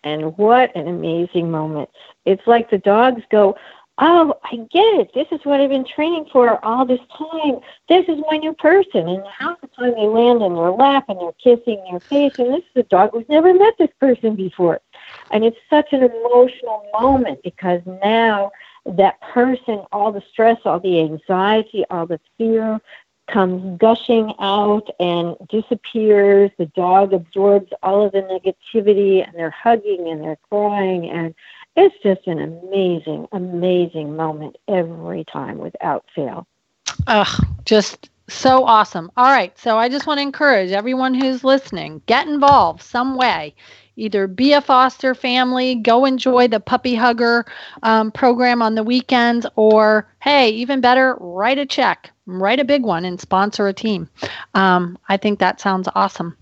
And 0.04 0.36
what 0.40 0.76
an 0.76 0.88
amazing 0.88 1.52
moment. 1.52 1.90
It's 2.26 2.48
like 2.48 2.72
the 2.72 2.80
dogs 2.80 3.22
go, 3.30 3.58
Oh, 4.02 4.34
I 4.46 4.56
get 4.72 4.94
it. 4.96 5.12
This 5.14 5.28
is 5.32 5.44
what 5.44 5.60
I've 5.60 5.70
been 5.70 5.86
training 5.86 6.28
for 6.32 6.64
all 6.64 6.86
this 6.86 7.02
time. 7.18 7.60
This 7.90 8.06
is 8.08 8.18
my 8.32 8.38
new 8.38 8.54
person. 8.54 9.10
And 9.10 9.24
half 9.28 9.60
the 9.60 9.68
time 9.68 9.94
they 9.96 10.08
land 10.08 10.42
in 10.42 10.56
their 10.56 10.72
lap 10.72 11.06
and 11.10 11.20
they're 11.20 11.34
kissing 11.34 11.84
their 11.90 12.00
face, 12.00 12.32
and 12.40 12.54
this 12.54 12.64
is 12.64 12.78
a 12.78 12.84
dog 12.84 13.12
who's 13.12 13.28
never 13.28 13.54
met 13.54 13.74
this 13.78 13.90
person 14.00 14.36
before. 14.36 14.80
And 15.32 15.44
it's 15.44 15.58
such 15.70 15.92
an 15.92 16.04
emotional 16.04 16.86
moment 16.98 17.42
because 17.44 17.82
now 18.02 18.52
that 18.86 19.20
person, 19.20 19.84
all 19.92 20.14
the 20.14 20.24
stress, 20.32 20.58
all 20.64 20.80
the 20.80 21.02
anxiety, 21.02 21.84
all 21.90 22.06
the 22.06 22.22
fear 22.38 22.80
comes 23.32 23.78
gushing 23.80 24.34
out 24.40 24.90
and 25.00 25.36
disappears. 25.50 26.52
The 26.58 26.66
dog 26.68 27.14
absorbs 27.14 27.72
all 27.84 28.06
of 28.06 28.12
the 28.12 28.22
negativity 28.22 29.26
and 29.26 29.36
they're 29.36 29.50
hugging 29.50 30.08
and 30.08 30.22
they're 30.22 30.40
crying. 30.50 31.10
And 31.10 31.36
it's 31.76 31.96
just 32.04 32.28
an 32.28 32.40
amazing, 32.40 33.28
amazing 33.32 34.16
moment 34.16 34.58
every 34.68 35.24
time 35.26 35.58
without 35.58 36.06
fail. 36.14 36.48
Ugh, 37.08 37.46
just 37.66 38.10
so 38.28 38.66
awesome. 38.66 39.12
All 39.18 39.32
right. 39.32 39.58
So 39.58 39.78
I 39.78 39.90
just 39.90 40.08
want 40.08 40.20
to 40.20 40.24
encourage 40.24 40.72
everyone 40.72 41.14
who's 41.14 41.44
listening 41.44 42.02
get 42.06 42.28
involved 42.28 42.82
some 42.82 43.16
way 43.16 43.56
either 44.00 44.28
be 44.28 44.54
a 44.54 44.62
foster 44.62 45.14
family, 45.14 45.76
go 45.76 46.06
enjoy 46.06 46.48
the 46.48 46.60
puppy 46.60 46.96
hugger 46.96 47.46
um, 47.84 48.12
program 48.12 48.62
on 48.62 48.76
the 48.76 48.84
weekends, 48.84 49.46
or 49.56 50.08
hey, 50.20 50.50
even 50.50 50.82
better, 50.82 51.16
write 51.20 51.58
a 51.58 51.66
check, 51.66 52.12
write 52.26 52.60
a 52.60 52.66
big 52.66 52.84
one, 52.84 53.06
and 53.06 53.20
sponsor 53.20 53.68
a 53.68 53.74
team. 53.74 54.10
Um, 54.54 54.98
I 55.10 55.18
think 55.18 55.40
that 55.40 55.60
sounds 55.60 55.88
awesome. 55.96 56.38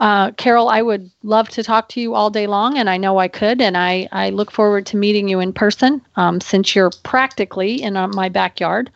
Uh, 0.00 0.32
Carol, 0.32 0.68
I 0.68 0.82
would 0.82 1.10
love 1.22 1.48
to 1.50 1.62
talk 1.62 1.88
to 1.90 2.00
you 2.00 2.14
all 2.14 2.30
day 2.30 2.46
long, 2.46 2.76
and 2.76 2.90
I 2.90 2.96
know 2.96 3.18
I 3.18 3.28
could, 3.28 3.60
and 3.60 3.76
I, 3.76 4.08
I 4.12 4.30
look 4.30 4.50
forward 4.50 4.86
to 4.86 4.96
meeting 4.96 5.28
you 5.28 5.40
in 5.40 5.52
person 5.52 6.02
um, 6.16 6.40
since 6.40 6.74
you're 6.74 6.90
practically 7.02 7.82
in 7.82 7.96
uh, 7.96 8.08
my 8.08 8.28
backyard. 8.28 8.90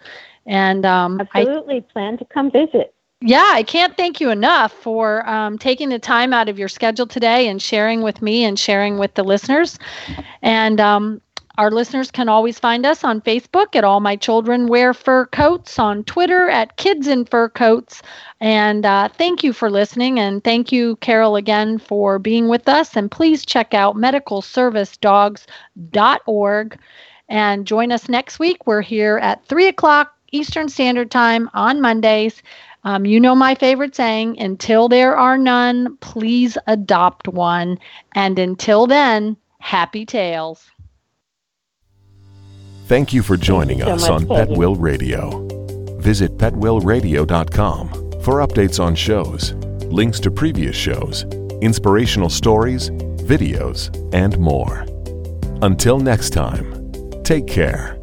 And 0.46 0.84
um, 0.84 1.20
absolutely 1.20 1.76
I, 1.76 1.92
plan 1.92 2.18
to 2.18 2.24
come 2.24 2.50
visit 2.50 2.94
yeah, 3.22 3.50
I 3.52 3.62
can't 3.62 3.96
thank 3.96 4.20
you 4.20 4.30
enough 4.30 4.72
for 4.72 5.28
um, 5.28 5.58
taking 5.58 5.90
the 5.90 5.98
time 5.98 6.32
out 6.32 6.48
of 6.48 6.58
your 6.58 6.68
schedule 6.68 7.06
today 7.06 7.48
and 7.48 7.60
sharing 7.60 8.00
with 8.02 8.22
me 8.22 8.44
and 8.44 8.58
sharing 8.58 8.96
with 8.98 9.14
the 9.14 9.22
listeners. 9.24 9.78
And 10.42 10.80
um, 10.80 11.20
our 11.58 11.70
listeners 11.70 12.10
can 12.10 12.30
always 12.30 12.58
find 12.58 12.86
us 12.86 13.04
on 13.04 13.20
Facebook 13.20 13.76
at 13.76 13.84
All 13.84 14.00
My 14.00 14.16
Children 14.16 14.68
Wear 14.68 14.94
Fur 14.94 15.26
Coats, 15.26 15.78
on 15.78 16.02
Twitter 16.04 16.48
at 16.48 16.78
Kids 16.78 17.06
in 17.08 17.26
Fur 17.26 17.50
Coats. 17.50 18.00
And 18.40 18.86
uh, 18.86 19.08
thank 19.08 19.44
you 19.44 19.52
for 19.52 19.70
listening. 19.70 20.18
And 20.18 20.42
thank 20.42 20.72
you, 20.72 20.96
Carol, 20.96 21.36
again 21.36 21.76
for 21.78 22.18
being 22.18 22.48
with 22.48 22.68
us. 22.70 22.96
And 22.96 23.10
please 23.10 23.44
check 23.44 23.74
out 23.74 23.96
medicalservicedogs.org 23.96 26.78
and 27.28 27.66
join 27.66 27.92
us 27.92 28.08
next 28.08 28.38
week. 28.38 28.66
We're 28.66 28.80
here 28.80 29.18
at 29.18 29.44
3 29.46 29.66
o'clock 29.68 30.14
Eastern 30.32 30.68
Standard 30.68 31.10
Time 31.10 31.50
on 31.54 31.80
Mondays. 31.80 32.42
Um, 32.84 33.04
you 33.04 33.20
know 33.20 33.34
my 33.34 33.54
favorite 33.54 33.94
saying 33.94 34.40
until 34.40 34.88
there 34.88 35.16
are 35.16 35.36
none, 35.36 35.96
please 35.98 36.56
adopt 36.66 37.28
one. 37.28 37.78
And 38.14 38.38
until 38.38 38.86
then, 38.86 39.36
happy 39.58 40.06
tales. 40.06 40.70
Thank 42.86 43.12
you 43.12 43.22
for 43.22 43.36
joining 43.36 43.78
you 43.78 43.84
us 43.84 44.06
so 44.06 44.14
on 44.14 44.24
Petwill 44.24 44.76
Radio. 44.78 45.46
Visit 45.98 46.38
petwillradio.com 46.38 47.88
for 48.22 48.46
updates 48.46 48.82
on 48.82 48.94
shows, 48.94 49.52
links 49.92 50.18
to 50.20 50.30
previous 50.30 50.74
shows, 50.74 51.24
inspirational 51.60 52.30
stories, 52.30 52.90
videos, 52.90 53.94
and 54.14 54.38
more. 54.38 54.86
Until 55.62 55.98
next 55.98 56.30
time, 56.30 56.90
take 57.22 57.46
care 57.46 57.99